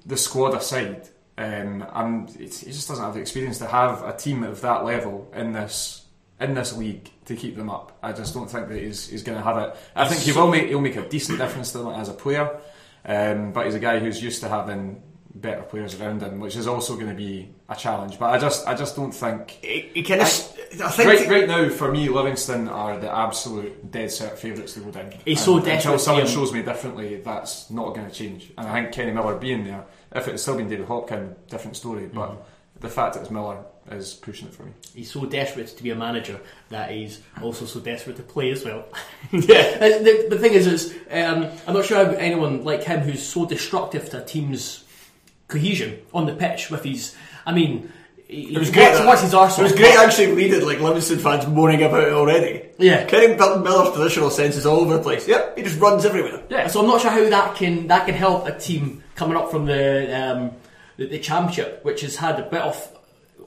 the 0.06 0.18
squad 0.18 0.56
aside, 0.56 1.08
um, 1.38 1.86
I'm, 1.92 2.28
he 2.28 2.48
just 2.48 2.88
doesn't 2.88 3.04
have 3.04 3.14
the 3.14 3.22
experience 3.22 3.60
to 3.60 3.68
have 3.68 4.04
a 4.04 4.16
team 4.16 4.44
of 4.44 4.62
that 4.62 4.84
level 4.86 5.32
in 5.34 5.54
this 5.54 6.06
in 6.40 6.54
this 6.56 6.76
league 6.76 7.10
to 7.26 7.36
keep 7.36 7.56
them 7.56 7.70
up. 7.70 7.98
I 8.04 8.12
just 8.12 8.34
don't 8.34 8.50
think 8.50 8.68
that 8.68 8.78
he's, 8.78 9.08
he's 9.08 9.24
going 9.24 9.38
to 9.38 9.44
have 9.44 9.58
it. 9.58 9.76
I 9.96 10.08
think 10.08 10.22
he 10.22 10.32
will 10.32 10.50
make 10.50 10.68
he'll 10.68 10.82
make 10.82 10.96
a 10.96 11.08
decent 11.08 11.38
difference 11.38 11.72
to 11.72 11.80
them 11.80 11.90
as 11.90 12.10
a 12.10 12.14
player, 12.14 12.60
um, 13.06 13.52
but 13.52 13.66
he's 13.66 13.76
a 13.76 13.80
guy 13.80 14.00
who's 14.00 14.22
used 14.22 14.42
to 14.42 14.50
having 14.50 15.02
better 15.36 15.64
players 15.64 16.00
around 16.00 16.22
him, 16.22 16.40
which 16.40 16.56
is 16.56 16.68
also 16.68 16.96
going 16.96 17.10
to 17.10 17.16
be 17.16 17.50
a 17.68 17.76
challenge. 17.76 18.20
But 18.20 18.28
I 18.32 18.38
just 18.38 18.68
I 18.68 18.76
just 18.76 18.96
don't 18.96 19.12
think. 19.12 19.60
Kind 20.08 20.22
of. 20.22 20.50
I, 20.82 20.90
think 20.90 21.08
Right, 21.10 21.30
right 21.30 21.48
now, 21.48 21.70
for 21.70 21.92
me, 21.92 22.10
Livingston 22.10 22.68
are 22.68 22.98
the 23.00 23.16
absolute 23.16 23.92
dead 23.92 24.12
set 24.12 24.40
favourites 24.40 24.74
to 24.74 24.80
go 24.80 24.92
down. 24.92 25.14
He's 25.26 25.44
so 25.44 25.58
desperate 25.60 25.76
Until 25.76 26.00
someone 26.00 26.28
shows 26.28 26.52
me 26.52 26.64
differently, 26.64 27.18
that's 27.18 27.70
not 27.70 27.94
going 27.94 28.08
to 28.08 28.14
change. 28.14 28.52
And 28.58 28.68
I 28.68 28.82
think 28.82 28.94
Kenny 28.94 29.12
Miller 29.12 29.36
being 29.38 29.66
there, 29.66 29.86
if 30.16 30.28
it 30.28 30.32
had 30.32 30.40
still 30.40 30.58
been 30.58 30.70
David 30.70 30.88
Hopkin, 30.88 31.36
different 31.50 31.78
story. 31.78 32.08
But 32.12 32.30
Mm-hmm. 32.30 32.42
the 32.82 32.90
fact 32.90 33.14
that 33.16 33.22
it's 33.22 33.30
Miller 33.32 33.64
is 33.92 34.14
pushing 34.14 34.48
it 34.48 34.54
for 34.54 34.64
me. 34.64 34.72
He's 34.96 35.12
so 35.12 35.26
desperate 35.26 35.68
to 35.68 35.84
be 35.84 35.90
a 35.90 35.96
manager 35.96 36.40
that 36.70 36.92
he's 36.92 37.22
also 37.42 37.66
so 37.66 37.80
desperate 37.80 38.16
to 38.18 38.24
play 38.24 38.52
as 38.52 38.64
well. 38.64 38.86
Yeah. 39.32 39.78
The, 39.78 40.28
the 40.30 40.40
thing 40.40 40.54
is, 40.54 40.68
is 40.68 40.94
um, 41.12 41.50
I'm 41.68 41.74
not 41.74 41.86
sure 41.86 41.98
anyone 42.18 42.64
like 42.64 42.84
him 42.84 43.02
who's 43.02 43.24
so 43.24 43.46
destructive 43.46 44.10
to 44.12 44.22
a 44.22 44.26
team's 44.26 44.84
cohesion 45.48 46.00
on 46.14 46.26
the 46.26 46.34
pitch 46.34 46.70
with 46.70 46.84
his. 46.84 47.16
I 47.46 47.54
mean, 47.54 47.92
he, 48.28 48.56
It 48.56 48.60
was 48.60 48.72
great. 48.72 49.06
What's, 49.06 49.22
his 49.22 49.34
arsenal? 49.34 49.68
It 49.68 49.72
was 49.72 49.80
great 49.80 49.96
actually 49.96 50.32
reading 50.32 50.66
like 50.66 50.80
Livingston 50.80 51.20
fans 51.20 51.48
moaning 51.48 51.84
about 51.84 52.04
it 52.04 52.14
already. 52.14 52.70
Yeah. 52.80 53.06
Kenny 53.06 53.28
Miller's 53.28 53.90
positional 53.90 54.32
sense 54.32 54.56
is 54.56 54.66
all 54.66 54.80
over 54.80 54.98
the 54.98 55.04
place. 55.04 55.28
Yep, 55.28 55.58
he 55.58 55.64
just 55.64 55.80
runs 55.80 56.06
everywhere. 56.06 56.42
Yeah, 56.50 56.68
so 56.68 56.80
I'm 56.82 56.88
not 56.88 57.02
sure 57.02 57.12
how 57.12 57.30
that 57.30 57.56
can 57.56 57.88
that 57.88 58.06
can 58.06 58.16
help 58.16 58.48
a 58.48 58.58
team 58.58 59.04
coming 59.16 59.38
up 59.38 59.52
from 59.52 59.66
the 59.66 60.16
um, 60.16 60.52
the, 60.98 61.08
the 61.08 61.20
championship, 61.20 61.84
which 61.84 62.02
has 62.02 62.16
had 62.16 62.40
a 62.40 62.44
bit 62.44 62.62
of 62.62 62.76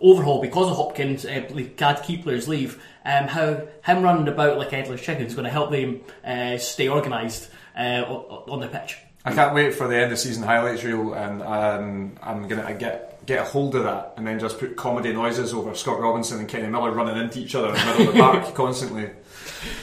overhaul 0.01 0.41
because 0.41 0.71
of 0.71 0.77
Hopkins, 0.77 1.25
uh, 1.25 1.47
had 1.79 2.03
key 2.03 2.19
players 2.19 2.49
leave. 2.49 2.83
Um, 3.05 3.29
how 3.29 3.67
him 3.85 4.03
running 4.03 4.29
about 4.29 4.59
like 4.59 4.71
headless 4.71 5.01
chicken 5.01 5.27
is 5.27 5.35
going 5.35 5.45
to 5.45 5.51
help 5.51 5.71
them 5.71 6.01
uh, 6.25 6.59
stay 6.59 6.89
organised 6.89 7.51
uh, 7.77 8.05
on, 8.09 8.51
on 8.51 8.61
the 8.61 8.69
pitch. 8.69 8.99
I 9.27 9.35
can't 9.35 9.55
wait 9.55 9.75
for 9.75 9.89
the 9.89 9.97
end 9.97 10.13
of 10.13 10.21
season 10.21 10.45
highlights 10.45 10.85
reel, 10.85 11.13
and 11.15 11.43
um, 11.43 12.17
I'm 12.23 12.47
gonna 12.47 12.75
get 12.75 13.27
get 13.27 13.41
a 13.41 13.45
hold 13.45 13.75
of 13.75 13.83
that, 13.83 14.15
and 14.17 14.25
then 14.25 14.39
just 14.39 14.61
put 14.61 14.77
comedy 14.77 15.13
noises 15.13 15.53
over 15.53 15.75
Scott 15.75 15.99
Robinson 15.99 16.39
and 16.39 16.49
Kenny 16.49 16.69
Miller 16.69 16.93
running 16.93 17.17
into 17.17 17.41
each 17.41 17.57
other 17.57 17.69
in 17.69 17.75
the 17.75 17.85
middle 17.87 18.09
of 18.09 18.15
the 18.15 18.21
park 18.21 18.55
constantly. 18.55 19.11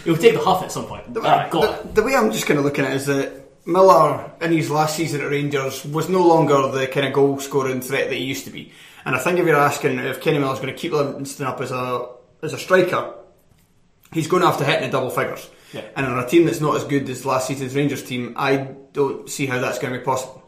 He'll 0.05 0.15
take 0.15 0.35
the 0.35 0.39
huff 0.39 0.63
at 0.63 0.71
some 0.71 0.85
point. 0.85 1.13
Got 1.13 1.47
it. 1.47 1.51
The, 1.51 2.01
the 2.01 2.03
way 2.03 2.15
I'm 2.15 2.31
just 2.31 2.45
kind 2.45 2.57
of 2.57 2.63
looking 2.63 2.85
at 2.85 2.91
it 2.91 2.95
is 2.95 3.05
that 3.07 3.42
Miller, 3.65 4.31
in 4.41 4.51
his 4.51 4.69
last 4.69 4.95
season 4.95 5.21
at 5.21 5.29
Rangers, 5.29 5.85
was 5.85 6.09
no 6.09 6.25
longer 6.25 6.67
the 6.67 6.87
kind 6.87 7.05
of 7.05 7.13
goal 7.13 7.39
scoring 7.39 7.81
threat 7.81 8.09
that 8.09 8.15
he 8.15 8.23
used 8.23 8.45
to 8.45 8.51
be. 8.51 8.73
And 9.05 9.15
I 9.15 9.19
think 9.19 9.39
if 9.39 9.45
you're 9.45 9.55
asking 9.55 9.99
if 9.99 10.21
Kenny 10.21 10.39
Miller's 10.39 10.59
going 10.59 10.73
to 10.73 10.79
keep 10.79 10.91
Livingston 10.91 11.45
up 11.45 11.61
as 11.61 11.71
a 11.71 12.09
as 12.41 12.53
a 12.53 12.57
striker, 12.57 13.13
he's 14.11 14.27
going 14.27 14.41
to 14.41 14.47
have 14.47 14.57
to 14.59 14.65
hit 14.65 14.81
in 14.81 14.89
the 14.89 14.91
double 14.91 15.09
figures. 15.09 15.49
Yeah. 15.73 15.85
And 15.95 16.05
on 16.05 16.19
a 16.19 16.27
team 16.27 16.45
that's 16.45 16.61
not 16.61 16.75
as 16.75 16.83
good 16.83 17.09
as 17.09 17.25
last 17.25 17.47
season's 17.47 17.75
Rangers 17.75 18.03
team, 18.03 18.33
I 18.37 18.57
don't 18.91 19.29
see 19.29 19.45
how 19.45 19.59
that's 19.59 19.79
going 19.79 19.93
to 19.93 19.99
be 19.99 20.05
possible. 20.05 20.43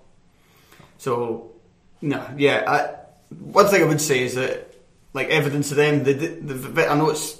So, 0.97 1.53
no, 2.01 2.27
yeah. 2.37 2.63
I, 2.67 3.33
one 3.33 3.67
thing 3.67 3.81
I 3.81 3.85
would 3.85 4.01
say 4.01 4.23
is 4.23 4.35
that, 4.35 4.73
like 5.13 5.29
evidence 5.29 5.71
of 5.71 5.77
them, 5.77 6.03
the, 6.03 6.13
the, 6.13 6.53
the 6.53 6.87
I 6.87 6.95
know 6.95 7.09
it's, 7.09 7.39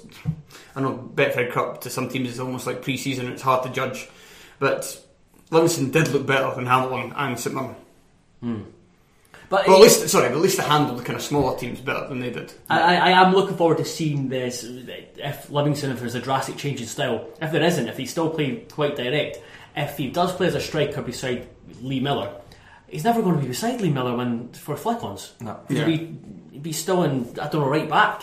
I 0.74 0.80
know 0.80 1.10
Betfred 1.14 1.52
Cup 1.52 1.82
to 1.82 1.90
some 1.90 2.08
teams 2.08 2.30
is 2.30 2.40
almost 2.40 2.66
like 2.66 2.82
pre-season. 2.82 3.28
It's 3.28 3.42
hard 3.42 3.62
to 3.64 3.70
judge, 3.70 4.08
but 4.58 5.05
Livingston 5.50 5.90
did 5.90 6.08
look 6.08 6.26
better 6.26 6.54
than 6.54 6.66
Hamilton 6.66 7.12
and 7.16 7.38
St 7.38 7.54
Mirren. 7.54 8.66
But 9.48 9.68
Well, 9.68 9.76
at 9.76 9.82
least 9.82 10.08
sorry, 10.08 10.26
at 10.26 10.36
least 10.38 10.56
they 10.58 10.64
handled 10.64 10.98
the 10.98 11.04
kind 11.04 11.16
of 11.16 11.22
smaller 11.22 11.56
teams 11.56 11.80
better 11.80 12.08
than 12.08 12.18
they 12.18 12.30
did. 12.30 12.52
I, 12.68 12.80
I, 12.80 12.94
I 12.94 13.10
am 13.26 13.32
looking 13.32 13.56
forward 13.56 13.78
to 13.78 13.84
seeing 13.84 14.28
this. 14.28 14.64
If 14.64 15.50
Livingston, 15.50 15.92
if 15.92 16.00
there's 16.00 16.16
a 16.16 16.20
drastic 16.20 16.56
change 16.56 16.80
in 16.80 16.86
style, 16.88 17.28
if 17.40 17.52
there 17.52 17.62
isn't, 17.62 17.86
if 17.86 17.96
he 17.96 18.06
still 18.06 18.28
play 18.30 18.56
quite 18.72 18.96
direct, 18.96 19.38
if 19.76 19.96
he 19.96 20.10
does 20.10 20.32
play 20.32 20.48
as 20.48 20.56
a 20.56 20.60
striker 20.60 21.00
beside 21.00 21.46
Lee 21.80 22.00
Miller, 22.00 22.32
he's 22.88 23.04
never 23.04 23.22
going 23.22 23.36
to 23.36 23.40
be 23.40 23.46
beside 23.48 23.80
Lee 23.80 23.90
Miller 23.90 24.16
when 24.16 24.48
for 24.48 24.76
flick-ons. 24.76 25.34
No. 25.40 25.60
He'd, 25.68 25.84
be, 25.86 25.96
he'd 26.52 26.62
be 26.64 26.72
still 26.72 27.04
in, 27.04 27.28
I 27.40 27.46
don't 27.48 27.60
know, 27.62 27.68
right 27.68 27.88
back. 27.88 28.22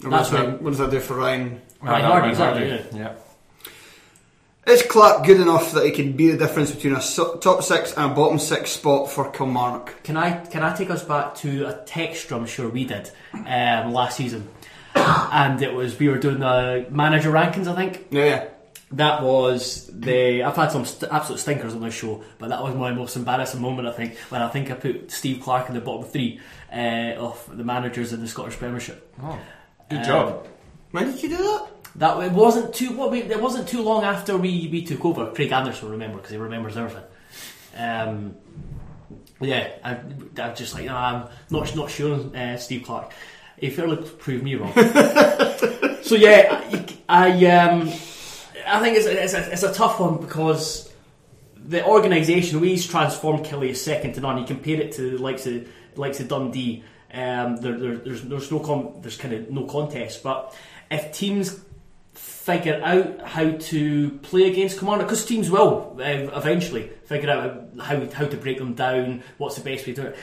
That's 0.00 0.10
what, 0.10 0.18
does 0.18 0.30
that, 0.30 0.62
what 0.62 0.70
does 0.70 0.78
that 0.78 0.90
do 0.90 0.98
for 1.00 1.14
Ryan? 1.14 1.60
Ryan 1.80 2.04
Uh, 2.04 2.08
Hardie, 2.10 2.20
Ryan 2.20 2.30
exactly, 2.30 2.62
Hardie, 2.62 2.92
yeah. 2.92 2.98
yeah. 2.98 3.14
Is 4.68 4.82
Clarke 4.82 5.24
good 5.24 5.40
enough 5.40 5.72
that 5.72 5.84
he 5.86 5.92
can 5.92 6.12
be 6.12 6.30
the 6.30 6.36
difference 6.36 6.70
between 6.70 6.94
a 6.94 7.00
top 7.40 7.62
six 7.62 7.92
and 7.94 8.12
a 8.12 8.14
bottom 8.14 8.38
six 8.38 8.70
spot 8.72 9.10
for 9.10 9.30
Kilmarnock? 9.30 10.02
Can 10.02 10.16
I 10.16 10.44
can 10.44 10.62
I 10.62 10.74
take 10.76 10.90
us 10.90 11.02
back 11.02 11.34
to 11.36 11.66
a 11.68 11.82
text 11.86 12.30
I'm 12.32 12.44
sure 12.44 12.68
we 12.68 12.84
did 12.84 13.10
um, 13.32 13.92
last 13.92 14.18
season, 14.18 14.46
and 14.94 15.62
it 15.62 15.72
was 15.72 15.98
we 15.98 16.08
were 16.08 16.18
doing 16.18 16.40
the 16.40 16.86
manager 16.90 17.30
rankings. 17.30 17.66
I 17.66 17.74
think 17.76 18.08
Yeah, 18.10 18.24
yeah. 18.24 18.48
That 18.92 19.22
was 19.22 19.90
the. 19.92 20.42
I've 20.42 20.56
had 20.56 20.70
some 20.72 20.84
st- 20.86 21.12
absolute 21.12 21.38
stinkers 21.40 21.74
on 21.74 21.82
this 21.82 21.94
show, 21.94 22.22
but 22.38 22.48
that 22.48 22.62
was 22.62 22.74
my 22.74 22.90
most 22.92 23.16
embarrassing 23.16 23.60
moment. 23.60 23.86
I 23.88 23.92
think 23.92 24.16
when 24.30 24.40
I 24.42 24.48
think 24.48 24.70
I 24.70 24.74
put 24.74 25.10
Steve 25.10 25.42
Clarke 25.42 25.68
in 25.68 25.74
the 25.74 25.80
bottom 25.82 26.04
three 26.10 26.40
uh, 26.72 27.14
of 27.18 27.42
the 27.54 27.64
managers 27.64 28.12
in 28.14 28.20
the 28.20 28.28
Scottish 28.28 28.56
Premiership. 28.56 29.14
Oh, 29.22 29.38
good 29.90 29.98
Um, 30.00 30.04
job. 30.04 30.46
When 30.90 31.04
did 31.12 31.22
you 31.22 31.28
do 31.28 31.36
that? 31.36 31.66
That 31.98 32.22
it 32.22 32.32
wasn't 32.32 32.74
too. 32.74 32.96
What 32.96 33.10
we, 33.10 33.22
it 33.22 33.40
wasn't 33.40 33.68
too 33.68 33.82
long 33.82 34.04
after 34.04 34.36
we, 34.36 34.68
we 34.70 34.84
took 34.84 35.04
over. 35.04 35.32
Craig 35.32 35.50
Anderson 35.50 35.86
will 35.86 35.92
remember 35.92 36.18
because 36.18 36.30
he 36.30 36.36
remembers 36.36 36.76
everything. 36.76 37.02
Um, 37.76 38.36
yeah, 39.40 39.70
I, 39.84 39.96
I'm 40.40 40.54
just 40.54 40.74
like 40.74 40.84
no, 40.84 40.96
I'm 40.96 41.28
not 41.50 41.74
not 41.74 41.90
sure. 41.90 42.20
Uh, 42.36 42.56
Steve 42.56 42.84
Clarke, 42.84 43.12
he 43.58 43.70
fairly 43.70 43.96
proved 43.96 44.44
me 44.44 44.54
wrong. 44.54 44.72
so 46.02 46.14
yeah, 46.14 46.62
I, 47.08 47.30
I 47.30 47.46
um, 47.46 47.88
I 48.64 48.80
think 48.80 48.96
it's 48.96 49.06
a, 49.06 49.22
it's 49.24 49.34
a, 49.34 49.52
it's 49.52 49.62
a 49.64 49.74
tough 49.74 49.98
one 49.98 50.18
because 50.18 50.92
the 51.56 51.84
organisation 51.84 52.60
we've 52.60 52.88
transformed 52.88 53.44
Killie 53.44 53.70
is 53.70 53.82
second 53.82 54.12
to 54.14 54.20
none. 54.20 54.38
You 54.38 54.44
compare 54.44 54.80
it 54.80 54.92
to 54.92 55.16
the 55.16 55.18
likes 55.18 55.46
of 55.46 55.68
likes 55.96 56.20
of 56.20 56.28
Dundee. 56.28 56.84
Um, 57.12 57.56
there, 57.56 57.76
there, 57.76 57.96
there's 57.96 58.22
there's 58.22 58.52
no 58.52 58.60
con- 58.60 59.00
there's 59.00 59.16
kind 59.16 59.34
of 59.34 59.50
no 59.50 59.64
contest. 59.64 60.22
But 60.22 60.54
if 60.90 61.12
teams 61.12 61.60
figure 62.18 62.80
out 62.82 63.20
how 63.22 63.50
to 63.50 64.10
play 64.22 64.50
against 64.50 64.78
Commander, 64.78 65.04
because 65.04 65.24
teams 65.24 65.50
will 65.50 65.96
uh, 65.98 66.02
eventually 66.02 66.90
figure 67.04 67.30
out 67.30 67.68
how 67.80 68.06
how 68.10 68.26
to 68.26 68.36
break 68.36 68.58
them 68.58 68.74
down. 68.74 69.22
What's 69.36 69.56
the 69.56 69.62
best 69.62 69.86
way 69.86 69.94
to 69.94 70.02
do 70.02 70.08
it? 70.08 70.16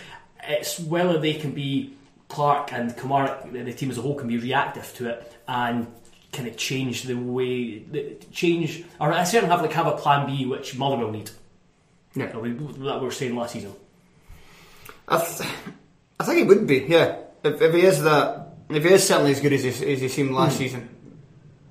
It's 0.43 0.79
whether 0.79 1.19
they 1.19 1.35
can 1.35 1.51
be 1.51 1.93
Clarke 2.27 2.73
and 2.73 2.95
Kamara, 2.95 3.51
the 3.51 3.73
team 3.73 3.91
as 3.91 3.97
a 3.97 4.01
whole, 4.01 4.15
can 4.15 4.27
be 4.27 4.37
reactive 4.37 4.93
to 4.95 5.09
it 5.09 5.33
and 5.47 5.87
kind 6.31 6.47
of 6.47 6.57
change 6.57 7.03
the 7.03 7.13
way 7.13 7.83
change 8.31 8.83
or 8.99 9.13
I 9.13 9.23
certainly 9.23 9.55
have 9.55 9.61
like 9.61 9.71
have 9.73 9.87
a 9.87 9.95
plan 9.95 10.27
B 10.27 10.45
which 10.45 10.77
Motherwell 10.77 11.11
need. 11.11 11.29
Yeah. 12.15 12.27
That 12.27 12.41
we, 12.41 12.53
were 12.53 13.11
saying 13.11 13.35
last 13.35 13.53
season. 13.53 13.73
I, 15.07 15.17
th- 15.17 15.49
I 16.19 16.23
think 16.23 16.39
it 16.39 16.47
would 16.47 16.65
be, 16.65 16.85
yeah. 16.87 17.17
If, 17.43 17.61
if 17.61 17.73
he 17.73 17.81
is 17.81 18.03
that, 18.03 18.53
if 18.69 18.83
he 18.83 18.89
is 18.93 19.07
certainly 19.07 19.31
as 19.31 19.39
good 19.39 19.53
as 19.53 19.63
he, 19.63 19.69
as 19.69 20.01
he 20.01 20.07
seemed 20.07 20.31
last 20.31 20.57
season, 20.57 20.89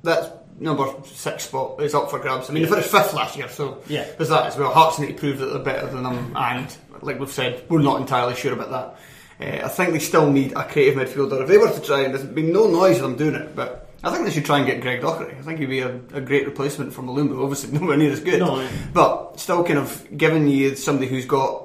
that 0.05 0.40
number 0.61 0.87
six 1.05 1.45
spot 1.45 1.83
is 1.83 1.95
up 1.95 2.11
for 2.11 2.19
grabs. 2.21 2.49
I 2.49 2.53
mean, 2.53 2.62
they 2.62 2.69
finished 2.69 2.90
fifth 2.90 3.12
last 3.12 3.37
year, 3.37 3.49
so 3.49 3.79
Yeah. 3.88 4.07
there's 4.17 4.29
that 4.31 4.47
as 4.47 4.57
well. 4.57 4.73
Hearts 4.73 4.99
need 4.99 5.09
to 5.09 5.14
prove 5.14 5.38
that 5.38 5.47
they're 5.47 5.59
better 5.62 5.87
than 5.88 6.05
them, 6.05 6.33
and 6.37 6.75
like 7.03 7.19
we've 7.19 7.31
said, 7.31 7.64
we're 7.69 7.83
not 7.83 8.01
entirely 8.01 8.35
sure 8.37 8.53
about 8.53 8.71
that. 8.71 8.97
Uh, 9.40 9.67
I 9.67 9.69
think 9.69 9.93
they 9.93 9.99
still 9.99 10.31
need 10.31 10.53
a 10.53 10.62
creative 10.64 10.95
midfielder. 10.95 11.43
If 11.43 11.49
they 11.49 11.59
were 11.59 11.71
to 11.71 11.81
try, 11.81 12.03
and 12.03 12.14
there's 12.14 12.25
been 12.25 12.53
no 12.53 12.69
noise 12.69 12.97
of 12.99 13.03
them 13.03 13.17
doing 13.17 13.35
it, 13.35 13.57
but 13.57 13.90
I 14.05 14.12
think 14.12 14.25
they 14.25 14.31
should 14.31 14.45
try 14.45 14.59
and 14.59 14.67
get 14.67 14.81
Greg 14.81 15.01
Docherty. 15.01 15.37
I 15.37 15.43
think 15.43 15.59
he'd 15.59 15.67
be 15.67 15.81
a, 15.81 15.97
a 16.12 16.21
great 16.21 16.47
replacement 16.47 16.93
for 16.93 17.03
Mulumbu. 17.03 17.43
Obviously, 17.43 17.73
nowhere 17.79 17.97
near 17.97 18.12
as 18.12 18.21
good, 18.21 18.38
No, 18.38 18.61
yeah. 18.61 18.69
but 18.93 19.40
still 19.40 19.64
kind 19.64 19.79
of 19.81 20.07
giving 20.17 20.47
you 20.47 20.77
somebody 20.77 21.09
who's 21.09 21.27
got 21.27 21.62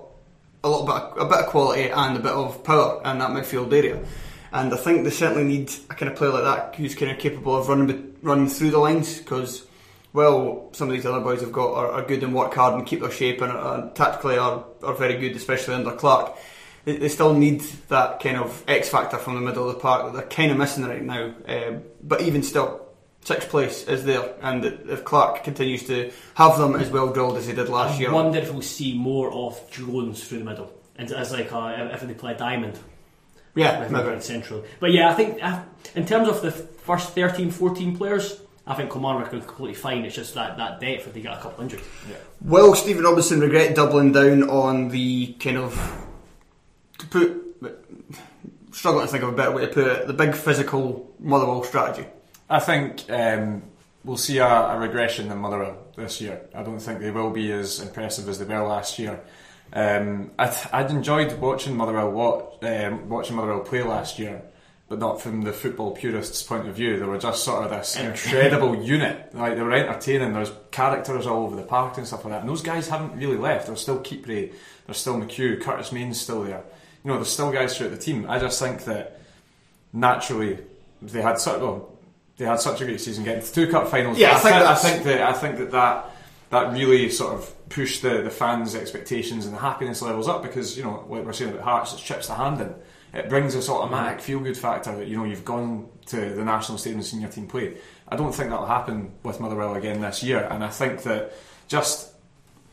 a 0.63 0.69
little 0.69 0.85
bit, 0.87 0.95
a 1.21 1.25
bit 1.25 1.37
of 1.37 1.45
quality 1.45 1.89
and 1.89 2.17
a 2.17 2.19
bit 2.19 2.31
of 2.31 2.63
power 2.63 3.01
in 3.05 3.19
that 3.19 3.29
midfield 3.29 3.71
area. 3.71 3.99
And 4.51 4.73
I 4.73 4.77
think 4.77 5.03
they 5.03 5.09
certainly 5.11 5.43
need 5.43 5.71
a 5.89 5.93
kind 5.93 6.11
of 6.11 6.17
player 6.17 6.31
like 6.31 6.43
that 6.43 6.75
who's 6.75 6.95
kind 6.95 7.11
of 7.11 7.19
capable 7.19 7.55
of 7.55 7.69
running 7.69 8.15
running 8.21 8.47
through 8.47 8.71
the 8.71 8.79
lines 8.79 9.19
because, 9.19 9.65
well, 10.13 10.69
some 10.71 10.89
of 10.89 10.95
these 10.95 11.05
other 11.05 11.19
boys 11.19 11.41
have 11.41 11.51
got 11.51 11.73
are, 11.73 11.91
are 11.91 12.01
good 12.01 12.23
and 12.23 12.33
work 12.33 12.53
hard 12.53 12.73
and 12.73 12.85
keep 12.85 13.01
their 13.01 13.11
shape 13.11 13.41
and, 13.41 13.51
and 13.51 13.95
tactically 13.95 14.37
are, 14.37 14.65
are 14.83 14.93
very 14.93 15.17
good, 15.17 15.35
especially 15.35 15.75
under 15.75 15.91
Clarke. 15.91 16.35
They, 16.85 16.97
they 16.97 17.09
still 17.09 17.33
need 17.33 17.61
that 17.89 18.19
kind 18.19 18.37
of 18.37 18.63
X 18.67 18.89
factor 18.89 19.17
from 19.17 19.35
the 19.35 19.41
middle 19.41 19.69
of 19.69 19.75
the 19.75 19.79
park 19.79 20.05
that 20.05 20.17
they're 20.17 20.29
kind 20.29 20.51
of 20.51 20.57
missing 20.57 20.85
right 20.85 21.03
now. 21.03 21.33
Um, 21.47 21.83
but 22.01 22.21
even 22.21 22.41
still, 22.41 22.87
sixth 23.21 23.49
place 23.49 23.87
is 23.87 24.03
there, 24.05 24.33
and 24.41 24.65
if 24.65 25.03
Clarke 25.03 25.43
continues 25.43 25.85
to 25.87 26.11
have 26.35 26.57
them 26.57 26.75
as 26.75 26.89
well 26.89 27.13
drilled 27.13 27.37
as 27.37 27.45
he 27.45 27.53
did 27.53 27.69
last 27.69 27.97
I 27.97 27.99
year, 27.99 28.09
I 28.09 28.13
wonder 28.13 28.39
if 28.39 28.51
we'll 28.51 28.61
see 28.61 28.97
more 28.97 29.31
of 29.31 29.69
Jones 29.69 30.27
through 30.27 30.39
the 30.39 30.45
middle 30.45 30.73
and 30.99 31.11
as 31.13 31.31
like 31.31 31.51
a, 31.51 31.91
if 31.93 32.01
they 32.01 32.13
play 32.13 32.33
a 32.33 32.37
diamond. 32.37 32.77
Yeah, 33.55 33.79
with 33.79 33.91
maybe. 33.91 34.09
him 34.09 34.21
central. 34.21 34.63
But 34.79 34.91
yeah, 34.91 35.09
I 35.09 35.13
think 35.13 35.41
in 35.95 36.05
terms 36.05 36.27
of 36.27 36.41
the 36.41 36.51
first 36.51 37.09
13, 37.09 37.51
14 37.51 37.97
players, 37.97 38.39
I 38.65 38.75
think 38.75 38.91
Kilmarnock 38.91 39.33
are 39.33 39.39
completely 39.39 39.73
fine. 39.73 40.05
It's 40.05 40.15
just 40.15 40.35
that, 40.35 40.57
that 40.57 40.79
depth 40.79 41.07
if 41.07 41.13
they 41.13 41.21
get 41.21 41.33
a 41.33 41.41
couple 41.41 41.63
injured. 41.63 41.81
Will 42.41 42.75
Stephen 42.75 43.03
Robinson 43.03 43.39
regret 43.39 43.75
doubling 43.75 44.11
down 44.11 44.49
on 44.49 44.89
the 44.89 45.33
kind 45.39 45.57
of 45.57 46.05
to 46.99 47.05
put 47.07 47.39
struggling 48.71 49.05
to 49.05 49.11
think 49.11 49.23
of 49.23 49.29
a 49.29 49.35
better 49.35 49.51
way 49.51 49.65
to 49.65 49.73
put 49.73 49.87
it 49.87 50.07
the 50.07 50.13
big 50.13 50.35
physical 50.35 51.11
Motherwell 51.19 51.63
strategy? 51.63 52.07
I 52.49 52.59
think 52.59 53.09
um, 53.09 53.63
we'll 54.03 54.17
see 54.17 54.37
a, 54.37 54.47
a, 54.47 54.79
regression 54.79 55.31
in 55.31 55.37
Motherwell 55.37 55.77
this 55.95 56.21
year. 56.21 56.41
I 56.55 56.63
don't 56.63 56.79
think 56.79 56.99
they 56.99 57.11
will 57.11 57.29
be 57.29 57.51
as 57.51 57.79
impressive 57.79 58.27
as 58.29 58.39
they 58.39 58.45
were 58.45 58.65
last 58.65 58.97
year. 58.97 59.19
Um, 59.71 60.31
I'd, 60.39 60.55
I'd, 60.73 60.89
enjoyed 60.89 61.39
watching 61.39 61.77
Motherwell 61.77 62.11
watch, 62.11 62.63
um, 62.63 63.07
watching 63.07 63.35
Motherwell 63.35 63.59
play 63.61 63.83
last 63.83 64.17
year, 64.17 64.41
but 64.87 64.97
not 64.97 65.21
from 65.21 65.43
the 65.43 65.53
football 65.53 65.91
purists' 65.91 66.41
point 66.41 66.67
of 66.67 66.75
view. 66.75 66.99
They 66.99 67.05
were 67.05 67.19
just 67.19 67.43
sort 67.43 67.63
of 67.63 67.69
this 67.69 67.95
incredible 67.95 68.75
unit. 68.83 69.33
Like 69.35 69.55
they 69.55 69.61
were 69.61 69.73
entertaining. 69.73 70.33
There's 70.33 70.51
characters 70.71 71.27
all 71.27 71.45
over 71.45 71.55
the 71.55 71.63
park 71.63 71.97
and 71.97 72.07
stuff 72.07 72.25
like 72.25 72.33
that. 72.33 72.41
And 72.41 72.49
those 72.49 72.63
guys 72.63 72.87
haven't 72.87 73.17
really 73.17 73.37
left. 73.37 73.67
There's 73.67 73.81
still 73.81 73.99
Kipré. 73.99 74.53
There's 74.85 74.97
still 74.97 75.19
McHugh. 75.19 75.61
Curtis 75.61 75.91
Main's 75.91 76.19
still 76.19 76.43
there. 76.43 76.63
You 77.03 77.11
know, 77.11 77.15
there's 77.15 77.29
still 77.29 77.51
guys 77.51 77.77
throughout 77.77 77.91
the 77.91 77.97
team. 77.97 78.25
I 78.27 78.39
just 78.39 78.59
think 78.59 78.85
that 78.85 79.21
naturally 79.93 80.59
they 81.01 81.21
had 81.21 81.39
such 81.39 81.61
well, 81.61 81.91
they 82.37 82.45
had 82.45 82.59
such 82.59 82.81
a 82.81 82.85
great 82.85 83.01
season 83.01 83.23
getting 83.23 83.43
to 83.43 83.53
two 83.53 83.67
cup 83.67 83.87
finals. 83.89 84.17
Yeah, 84.17 84.35
I 84.35 84.39
think, 84.39 84.55
I 84.55 84.75
think 84.75 85.03
that 85.03 85.21
I 85.21 85.33
think 85.33 85.57
that 85.57 85.71
that 85.71 86.11
that 86.49 86.73
really 86.73 87.09
sort 87.09 87.33
of 87.33 87.69
pushed 87.69 88.01
the, 88.01 88.21
the 88.21 88.29
fans' 88.29 88.75
expectations 88.75 89.45
and 89.45 89.53
the 89.53 89.59
happiness 89.59 90.01
levels 90.01 90.27
up 90.27 90.41
because 90.41 90.77
you 90.77 90.83
know 90.83 91.05
like 91.07 91.23
we're 91.23 91.33
saying 91.33 91.51
about 91.51 91.63
Hearts, 91.63 91.93
it's 91.93 92.01
chips 92.01 92.27
to 92.27 92.33
hand 92.33 92.59
in. 92.61 92.73
It 93.13 93.29
brings 93.29 93.55
this 93.55 93.69
automatic 93.69 94.21
feel 94.21 94.39
good 94.39 94.57
factor 94.57 94.95
that 94.95 95.07
you 95.07 95.17
know 95.17 95.23
you've 95.23 95.45
gone 95.45 95.89
to 96.07 96.33
the 96.33 96.43
national 96.43 96.77
stadium 96.77 96.99
and 96.99 97.05
seen 97.05 97.21
your 97.21 97.29
team 97.29 97.47
play. 97.47 97.77
I 98.07 98.15
don't 98.15 98.33
think 98.33 98.49
that'll 98.49 98.65
happen 98.65 99.11
with 99.23 99.39
Motherwell 99.39 99.75
again 99.75 100.01
this 100.01 100.23
year, 100.23 100.47
and 100.49 100.63
I 100.63 100.69
think 100.69 101.03
that 101.03 101.33
just 101.67 102.13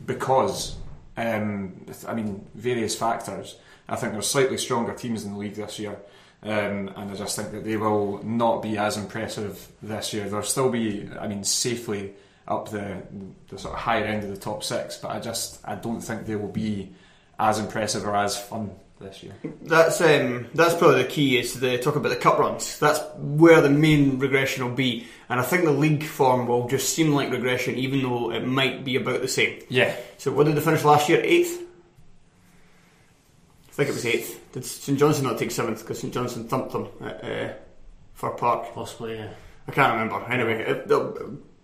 because 0.05 0.75
um, 1.15 1.85
I 2.07 2.13
mean 2.13 2.47
various 2.55 2.95
factors, 2.95 3.57
I 3.87 3.95
think 3.95 4.13
there's 4.13 4.27
slightly 4.27 4.57
stronger 4.57 4.93
teams 4.93 5.23
in 5.23 5.33
the 5.33 5.39
league 5.39 5.55
this 5.55 5.79
year. 5.79 5.97
Um, 6.43 6.89
and 6.95 7.11
I 7.11 7.15
just 7.15 7.35
think 7.35 7.51
that 7.51 7.65
they 7.65 7.77
will 7.77 8.23
not 8.23 8.61
be 8.61 8.77
as 8.77 8.95
impressive 8.95 9.67
this 9.81 10.13
year. 10.13 10.29
They'll 10.29 10.43
still 10.43 10.69
be, 10.69 11.09
I 11.19 11.27
mean, 11.27 11.43
safely 11.43 12.13
up 12.47 12.69
the, 12.69 13.01
the 13.49 13.57
sort 13.59 13.73
of 13.73 13.79
higher 13.79 14.05
end 14.05 14.23
of 14.23 14.29
the 14.29 14.37
top 14.37 14.63
six, 14.63 14.97
but 14.97 15.11
I 15.11 15.19
just 15.19 15.59
I 15.65 15.75
don't 15.75 16.01
think 16.01 16.25
they 16.25 16.35
will 16.35 16.47
be 16.47 16.93
as 17.39 17.59
impressive 17.59 18.05
or 18.05 18.15
as 18.15 18.37
fun 18.37 18.71
this 18.99 19.23
year. 19.23 19.33
That's 19.61 20.01
um, 20.01 20.47
that's 20.53 20.75
probably 20.75 21.03
the 21.03 21.09
key 21.09 21.37
is 21.37 21.59
the 21.59 21.77
talk 21.77 21.95
about 21.95 22.09
the 22.09 22.15
cup 22.15 22.39
runs. 22.39 22.79
That's 22.79 22.99
where 23.17 23.61
the 23.61 23.69
main 23.69 24.19
regression 24.19 24.63
will 24.63 24.75
be, 24.75 25.07
and 25.29 25.39
I 25.39 25.43
think 25.43 25.65
the 25.65 25.71
league 25.71 26.03
form 26.03 26.47
will 26.47 26.67
just 26.67 26.93
seem 26.93 27.13
like 27.13 27.31
regression, 27.31 27.75
even 27.75 28.01
though 28.01 28.31
it 28.31 28.45
might 28.45 28.83
be 28.83 28.95
about 28.95 29.21
the 29.21 29.27
same. 29.27 29.61
Yeah. 29.69 29.95
So 30.17 30.31
what 30.31 30.45
did 30.45 30.55
they 30.55 30.61
finish 30.61 30.83
last 30.83 31.09
year? 31.09 31.21
Eighth. 31.23 31.63
I 33.69 33.71
think 33.73 33.89
it 33.89 33.95
was 33.95 34.05
eighth. 34.05 34.51
Did 34.53 34.65
St 34.65 34.97
Johnstone 34.97 35.27
not 35.27 35.37
take 35.37 35.51
seventh 35.51 35.81
because 35.81 35.99
St 35.99 36.11
Johnstone 36.11 36.47
thumped 36.47 36.71
them 36.71 36.87
at 37.01 37.23
uh, 37.23 37.53
Fir 38.15 38.31
Park? 38.31 38.73
Possibly, 38.73 39.17
yeah. 39.17 39.29
I 39.67 39.71
can't 39.71 39.93
remember. 39.93 40.25
Anyway, 40.31 40.63
it, 40.63 40.87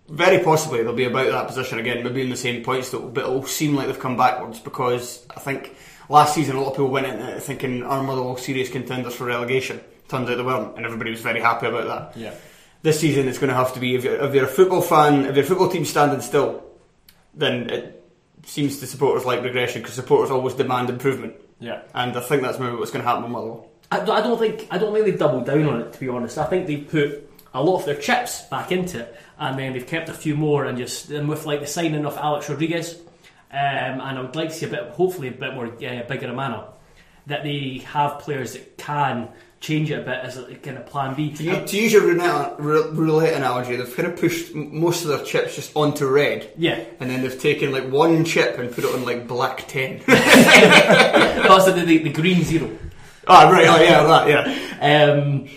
very 0.08 0.42
possibly 0.44 0.82
they'll 0.82 0.92
be 0.92 1.04
about 1.04 1.30
that 1.30 1.46
position 1.46 1.78
again, 1.78 2.04
maybe 2.04 2.22
in 2.22 2.30
the 2.30 2.36
same 2.36 2.62
points, 2.62 2.90
though, 2.90 3.08
but 3.08 3.24
it'll 3.24 3.44
seem 3.44 3.74
like 3.74 3.86
they've 3.86 3.98
come 3.98 4.16
backwards 4.16 4.60
because 4.60 5.26
I 5.34 5.40
think 5.40 5.74
last 6.08 6.34
season 6.34 6.56
a 6.56 6.60
lot 6.60 6.70
of 6.70 6.74
people 6.74 6.90
went 6.90 7.06
in 7.06 7.18
it 7.20 7.42
thinking 7.42 7.82
are 7.82 8.02
Motherwell 8.02 8.36
serious 8.36 8.68
contenders 8.68 9.14
for 9.14 9.24
relegation. 9.24 9.80
Turns 10.08 10.28
out 10.28 10.36
they 10.36 10.42
weren't, 10.42 10.76
and 10.76 10.84
everybody 10.84 11.10
was 11.10 11.20
very 11.20 11.40
happy 11.40 11.66
about 11.66 11.86
that. 11.86 12.20
Yeah. 12.20 12.34
This 12.82 13.00
season 13.00 13.28
it's 13.28 13.38
going 13.38 13.48
to 13.48 13.56
have 13.56 13.72
to 13.74 13.80
be 13.80 13.94
if 13.94 14.04
you're, 14.04 14.16
if 14.16 14.34
you're 14.34 14.44
a 14.44 14.48
football 14.48 14.82
fan, 14.82 15.24
if 15.24 15.36
your 15.36 15.44
football 15.44 15.68
team's 15.68 15.88
standing 15.88 16.20
still, 16.20 16.62
then 17.32 17.70
it 17.70 18.04
seems 18.44 18.78
to 18.80 18.86
supporters 18.86 19.24
like 19.24 19.42
regression 19.42 19.80
because 19.80 19.94
supporters 19.94 20.30
always 20.30 20.54
demand 20.54 20.90
improvement. 20.90 21.34
Yeah. 21.60 21.80
And 21.94 22.14
I 22.14 22.20
think 22.20 22.42
that's 22.42 22.58
maybe 22.58 22.76
what's 22.76 22.90
going 22.90 23.02
to 23.02 23.08
happen 23.08 23.22
with 23.22 23.32
Motherwell. 23.32 23.70
I, 23.90 24.00
I 24.00 24.20
don't 24.20 24.38
think 24.38 24.66
I 24.70 24.76
don't 24.76 24.92
think 24.92 25.06
they've 25.06 25.18
doubled 25.18 25.46
down 25.46 25.66
on 25.66 25.80
it 25.80 25.92
to 25.94 26.00
be 26.00 26.08
honest. 26.08 26.36
I 26.36 26.44
think 26.44 26.66
they've 26.66 26.86
put 26.86 27.30
a 27.54 27.62
lot 27.62 27.78
of 27.78 27.86
their 27.86 27.96
chips 27.96 28.42
back 28.42 28.72
into 28.72 29.00
it, 29.00 29.16
and 29.38 29.58
then 29.58 29.72
they've 29.72 29.86
kept 29.86 30.08
a 30.08 30.14
few 30.14 30.36
more, 30.36 30.64
and 30.64 30.76
just 30.76 31.10
and 31.10 31.28
with 31.28 31.46
like 31.46 31.60
the 31.60 31.66
signing 31.66 32.04
of 32.04 32.18
Alex 32.18 32.48
Rodriguez, 32.48 33.00
um, 33.50 34.00
and 34.00 34.18
I 34.18 34.20
would 34.20 34.36
like 34.36 34.48
to 34.48 34.54
see 34.54 34.66
a 34.66 34.68
bit, 34.68 34.88
hopefully, 34.90 35.28
a 35.28 35.32
bit 35.32 35.54
more 35.54 35.66
uh, 35.66 36.02
bigger 36.08 36.28
a 36.28 36.34
manner, 36.34 36.64
that 37.26 37.44
they 37.44 37.82
have 37.86 38.18
players 38.18 38.54
that 38.54 38.76
can 38.76 39.28
change 39.60 39.90
it 39.90 40.00
a 40.00 40.02
bit 40.02 40.18
as 40.22 40.36
a 40.36 40.54
kind 40.56 40.76
of 40.76 40.86
plan 40.86 41.14
B. 41.14 41.32
To, 41.32 41.42
you, 41.42 41.66
to 41.66 41.76
use 41.76 41.92
your 41.92 42.02
roulette, 42.02 42.60
roulette 42.60 43.32
analogy, 43.32 43.76
they've 43.76 43.96
kind 43.96 44.12
of 44.12 44.18
pushed 44.18 44.54
most 44.54 45.04
of 45.04 45.08
their 45.08 45.24
chips 45.24 45.56
just 45.56 45.74
onto 45.74 46.06
red. 46.06 46.52
Yeah. 46.58 46.84
And 47.00 47.08
then 47.08 47.22
they've 47.22 47.40
taken 47.40 47.72
like 47.72 47.88
one 47.88 48.24
chip 48.24 48.58
and 48.58 48.70
put 48.70 48.84
it 48.84 48.94
on 48.94 49.06
like 49.06 49.26
black 49.26 49.66
10. 49.66 50.02
That's 50.06 51.64
the, 51.64 51.72
the, 51.72 51.98
the, 51.98 52.12
green 52.12 52.44
zero. 52.44 52.70
Ah, 53.26 53.48
right, 53.48 53.66
oh 53.66 53.82
yeah, 53.82 54.02
that, 54.04 54.28
yeah. 54.28 55.12
Um, 55.14 55.48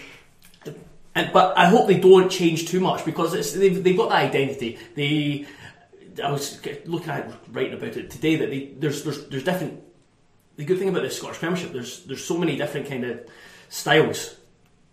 and, 1.17 1.33
but 1.33 1.57
I 1.57 1.65
hope 1.65 1.87
they 1.87 1.99
don't 1.99 2.29
change 2.29 2.67
too 2.67 2.79
much 2.79 3.03
because 3.03 3.33
it's, 3.33 3.53
they've, 3.53 3.83
they've 3.83 3.97
got 3.97 4.09
that 4.09 4.23
identity. 4.23 4.77
They, 4.93 5.47
I 6.23 6.31
was 6.31 6.63
looking 6.85 7.09
at 7.09 7.31
writing 7.51 7.73
about 7.73 7.97
it 7.97 8.11
today 8.11 8.35
that 8.35 8.49
they, 8.49 8.71
there's, 8.77 9.03
there's 9.03 9.27
there's 9.27 9.43
different. 9.43 9.83
The 10.57 10.65
good 10.65 10.77
thing 10.77 10.89
about 10.89 11.03
the 11.03 11.09
Scottish 11.09 11.39
Premiership, 11.39 11.71
there's 11.71 12.03
there's 12.05 12.23
so 12.23 12.37
many 12.37 12.55
different 12.55 12.87
kind 12.87 13.03
of 13.03 13.27
styles 13.69 14.35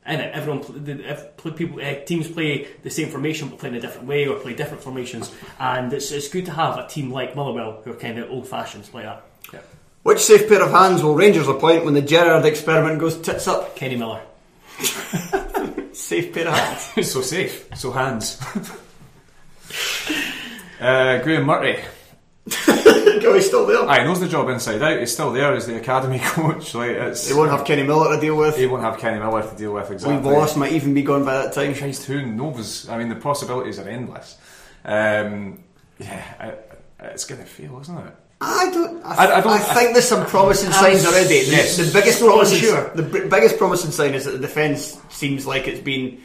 in 0.07 0.21
it. 0.21 0.35
Everyone, 0.35 0.63
if 0.87 1.37
people, 1.57 1.81
uh, 1.81 2.05
teams 2.05 2.31
play 2.31 2.69
the 2.83 2.91
same 2.91 3.09
formation 3.09 3.49
but 3.49 3.59
play 3.59 3.69
in 3.69 3.75
a 3.75 3.81
different 3.81 4.07
way 4.07 4.27
or 4.27 4.39
play 4.39 4.55
different 4.55 4.83
formations, 4.83 5.31
and 5.59 5.93
it's, 5.93 6.11
it's 6.11 6.29
good 6.29 6.47
to 6.47 6.53
have 6.53 6.79
a 6.79 6.87
team 6.87 7.11
like 7.11 7.37
Motherwell 7.37 7.83
who 7.85 7.93
are 7.93 7.97
kind 7.97 8.19
of 8.19 8.31
old 8.31 8.49
fashioned 8.49 8.89
like 8.95 9.05
that. 9.05 9.25
Yeah. 9.53 9.61
Which 10.03 10.21
safe 10.21 10.49
pair 10.49 10.63
of 10.63 10.71
hands 10.71 11.03
will 11.03 11.15
Rangers 11.15 11.49
appoint 11.49 11.85
when 11.85 11.95
the 11.95 12.03
Gerrard 12.03 12.45
experiment 12.45 12.99
goes 12.99 13.19
tits 13.21 13.49
up? 13.49 13.77
Kenny 13.77 13.97
Miller. 13.97 14.23
safe 15.93 16.33
pair 16.33 16.49
of 16.49 16.55
hands. 16.55 17.13
so 17.13 17.21
safe. 17.21 17.69
So 17.77 17.91
hands. 17.91 18.41
uh, 20.81 21.21
Graeme 21.23 21.45
Murray. 21.45 21.85
he's 23.33 23.47
still 23.47 23.67
there. 23.67 23.89
Aye, 23.89 24.05
knows 24.05 24.21
the 24.21 24.29
job 24.29 24.49
inside 24.49 24.83
out. 24.83 25.01
He's 25.01 25.13
still 25.13 25.33
there 25.33 25.55
as 25.55 25.67
the 25.67 25.77
academy 25.77 26.19
coach. 26.19 26.75
Like 26.75 26.91
it's, 26.91 27.29
they 27.29 27.35
won't 27.35 27.51
have 27.51 27.65
Kenny 27.65 27.83
Miller 27.83 28.15
to 28.15 28.21
deal 28.21 28.37
with. 28.37 28.57
He 28.57 28.67
won't 28.67 28.83
have 28.83 28.99
Kenny 28.99 29.19
Miller 29.19 29.43
to 29.49 29.57
deal 29.57 29.73
with. 29.73 29.91
Exactly. 29.91 30.17
We've 30.17 30.27
lost 30.27 30.57
might 30.57 30.73
even 30.73 30.93
be 30.95 31.03
gone 31.03 31.25
by 31.25 31.43
that 31.43 31.55
time. 31.55 31.75
Christ, 31.75 32.05
who 32.05 32.27
knows? 32.27 32.89
I 32.89 32.99
mean, 32.99 33.09
the 33.09 33.17
possibilities 33.17 33.79
are 33.79 33.89
endless. 33.89 34.37
Um, 34.85 35.65
yeah, 35.99 36.55
it's 37.07 37.25
going 37.25 37.40
to 37.40 37.47
fail, 37.47 37.81
isn't 37.81 37.99
it? 37.99 38.14
I 38.40 38.71
don't. 38.71 39.03
I, 39.05 39.14
I, 39.14 39.38
I, 39.38 39.40
don't, 39.40 39.53
I 39.53 39.59
think 39.59 39.93
there's 39.93 40.09
some 40.09 40.27
promising 40.27 40.71
signs 40.73 41.07
already. 41.07 41.37
Yes, 41.47 41.77
the, 41.77 41.85
the 41.85 41.93
biggest 41.93 42.19
so 42.19 42.27
promising, 42.27 42.59
sure. 42.59 42.90
the 42.95 43.03
b- 43.03 43.29
biggest 43.29 43.59
promising 43.59 43.90
sign 43.90 44.14
is 44.14 44.25
that 44.27 44.33
the 44.33 44.38
defence 44.38 44.99
seems 45.11 45.47
like 45.47 45.67
it's 45.67 45.81
been. 45.81 46.21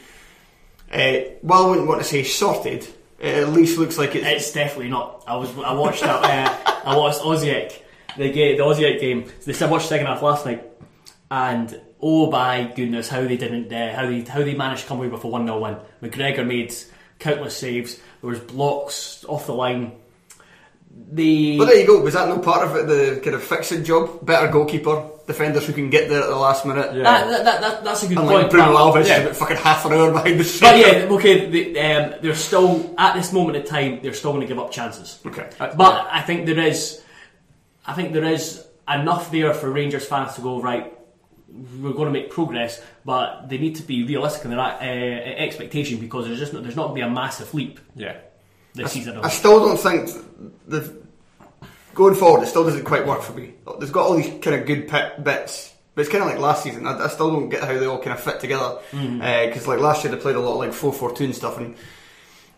Uh, 0.92 1.20
well, 1.42 1.66
I 1.66 1.70
wouldn't 1.70 1.88
want 1.88 2.02
to 2.02 2.06
say 2.06 2.24
sorted. 2.24 2.86
It 3.20 3.36
at 3.36 3.48
least 3.50 3.78
looks 3.78 3.96
like 3.96 4.14
it's. 4.14 4.26
It's 4.26 4.52
definitely 4.52 4.90
not. 4.90 5.24
I 5.26 5.36
was. 5.36 5.56
I 5.58 5.72
watched 5.72 6.02
that. 6.02 6.24
Uh, 6.24 6.80
I 6.84 6.96
watched 6.96 7.20
Osijek, 7.20 7.80
the 8.16 8.30
game, 8.30 8.56
the 8.58 8.64
Osijek 8.64 9.00
game. 9.00 9.30
I 9.60 9.66
watched 9.66 9.88
second 9.88 10.06
half 10.06 10.22
last 10.22 10.44
night, 10.44 10.64
and 11.30 11.80
oh 12.00 12.30
my 12.30 12.70
goodness, 12.74 13.08
how 13.08 13.22
they 13.22 13.36
didn't, 13.36 13.72
uh, 13.72 13.94
how 13.94 14.06
they 14.06 14.20
how 14.22 14.42
they 14.42 14.54
managed 14.54 14.82
to 14.82 14.88
come 14.88 14.98
away 14.98 15.08
with 15.08 15.24
a 15.24 15.28
one 15.28 15.46
0 15.46 15.60
win. 15.60 15.76
McGregor 16.02 16.46
made 16.46 16.74
countless 17.18 17.56
saves. 17.56 17.96
There 18.20 18.30
was 18.30 18.40
blocks 18.40 19.24
off 19.28 19.46
the 19.46 19.54
line 19.54 19.92
the 21.12 21.58
well, 21.58 21.66
there 21.66 21.80
you 21.80 21.86
go. 21.86 22.00
Was 22.00 22.14
that 22.14 22.28
no 22.28 22.38
part 22.38 22.66
of 22.66 22.76
it? 22.76 22.86
The 22.86 23.20
kind 23.20 23.34
of 23.34 23.42
fixing 23.42 23.84
job, 23.84 24.24
better 24.24 24.48
goalkeeper, 24.48 25.10
defenders 25.26 25.66
who 25.66 25.72
can 25.72 25.90
get 25.90 26.08
there 26.08 26.22
at 26.22 26.28
the 26.28 26.36
last 26.36 26.64
minute. 26.64 26.94
Yeah. 26.94 27.02
That, 27.02 27.44
that, 27.44 27.60
that, 27.60 27.84
that's 27.84 28.02
a 28.04 28.08
good 28.08 28.18
Unlike 28.18 28.40
point. 28.42 28.50
Bruno 28.50 28.76
Alves 28.76 29.06
yeah. 29.06 29.18
about 29.18 29.36
fucking 29.36 29.56
half 29.56 29.84
an 29.86 29.92
hour 29.92 30.12
behind 30.12 30.38
the 30.38 30.44
shot. 30.44 30.72
But 30.72 30.78
yeah, 30.78 31.08
okay. 31.10 31.50
The, 31.50 31.80
um, 31.80 32.14
they're 32.22 32.34
still 32.34 32.94
at 32.96 33.14
this 33.14 33.32
moment 33.32 33.56
in 33.56 33.64
time. 33.64 34.00
They're 34.02 34.14
still 34.14 34.32
going 34.32 34.42
to 34.42 34.46
give 34.46 34.58
up 34.58 34.70
chances. 34.70 35.18
Okay, 35.26 35.48
but 35.58 35.78
yeah. 35.78 36.08
I 36.10 36.22
think 36.22 36.46
there 36.46 36.60
is, 36.60 37.02
I 37.86 37.94
think 37.94 38.12
there 38.12 38.24
is 38.24 38.64
enough 38.88 39.30
there 39.30 39.52
for 39.54 39.70
Rangers 39.70 40.06
fans 40.06 40.34
to 40.34 40.42
go 40.42 40.60
right. 40.60 40.96
We're 41.48 41.92
going 41.92 42.06
to 42.06 42.12
make 42.12 42.30
progress, 42.30 42.80
but 43.04 43.48
they 43.48 43.58
need 43.58 43.74
to 43.76 43.82
be 43.82 44.04
realistic 44.04 44.44
in 44.44 44.52
their 44.52 44.60
uh, 44.60 44.80
expectation 44.80 45.98
because 45.98 46.26
there's 46.26 46.38
just 46.38 46.52
not, 46.52 46.62
there's 46.62 46.76
not 46.76 46.88
going 46.88 47.00
to 47.00 47.06
be 47.06 47.10
a 47.10 47.12
massive 47.12 47.52
leap. 47.52 47.80
Yeah 47.96 48.16
this 48.74 48.86
I, 48.86 48.88
season. 48.88 49.18
I 49.18 49.28
still 49.28 49.60
don't 49.60 49.78
think 49.78 50.10
the 50.66 51.00
going 51.94 52.14
forward. 52.14 52.42
It 52.42 52.46
still 52.46 52.64
doesn't 52.64 52.84
quite 52.84 53.06
work 53.06 53.22
for 53.22 53.32
me. 53.32 53.54
They've 53.78 53.92
got 53.92 54.06
all 54.06 54.16
these 54.16 54.42
kind 54.42 54.60
of 54.60 54.66
good 54.66 54.88
pit, 54.88 55.22
bits. 55.22 55.74
But 55.94 56.02
it's 56.02 56.10
kind 56.10 56.22
of 56.22 56.30
like 56.30 56.38
last 56.38 56.62
season. 56.62 56.86
I, 56.86 57.04
I, 57.04 57.08
still 57.08 57.30
don't 57.30 57.48
get 57.48 57.62
how 57.62 57.78
they 57.78 57.86
all 57.86 57.98
kind 57.98 58.12
of 58.12 58.20
fit 58.20 58.40
together. 58.40 58.78
Because 58.90 59.06
mm-hmm. 59.06 59.70
uh, 59.70 59.72
like 59.74 59.80
last 59.80 60.04
year 60.04 60.14
they 60.14 60.20
played 60.20 60.36
a 60.36 60.40
lot 60.40 60.52
of 60.52 60.58
like 60.58 60.72
four 60.72 60.92
four 60.92 61.14
two 61.14 61.24
and 61.24 61.34
stuff, 61.34 61.58
and 61.58 61.74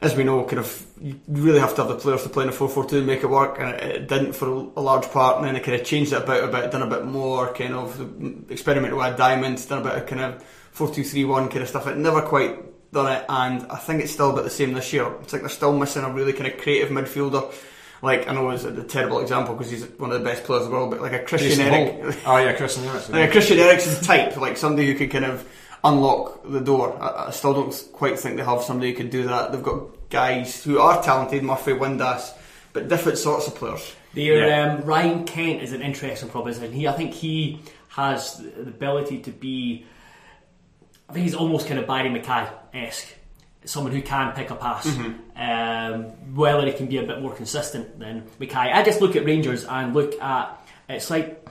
as 0.02 0.14
we 0.14 0.24
know, 0.24 0.44
kind 0.44 0.58
of 0.58 0.86
you 1.00 1.18
really 1.28 1.60
have 1.60 1.74
to 1.76 1.82
have 1.82 1.88
the 1.88 1.96
players 1.96 2.22
to 2.24 2.28
play 2.28 2.44
in 2.44 2.50
a 2.50 2.52
four 2.52 2.68
four 2.68 2.84
two 2.84 2.98
and 2.98 3.06
make 3.06 3.22
it 3.22 3.30
work, 3.30 3.58
and 3.58 3.70
it, 3.70 3.82
it, 3.82 4.08
didn't 4.08 4.34
for 4.34 4.48
a 4.76 4.80
large 4.80 5.10
part. 5.10 5.38
And 5.38 5.46
then 5.46 5.54
they 5.54 5.60
kind 5.60 5.80
of 5.80 5.86
changed 5.86 6.12
it 6.12 6.22
about 6.22 6.44
a 6.44 6.48
bit, 6.48 6.70
done 6.70 6.82
a 6.82 6.86
bit 6.86 7.06
more 7.06 7.52
kind 7.54 7.74
of 7.74 8.50
experimented 8.50 8.98
with 8.98 9.16
diamonds, 9.16 9.64
done 9.64 9.80
a 9.80 9.84
bit 9.84 10.02
of 10.02 10.06
kind 10.06 10.20
of 10.20 10.42
four 10.72 10.92
two 10.92 11.02
three 11.02 11.24
one 11.24 11.48
kind 11.48 11.62
of 11.62 11.68
stuff. 11.68 11.86
It 11.86 11.96
never 11.96 12.20
quite 12.20 12.71
done 12.92 13.10
it, 13.10 13.24
and 13.28 13.66
I 13.70 13.76
think 13.76 14.02
it's 14.02 14.12
still 14.12 14.30
about 14.30 14.44
the 14.44 14.50
same 14.50 14.72
this 14.74 14.92
year. 14.92 15.10
It's 15.22 15.32
like 15.32 15.42
they're 15.42 15.48
still 15.48 15.76
missing 15.76 16.04
a 16.04 16.10
really 16.10 16.32
kind 16.32 16.46
of 16.52 16.58
creative 16.60 16.90
midfielder. 16.90 17.52
Like 18.02 18.28
I 18.28 18.34
know 18.34 18.50
it's 18.50 18.64
a 18.64 18.82
terrible 18.82 19.20
example 19.20 19.54
because 19.54 19.70
he's 19.70 19.84
one 19.98 20.10
of 20.10 20.18
the 20.18 20.24
best 20.24 20.44
players 20.44 20.64
in 20.64 20.70
the 20.70 20.76
world, 20.76 20.90
but 20.90 21.00
like 21.00 21.12
a 21.12 21.20
Christian 21.20 21.60
Eric, 21.60 22.16
oh 22.26 22.36
yeah, 22.38 22.52
Christian 22.52 22.84
Eriksen, 22.84 23.14
like 23.14 23.28
a 23.28 23.32
Christian 23.32 23.58
Eriksen 23.58 24.04
type, 24.04 24.36
like 24.36 24.56
somebody 24.56 24.86
who 24.88 24.94
could 24.98 25.10
kind 25.10 25.24
of 25.24 25.48
unlock 25.84 26.42
the 26.50 26.60
door. 26.60 26.96
I, 27.00 27.28
I 27.28 27.30
still 27.30 27.54
don't 27.54 27.88
quite 27.92 28.18
think 28.18 28.36
they 28.36 28.44
have 28.44 28.62
somebody 28.62 28.90
who 28.90 28.96
can 28.96 29.08
do 29.08 29.24
that. 29.28 29.52
They've 29.52 29.62
got 29.62 30.10
guys 30.10 30.62
who 30.64 30.78
are 30.80 31.02
talented, 31.02 31.42
Murphy, 31.44 31.72
Windass, 31.72 32.32
but 32.72 32.88
different 32.88 33.18
sorts 33.18 33.46
of 33.46 33.54
players. 33.54 33.94
There, 34.14 34.46
Yeah. 34.48 34.74
um, 34.74 34.82
Ryan 34.84 35.24
Kent 35.24 35.62
is 35.62 35.72
an 35.72 35.80
interesting 35.80 36.28
proposition. 36.28 36.72
He, 36.72 36.86
I 36.88 36.92
think, 36.92 37.14
he 37.14 37.60
has 37.88 38.36
the 38.38 38.62
ability 38.62 39.20
to 39.20 39.30
be. 39.30 39.86
I 41.08 41.12
think 41.14 41.24
he's 41.24 41.34
almost 41.34 41.66
kind 41.66 41.78
of 41.78 41.86
Barrie 41.86 42.10
McKay 42.10 42.50
esque, 42.74 43.08
someone 43.64 43.92
who 43.92 44.02
can 44.02 44.32
pick 44.32 44.50
a 44.50 44.56
pass. 44.56 44.86
Um, 45.36 46.04
whether 46.34 46.66
he 46.66 46.72
can 46.72 46.86
be 46.86 46.98
a 46.98 47.02
bit 47.02 47.20
more 47.20 47.34
consistent 47.34 47.98
than 47.98 48.22
McKay, 48.40 48.72
I 48.72 48.82
just 48.82 49.00
look 49.00 49.16
at 49.16 49.24
Rangers 49.24 49.64
and 49.64 49.94
look 49.94 50.20
at 50.20 50.58
it's 50.88 51.10
like 51.10 51.46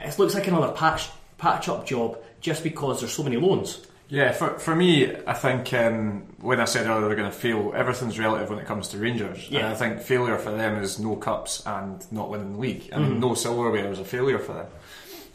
it 0.00 0.18
looks 0.18 0.34
like 0.34 0.46
another 0.46 0.72
patch 0.72 1.08
patch 1.38 1.68
up 1.68 1.86
job 1.86 2.18
just 2.40 2.62
because 2.62 3.00
there's 3.00 3.12
so 3.12 3.22
many 3.22 3.36
loans. 3.36 3.86
Yeah, 4.08 4.32
for, 4.32 4.58
for 4.58 4.76
me, 4.76 5.10
I 5.26 5.32
think 5.32 5.72
um, 5.72 6.26
when 6.38 6.60
I 6.60 6.66
said 6.66 6.86
earlier 6.86 7.06
they're 7.06 7.16
going 7.16 7.30
to 7.30 7.36
fail, 7.36 7.72
everything's 7.74 8.18
relative 8.18 8.50
when 8.50 8.58
it 8.58 8.66
comes 8.66 8.88
to 8.88 8.98
Rangers. 8.98 9.48
Yeah. 9.48 9.60
And 9.60 9.68
I 9.68 9.74
think 9.74 10.02
failure 10.02 10.36
for 10.36 10.50
them 10.50 10.82
is 10.82 10.98
no 10.98 11.16
cups 11.16 11.62
and 11.64 12.04
not 12.12 12.28
winning 12.28 12.52
the 12.52 12.58
league. 12.58 12.90
I 12.92 12.98
mean, 12.98 13.20
no 13.20 13.32
silverware 13.32 13.90
is 13.90 13.98
a 13.98 14.04
failure 14.04 14.38
for 14.38 14.52
them. 14.52 14.66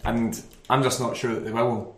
And 0.05 0.39
I'm 0.69 0.83
just 0.83 0.99
not 0.99 1.17
sure 1.17 1.33
that 1.33 1.39
they 1.39 1.51
will 1.51 1.96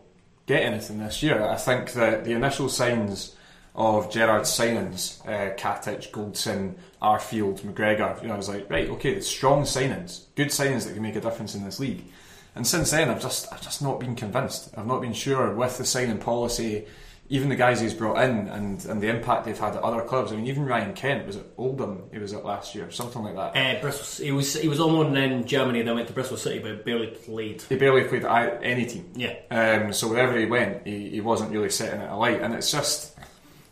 get 0.49 0.63
anything 0.63 0.97
this 0.97 1.21
year. 1.21 1.43
I 1.43 1.57
think 1.57 1.93
that 1.93 2.25
the 2.25 2.31
initial 2.31 2.69
signs 2.69 3.35
of 3.75 4.11
Gerrard's 4.11 4.49
signings, 4.49 5.23
uh, 5.27 5.55
Katic, 5.55 6.09
Goldson, 6.09 6.73
Arfield, 6.99 7.61
McGregor, 7.61 8.19
you 8.19 8.27
know, 8.27 8.33
I 8.33 8.37
was 8.37 8.49
like, 8.49 8.67
right, 8.67 8.89
okay, 8.89 9.21
strong 9.21 9.61
signings, 9.61 10.23
good 10.35 10.47
signings 10.47 10.85
that 10.85 10.95
can 10.95 11.03
make 11.03 11.15
a 11.15 11.21
difference 11.21 11.53
in 11.53 11.63
this 11.63 11.79
league. 11.79 12.03
And 12.55 12.65
since 12.65 12.89
then, 12.89 13.11
I've 13.11 13.21
just 13.21 13.53
I've 13.53 13.61
just 13.61 13.83
not 13.83 13.99
been 13.99 14.15
convinced. 14.15 14.73
I've 14.75 14.87
not 14.87 15.01
been 15.01 15.13
sure 15.13 15.53
with 15.53 15.77
the 15.77 15.85
signing 15.85 16.17
policy, 16.17 16.87
even 17.31 17.49
the 17.49 17.55
guys 17.55 17.79
he's 17.79 17.93
brought 17.93 18.21
in, 18.23 18.47
and, 18.47 18.83
and 18.85 19.01
the 19.01 19.07
impact 19.07 19.45
they've 19.45 19.57
had 19.57 19.75
at 19.75 19.83
other 19.83 20.01
clubs. 20.01 20.31
I 20.31 20.35
mean, 20.35 20.47
even 20.47 20.65
Ryan 20.65 20.93
Kent 20.93 21.27
was 21.27 21.35
at 21.35 21.45
Oldham. 21.57 22.09
He 22.11 22.17
was 22.17 22.33
at 22.33 22.43
last 22.43 22.73
year, 22.73 22.89
something 22.89 23.23
like 23.23 23.35
that. 23.35 23.55
Uh, 23.55 23.81
Bristol, 23.81 24.25
he 24.25 24.31
was 24.31 24.55
he 24.55 24.67
was 24.67 24.79
on 24.79 24.93
loan 24.93 25.15
in 25.15 25.45
Germany, 25.45 25.83
then 25.83 25.93
went 25.93 26.07
to 26.07 26.13
Bristol 26.13 26.37
City, 26.37 26.59
but 26.59 26.83
barely 26.83 27.07
played. 27.07 27.61
He 27.61 27.75
barely 27.75 28.03
played 28.05 28.25
any 28.25 28.87
team. 28.87 29.11
Yeah. 29.15 29.35
Um, 29.51 29.93
so 29.93 30.07
wherever 30.07 30.37
he 30.37 30.45
went, 30.45 30.87
he, 30.87 31.09
he 31.09 31.21
wasn't 31.21 31.51
really 31.51 31.69
setting 31.69 32.01
it 32.01 32.09
alight, 32.09 32.41
and 32.41 32.53
it's 32.53 32.71
just. 32.71 33.15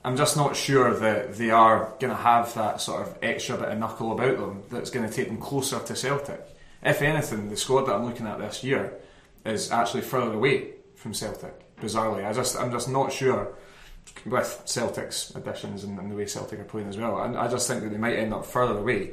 I'm 0.05 0.15
just 0.15 0.37
not 0.37 0.55
sure 0.55 0.93
that 0.93 1.35
they 1.35 1.49
are 1.49 1.91
going 1.99 2.11
to 2.11 2.21
have 2.21 2.53
that 2.53 2.79
sort 2.79 3.05
of 3.05 3.17
extra 3.21 3.57
bit 3.57 3.67
of 3.67 3.77
knuckle 3.77 4.13
about 4.13 4.37
them 4.37 4.63
that's 4.71 4.89
going 4.89 5.05
to 5.05 5.13
take 5.13 5.27
them 5.27 5.37
closer 5.37 5.79
to 5.79 5.95
Celtic. 5.97 6.39
If 6.81 7.01
anything, 7.01 7.49
the 7.49 7.57
squad 7.57 7.87
that 7.87 7.95
I'm 7.95 8.05
looking 8.05 8.25
at 8.25 8.39
this 8.39 8.63
year 8.63 8.93
is 9.43 9.69
actually 9.69 10.03
further 10.03 10.35
away 10.35 10.75
from 10.95 11.13
Celtic. 11.13 11.66
Bizarrely, 11.81 12.25
I 12.25 12.33
just 12.33 12.57
I'm 12.57 12.71
just 12.71 12.89
not 12.89 13.11
sure 13.11 13.55
with 14.25 14.61
Celtic's 14.65 15.35
additions 15.35 15.83
and, 15.83 15.99
and 15.99 16.11
the 16.11 16.15
way 16.15 16.25
Celtic 16.25 16.59
are 16.59 16.63
playing 16.63 16.87
as 16.87 16.97
well. 16.97 17.21
And 17.21 17.37
I 17.37 17.47
just 17.47 17.67
think 17.67 17.83
that 17.83 17.89
they 17.89 17.97
might 17.97 18.15
end 18.15 18.33
up 18.33 18.45
further 18.45 18.77
away 18.77 19.11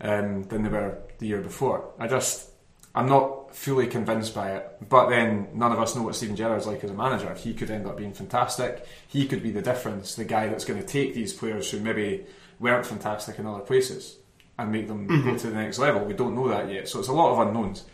um, 0.00 0.42
than 0.44 0.62
they 0.62 0.68
were 0.68 0.98
the 1.18 1.26
year 1.26 1.40
before. 1.40 1.92
I 1.98 2.08
just 2.08 2.50
I'm 2.94 3.08
not 3.08 3.54
fully 3.54 3.86
convinced 3.86 4.34
by 4.34 4.52
it. 4.52 4.88
But 4.88 5.08
then 5.08 5.48
none 5.54 5.72
of 5.72 5.80
us 5.80 5.96
know 5.96 6.02
what 6.02 6.14
Steven 6.14 6.36
Gerrard's 6.36 6.66
like 6.66 6.84
as 6.84 6.90
a 6.90 6.94
manager. 6.94 7.34
He 7.34 7.54
could 7.54 7.70
end 7.70 7.86
up 7.86 7.96
being 7.96 8.12
fantastic. 8.12 8.86
He 9.08 9.26
could 9.26 9.42
be 9.42 9.50
the 9.50 9.62
difference, 9.62 10.14
the 10.14 10.24
guy 10.24 10.48
that's 10.48 10.64
going 10.64 10.80
to 10.80 10.86
take 10.86 11.14
these 11.14 11.32
players 11.32 11.70
who 11.70 11.80
maybe 11.80 12.26
weren't 12.60 12.86
fantastic 12.86 13.38
in 13.38 13.46
other 13.46 13.60
places 13.60 14.16
and 14.58 14.70
make 14.70 14.86
them 14.86 15.06
go 15.06 15.36
to 15.36 15.46
the 15.48 15.54
next 15.54 15.78
level. 15.78 16.04
We 16.04 16.14
don't 16.14 16.36
know 16.36 16.48
that 16.48 16.70
yet, 16.70 16.88
so 16.88 17.00
it's 17.00 17.08
a 17.08 17.12
lot 17.12 17.32
of 17.32 17.46
unknowns. 17.46 17.84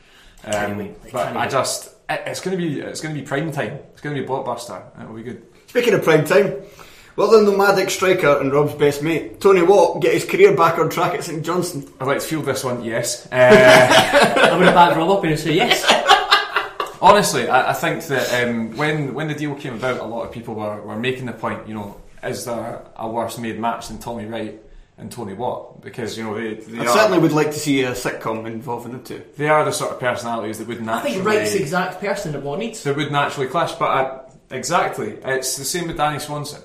Can't 0.45 0.72
Um, 0.72 0.78
wait. 0.78 1.12
but 1.12 1.36
I 1.36 1.47
just 1.49 1.86
it- 2.09 2.22
it's 2.26 2.41
going 2.41 2.57
to 2.57 2.62
be 2.62 2.80
it's 2.80 3.01
going 3.01 3.14
to 3.14 3.20
be 3.20 3.26
prime 3.26 3.53
time. 3.53 3.78
It's 3.93 4.01
going 4.01 4.14
to 4.16 4.22
be 4.22 4.26
blockbuster. 4.28 4.80
and 4.95 5.05
It'll 5.05 5.14
be 5.16 5.22
good. 5.22 5.43
Speaking 5.68 5.95
of 5.95 6.03
prime 6.03 6.24
time, 6.24 6.55
will 7.16 7.30
the 7.30 7.43
nomadic 7.49 7.91
striker 7.91 8.38
and 8.41 8.53
Rob's 8.53 8.74
best 8.74 9.03
mate, 9.03 9.41
Tony 9.41 9.62
Watt, 9.62 10.01
get 10.03 10.14
his 10.14 10.24
career 10.24 10.57
back 10.57 10.78
on 10.78 10.88
track 10.91 11.14
at 11.14 11.22
St 11.24 11.45
Johnstone? 11.45 11.86
I'd 12.01 12.07
like 12.07 12.18
to 12.20 12.24
field 12.26 12.45
this 12.47 12.64
one. 12.64 12.82
Yes. 12.84 13.28
Uh, 13.30 14.34
I'm 14.36 14.59
going 14.59 14.66
to 14.66 14.72
backed 14.72 14.97
Rob 14.97 15.11
up 15.11 15.24
and 15.24 15.38
say 15.38 15.53
yes. 15.53 15.84
Honestly, 17.03 17.49
I, 17.49 17.70
I 17.70 17.72
think 17.72 18.05
that 18.07 18.45
um, 18.47 18.76
when 18.76 19.14
when 19.14 19.28
the 19.28 19.34
deal 19.34 19.55
came 19.55 19.74
about, 19.74 20.01
a 20.01 20.05
lot 20.05 20.24
of 20.26 20.32
people 20.32 20.55
were, 20.55 20.80
were 20.82 20.99
making 20.99 21.26
the 21.26 21.32
point. 21.32 21.66
You 21.66 21.74
know, 21.74 22.01
is 22.22 22.45
there 22.45 22.82
a 22.97 23.09
worse 23.09 23.38
made 23.38 23.59
match 23.59 23.88
than 23.88 23.99
Tommy 23.99 24.26
Wright 24.26 24.61
and 25.01 25.11
Tony 25.11 25.34
Watt? 25.34 25.80
Because 25.82 26.16
you 26.16 26.24
know 26.24 26.34
they 26.34 26.55
they 26.55 26.80
I 26.80 26.84
are, 26.84 26.88
certainly 26.88 27.18
would 27.18 27.32
like 27.32 27.48
to 27.48 27.59
see 27.59 27.82
a 27.82 27.92
sitcom 27.92 28.46
involving 28.46 28.92
the 28.92 28.98
two. 28.98 29.24
they 29.36 29.48
are 29.48 29.64
the 29.64 29.72
sort 29.72 29.92
of 29.92 30.01
personalities 30.01 30.59
that 30.59 30.68
would 30.68 30.80
naturally. 30.80 31.11
I 31.11 31.14
think 31.14 31.26
Wright's 31.26 31.53
the 31.53 31.61
exact 31.61 32.01
person 32.01 32.32
that 32.32 32.42
what 32.42 32.59
needs. 32.59 32.82
they 32.82 32.92
would 32.92 33.11
naturally 33.11 33.48
clash. 33.48 33.72
But 33.74 33.88
I, 33.88 34.20
exactly, 34.55 35.18
it's 35.24 35.57
the 35.57 35.64
same 35.64 35.88
with 35.88 35.96
Danny 35.96 36.18
Swanson. 36.18 36.62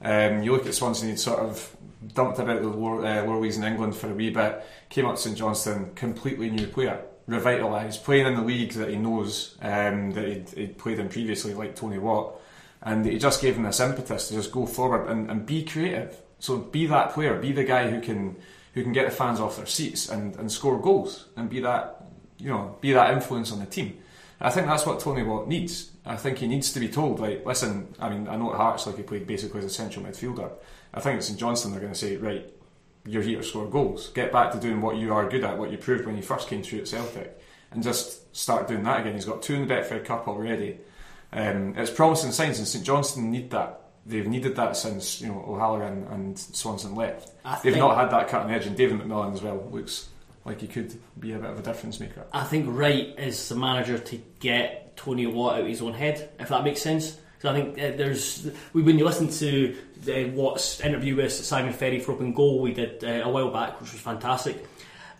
Um, 0.00 0.42
you 0.42 0.52
look 0.52 0.66
at 0.66 0.74
Swanson, 0.74 1.08
he'd 1.08 1.18
sort 1.18 1.40
of 1.40 1.76
dumped 2.14 2.38
about 2.38 2.62
the 2.62 2.68
lower, 2.68 3.04
uh, 3.04 3.24
lower 3.24 3.40
leagues 3.40 3.56
in 3.56 3.64
England 3.64 3.96
for 3.96 4.10
a 4.10 4.14
wee 4.14 4.30
bit, 4.30 4.64
came 4.88 5.06
up 5.06 5.16
to 5.16 5.22
St 5.22 5.36
Johnstone, 5.36 5.92
completely 5.94 6.50
new 6.50 6.66
player, 6.66 7.00
revitalised, 7.28 8.04
playing 8.04 8.26
in 8.26 8.34
the 8.34 8.42
league 8.42 8.72
that 8.72 8.90
he 8.90 8.96
knows 8.96 9.56
um, 9.60 10.12
that 10.12 10.24
he'd, 10.24 10.48
he'd 10.50 10.78
played 10.78 10.98
in 10.98 11.08
previously, 11.08 11.54
like 11.54 11.74
Tony 11.74 11.98
Watt, 11.98 12.40
and 12.82 13.04
he 13.04 13.18
just 13.18 13.42
gave 13.42 13.56
him 13.56 13.64
this 13.64 13.80
impetus 13.80 14.28
to 14.28 14.34
just 14.34 14.52
go 14.52 14.66
forward 14.66 15.08
and, 15.08 15.30
and 15.30 15.44
be 15.44 15.64
creative. 15.64 16.16
So 16.38 16.58
be 16.58 16.86
that 16.86 17.12
player, 17.12 17.38
be 17.38 17.52
the 17.52 17.64
guy 17.64 17.90
who 17.90 18.00
can 18.00 18.36
who 18.74 18.82
can 18.82 18.92
get 18.92 19.06
the 19.06 19.14
fans 19.14 19.40
off 19.40 19.56
their 19.56 19.66
seats 19.66 20.08
and, 20.08 20.36
and 20.36 20.52
score 20.52 20.80
goals, 20.80 21.26
and 21.36 21.50
be 21.50 21.60
that 21.60 22.04
you 22.38 22.48
know 22.48 22.76
be 22.80 22.92
that 22.92 23.12
influence 23.12 23.52
on 23.52 23.60
the 23.60 23.66
team. 23.66 23.98
I 24.40 24.50
think 24.50 24.66
that's 24.66 24.86
what 24.86 25.00
Tony 25.00 25.22
Watt 25.22 25.48
needs. 25.48 25.90
I 26.06 26.16
think 26.16 26.38
he 26.38 26.46
needs 26.46 26.72
to 26.72 26.80
be 26.80 26.88
told, 26.88 27.20
like, 27.20 27.44
listen, 27.44 27.94
I 27.98 28.08
mean, 28.08 28.28
I 28.28 28.36
know 28.36 28.52
at 28.52 28.56
Hearts, 28.56 28.86
like, 28.86 28.96
he 28.96 29.02
played 29.02 29.26
basically 29.26 29.58
as 29.58 29.64
a 29.66 29.70
central 29.70 30.04
midfielder. 30.04 30.50
I 30.94 31.00
think 31.00 31.18
at 31.18 31.24
St 31.24 31.38
Johnstone, 31.38 31.72
they're 31.72 31.80
going 31.80 31.92
to 31.92 31.98
say, 31.98 32.16
right, 32.16 32.48
you're 33.04 33.22
here 33.22 33.38
to 33.38 33.42
score 33.42 33.66
goals. 33.66 34.08
Get 34.10 34.32
back 34.32 34.52
to 34.52 34.60
doing 34.60 34.80
what 34.80 34.96
you 34.96 35.12
are 35.12 35.28
good 35.28 35.44
at, 35.44 35.58
what 35.58 35.70
you 35.70 35.76
proved 35.76 36.06
when 36.06 36.16
you 36.16 36.22
first 36.22 36.48
came 36.48 36.62
through 36.62 36.80
at 36.80 36.88
Celtic, 36.88 37.38
and 37.72 37.82
just 37.82 38.34
start 38.34 38.68
doing 38.68 38.84
that 38.84 39.00
again. 39.00 39.14
He's 39.14 39.24
got 39.24 39.42
two 39.42 39.54
in 39.54 39.66
the 39.66 39.74
Betfred 39.74 40.04
Cup 40.04 40.28
already. 40.28 40.78
Um, 41.32 41.74
it's 41.76 41.90
promising 41.90 42.32
signs, 42.32 42.58
and 42.58 42.68
St 42.68 42.84
Johnstone 42.84 43.30
need 43.30 43.50
that. 43.50 43.77
They've 44.08 44.26
needed 44.26 44.56
that 44.56 44.74
since, 44.74 45.20
you 45.20 45.28
know, 45.28 45.44
O'Halloran 45.46 46.06
and 46.10 46.38
Swanson 46.38 46.94
left. 46.94 47.30
I 47.44 47.60
They've 47.62 47.76
not 47.76 47.96
had 47.96 48.10
that 48.10 48.28
cutting 48.28 48.50
edge, 48.50 48.64
and 48.64 48.74
David 48.74 49.00
McMillan 49.00 49.34
as 49.34 49.42
well 49.42 49.68
looks 49.70 50.08
like 50.46 50.62
he 50.62 50.66
could 50.66 50.98
be 51.20 51.32
a 51.32 51.38
bit 51.38 51.50
of 51.50 51.58
a 51.58 51.62
difference 51.62 52.00
maker. 52.00 52.24
I 52.32 52.44
think 52.44 52.66
Wright 52.68 53.14
is 53.18 53.48
the 53.50 53.54
manager 53.54 53.98
to 53.98 54.16
get 54.40 54.96
Tony 54.96 55.26
Watt 55.26 55.56
out 55.56 55.60
of 55.60 55.66
his 55.66 55.82
own 55.82 55.92
head, 55.92 56.30
if 56.40 56.48
that 56.48 56.64
makes 56.64 56.80
sense. 56.80 57.18
So 57.40 57.50
I 57.50 57.52
think 57.52 57.74
uh, 57.78 57.96
there's 57.96 58.48
when 58.72 58.98
you 58.98 59.04
listen 59.04 59.28
to 59.28 59.76
uh, 60.08 60.28
Watt's 60.32 60.80
interview 60.80 61.14
with 61.16 61.32
Simon 61.32 61.72
Ferry 61.72 62.00
for 62.00 62.12
Open 62.12 62.32
Goal 62.32 62.60
we 62.60 62.72
did 62.72 63.04
uh, 63.04 63.28
a 63.28 63.28
while 63.28 63.50
back, 63.50 63.80
which 63.80 63.92
was 63.92 64.00
fantastic. 64.00 64.64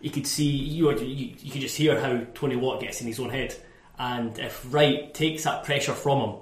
You 0.01 0.09
could 0.09 0.27
see 0.27 0.45
you, 0.45 0.91
you 0.99 1.35
you 1.39 1.51
could 1.51 1.61
just 1.61 1.77
hear 1.77 1.99
how 1.99 2.25
Tony 2.33 2.55
Watt 2.55 2.81
gets 2.81 3.01
in 3.01 3.07
his 3.07 3.19
own 3.19 3.29
head, 3.29 3.55
and 3.97 4.37
if 4.39 4.65
Wright 4.73 5.13
takes 5.13 5.43
that 5.43 5.63
pressure 5.63 5.93
from 5.93 6.19
him 6.21 6.35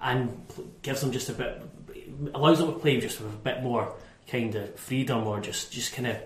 and 0.00 0.46
gives 0.82 1.02
him 1.02 1.12
just 1.12 1.28
a 1.28 1.32
bit, 1.32 1.60
allows 2.34 2.58
them 2.58 2.72
to 2.72 2.78
play 2.78 3.00
just 3.00 3.20
with 3.20 3.32
a 3.32 3.36
bit 3.36 3.62
more 3.62 3.92
kind 4.30 4.54
of 4.54 4.74
freedom 4.76 5.26
or 5.26 5.40
just 5.40 5.72
just 5.72 5.92
kind 5.94 6.08
of 6.08 6.16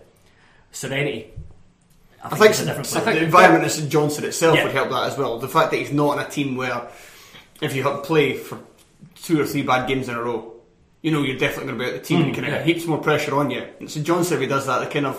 serenity. 0.73 1.31
I 2.23 2.27
I 2.27 2.29
think, 2.31 2.41
think, 2.41 2.51
it's 2.51 2.61
a 2.61 2.65
different 2.67 2.87
s- 2.87 3.03
player. 3.03 3.15
the 3.19 3.25
environment 3.25 3.65
at 3.65 3.71
St 3.73 3.91
Johnstone 3.91 4.25
itself 4.27 4.57
Yeah. 4.57 4.65
would 4.65 4.73
help 4.73 4.91
that 4.91 5.11
as 5.11 5.19
well. 5.19 5.39
The 5.39 5.49
fact 5.49 5.71
that 5.73 5.79
he's 5.79 5.93
not 5.93 6.19
in 6.19 6.25
a 6.25 6.29
team 6.29 6.57
where 6.57 6.89
if 7.61 7.75
you 7.75 7.83
have 7.83 8.05
play 8.05 8.35
for 8.35 8.59
two 9.17 9.41
or 9.41 9.45
three 9.47 9.63
bad 9.63 9.89
games 9.89 10.09
in 10.09 10.15
a 10.15 10.23
row, 10.23 10.53
you 11.01 11.11
know 11.11 11.23
you're 11.23 11.37
definitely 11.39 11.73
going 11.73 11.79
to 11.79 11.85
be 11.85 11.91
out 11.91 11.95
of 11.97 12.01
the 12.01 12.07
team. 12.07 12.17
and 12.19 12.27
mm, 12.27 12.29
you 12.37 12.43
kind 12.43 12.47
of 12.55 12.61
yeah. 12.61 12.65
heaps 12.65 12.87
more 12.87 12.99
pressure 12.99 13.35
on 13.35 13.51
you. 13.51 13.67
And 13.81 13.91
St 13.91 14.07
Johnstone, 14.07 14.37
if 14.37 14.43
he 14.43 14.47
does 14.47 14.67
that, 14.67 14.79
they 14.85 14.93
kind 14.93 15.07
of 15.07 15.17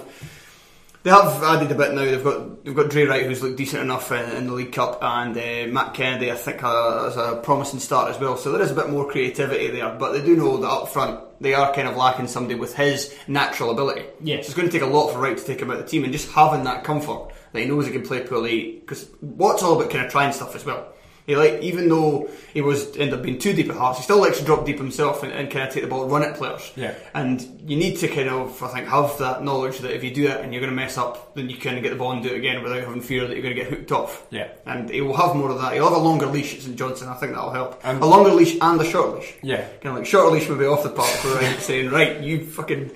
they 1.04 1.10
have 1.10 1.44
added 1.44 1.72
a 1.72 1.76
bit 1.76 1.94
now. 1.94 2.06
They've 2.06 2.24
got 2.24 2.64
they've 2.64 2.76
got 2.76 2.90
Drey 2.90 3.08
Wright, 3.08 3.26
who's 3.26 3.44
looked 3.44 3.58
decent 3.58 3.82
enough 3.82 4.12
in, 4.12 4.30
in 4.38 4.48
the 4.48 4.54
League 4.54 4.72
Cup, 4.72 5.00
and 5.02 5.38
uh, 5.38 5.72
Matt 5.72 5.94
Kennedy, 5.94 6.32
I 6.32 6.36
think, 6.36 6.64
uh, 6.64 7.04
has 7.04 7.18
a 7.18 7.42
promising 7.44 7.80
start 7.80 8.10
as 8.10 8.20
well. 8.20 8.38
So 8.38 8.52
there 8.52 8.62
is 8.62 8.72
a 8.72 8.76
bit 8.76 8.90
more 8.90 9.10
creativity 9.10 9.70
there, 9.70 9.90
but 9.90 10.14
they 10.14 10.24
do 10.24 10.36
know 10.38 10.58
that 10.58 10.68
up 10.68 10.90
front 10.90 11.20
they 11.42 11.54
are 11.54 11.74
kind 11.74 11.90
of 11.90 11.98
lacking 11.98 12.28
somebody 12.28 12.56
with 12.56 12.74
his 12.74 13.14
natural 13.28 13.72
ability. 13.72 14.06
Yes. 14.22 14.46
So 14.46 14.52
it's 14.52 14.56
going 14.56 14.70
to 14.70 14.72
take 14.72 14.82
a 14.82 14.90
lot 14.90 15.12
for 15.12 15.20
Wright 15.20 15.38
to 15.38 15.44
take 15.44 15.62
him 15.62 15.70
out 15.70 15.78
of 15.78 15.84
the 15.84 15.90
team, 15.90 16.06
and 16.06 16.14
just 16.14 16.32
having 16.32 16.64
that 16.64 16.86
comfort 16.86 17.34
that 17.52 17.60
he 17.60 17.66
knows 17.68 17.86
he 17.86 17.92
can 17.92 18.04
play 18.04 18.26
poorly 18.26 18.80
because 18.80 19.10
what's 19.20 19.62
all 19.62 19.78
about 19.80 19.92
kind 19.92 20.06
of 20.06 20.12
trying 20.12 20.32
stuff 20.32 20.56
as 20.56 20.66
well. 20.66 20.93
He 21.26 21.36
like 21.36 21.62
even 21.62 21.88
though 21.88 22.30
he 22.54 22.62
was 22.62 22.88
ended 22.98 23.14
up 23.14 23.24
being 23.24 23.40
too 23.40 23.54
deep 23.54 23.70
at 23.70 23.76
Hearts, 23.78 24.00
he 24.00 24.04
still 24.04 24.20
likes 24.20 24.40
to 24.40 24.46
drop 24.46 24.66
deep 24.66 24.78
himself 24.78 25.24
and, 25.24 25.32
and 25.32 25.50
kind 25.50 25.68
of 25.68 25.74
take 25.74 25.84
the 25.84 25.90
ball, 25.90 26.08
run 26.08 26.24
at 26.24 26.36
players. 26.36 26.72
Yeah. 26.76 26.94
And 27.14 27.42
you 27.66 27.78
need 27.78 27.98
to 28.00 28.08
kind 28.08 28.30
of, 28.30 28.62
I 28.62 28.68
think, 28.68 28.88
have 28.88 29.18
that 29.20 29.44
knowledge 29.44 29.80
that 29.80 29.96
if 29.96 30.04
you 30.04 30.14
do 30.14 30.28
it 30.28 30.42
and 30.42 30.54
you're 30.54 30.60
going 30.62 30.72
to 30.72 30.76
mess 30.76 30.98
up, 30.98 31.34
then 31.36 31.50
you 31.50 31.58
kind 31.58 31.78
of 31.78 31.84
get 31.84 31.92
the 31.92 31.96
ball 31.96 32.12
and 32.12 32.22
do 32.22 32.30
it 32.30 32.38
again 32.38 32.62
without 32.62 32.82
having 32.84 33.02
fear 33.02 33.26
that 33.26 33.34
you're 33.34 33.44
going 33.44 33.56
to 33.56 33.62
get 33.62 33.72
hooked 33.72 33.92
off. 33.92 34.28
Yeah. 34.32 34.50
And 34.66 34.90
he 34.90 35.02
will 35.02 35.16
have 35.16 35.36
more 35.36 35.50
of 35.50 35.62
that. 35.62 35.74
He'll 35.74 35.86
have 35.86 35.94
a 35.94 35.98
longer 35.98 36.26
leash 36.26 36.56
at 36.56 36.62
St 36.62 36.76
Johnstone. 36.78 37.10
I 37.10 37.16
think 37.16 37.34
that'll 37.34 37.52
help. 37.52 37.80
And- 37.84 38.02
a 38.02 38.06
longer 38.06 38.32
leash 38.32 38.58
and 38.60 38.80
a 38.82 38.86
short 38.86 39.16
leash. 39.20 39.34
Yeah. 39.42 39.62
Kind 39.62 39.88
of 39.88 39.96
like 39.96 40.06
shorter 40.06 40.32
leash 40.36 40.50
would 40.50 40.60
be 40.60 40.66
off 40.66 40.84
the 40.84 40.90
park, 40.90 41.10
for 41.10 41.30
right? 41.36 41.58
saying, 41.60 41.90
right, 41.90 42.20
you 42.20 42.46
fucking 42.46 42.92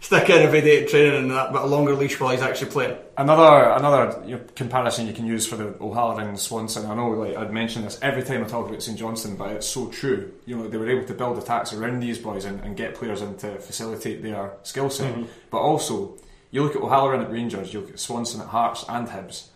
stick 0.00 0.30
in 0.30 0.42
every 0.42 0.60
day 0.62 0.82
at 0.82 0.88
training 0.88 1.14
and 1.14 1.30
that, 1.30 1.52
but 1.52 1.62
a 1.62 1.66
longer 1.66 1.94
leash 1.94 2.18
while 2.18 2.30
he's 2.30 2.42
actually 2.42 2.70
playing. 2.70 2.96
Another 3.16 3.70
another 3.70 4.22
you 4.26 4.36
know, 4.36 4.42
comparison 4.56 5.06
you 5.06 5.12
can 5.12 5.26
use 5.26 5.46
for 5.46 5.56
the 5.56 5.74
O'Halloran 5.80 6.28
and 6.28 6.38
Swanson. 6.38 6.86
I 6.86 6.94
know, 6.94 7.10
like 7.10 7.36
I'd 7.36 7.52
mentioned 7.52 7.84
this 7.84 7.98
every 8.02 8.22
time 8.22 8.42
I 8.42 8.48
talk 8.48 8.68
about 8.68 8.82
St 8.82 8.98
Johnstone, 8.98 9.36
but 9.36 9.52
it's 9.52 9.66
so 9.66 9.88
true. 9.88 10.32
You 10.46 10.56
know, 10.56 10.68
they 10.68 10.78
were 10.78 10.88
able 10.88 11.06
to 11.06 11.14
build 11.14 11.38
attacks 11.38 11.72
around 11.72 12.00
these 12.00 12.18
boys 12.18 12.44
and, 12.44 12.60
and 12.60 12.76
get 12.76 12.94
players 12.94 13.22
in 13.22 13.36
to 13.38 13.58
facilitate 13.58 14.22
their 14.22 14.54
skill 14.62 14.90
set. 14.90 15.14
Mm-hmm. 15.14 15.24
But 15.50 15.58
also, 15.58 16.16
you 16.50 16.62
look 16.62 16.74
at 16.74 16.82
O'Halloran 16.82 17.20
at 17.20 17.30
Rangers, 17.30 17.72
you 17.72 17.80
look 17.80 17.90
at 17.90 18.00
Swanson 18.00 18.40
at 18.40 18.48
Hearts 18.48 18.84
and 18.88 19.08
Hibs. 19.08 19.48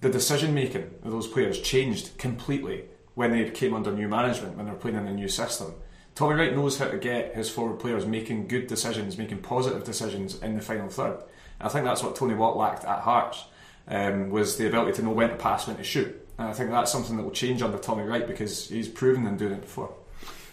The 0.00 0.10
decision 0.10 0.52
making 0.52 0.90
of 1.04 1.12
those 1.12 1.28
players 1.28 1.60
changed 1.60 2.18
completely 2.18 2.84
when 3.14 3.30
they 3.30 3.48
came 3.50 3.74
under 3.74 3.92
new 3.92 4.08
management, 4.08 4.56
when 4.56 4.66
they're 4.66 4.74
playing 4.74 4.96
in 4.96 5.06
a 5.06 5.12
new 5.12 5.28
system. 5.28 5.74
Tommy 6.14 6.34
Wright 6.34 6.54
knows 6.54 6.78
how 6.78 6.88
to 6.88 6.98
get 6.98 7.34
his 7.34 7.48
forward 7.48 7.78
players 7.80 8.04
making 8.06 8.48
good 8.48 8.66
decisions, 8.66 9.16
making 9.16 9.38
positive 9.38 9.84
decisions 9.84 10.40
in 10.42 10.54
the 10.56 10.60
final 10.62 10.88
third. 10.88 11.18
And 11.58 11.68
I 11.68 11.68
think 11.68 11.84
that's 11.84 12.02
what 12.02 12.16
Tony 12.16 12.34
Watt 12.34 12.56
lacked 12.56 12.84
at 12.84 13.00
Hearts, 13.00 13.44
um, 13.88 14.30
was 14.30 14.56
the 14.56 14.66
ability 14.66 14.92
to 14.94 15.02
know 15.02 15.10
when 15.12 15.30
to 15.30 15.36
pass, 15.36 15.66
when 15.66 15.76
to 15.76 15.84
shoot. 15.84 16.18
And 16.38 16.48
I 16.48 16.52
think 16.52 16.70
that's 16.70 16.92
something 16.92 17.16
that 17.16 17.22
will 17.22 17.30
change 17.30 17.62
under 17.62 17.78
Tommy 17.78 18.02
Wright 18.04 18.26
because 18.26 18.68
he's 18.68 18.88
proven 18.88 19.24
them 19.24 19.36
doing 19.36 19.52
it 19.52 19.62
before. 19.62 19.94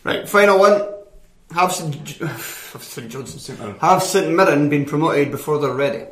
Right, 0.03 0.27
final 0.27 0.59
one. 0.59 0.81
Have 1.51 1.73
St. 1.73 2.03
J- 2.05 2.25
have 2.25 2.83
St. 2.83 3.09
Johnstone, 3.09 3.39
St 3.39 3.59
Mirren. 3.59 3.79
have 3.79 4.03
St 4.03 4.33
Mirren 4.35 4.69
been 4.69 4.85
promoted 4.85 5.31
before 5.31 5.57
they're 5.59 5.73
ready? 5.73 6.05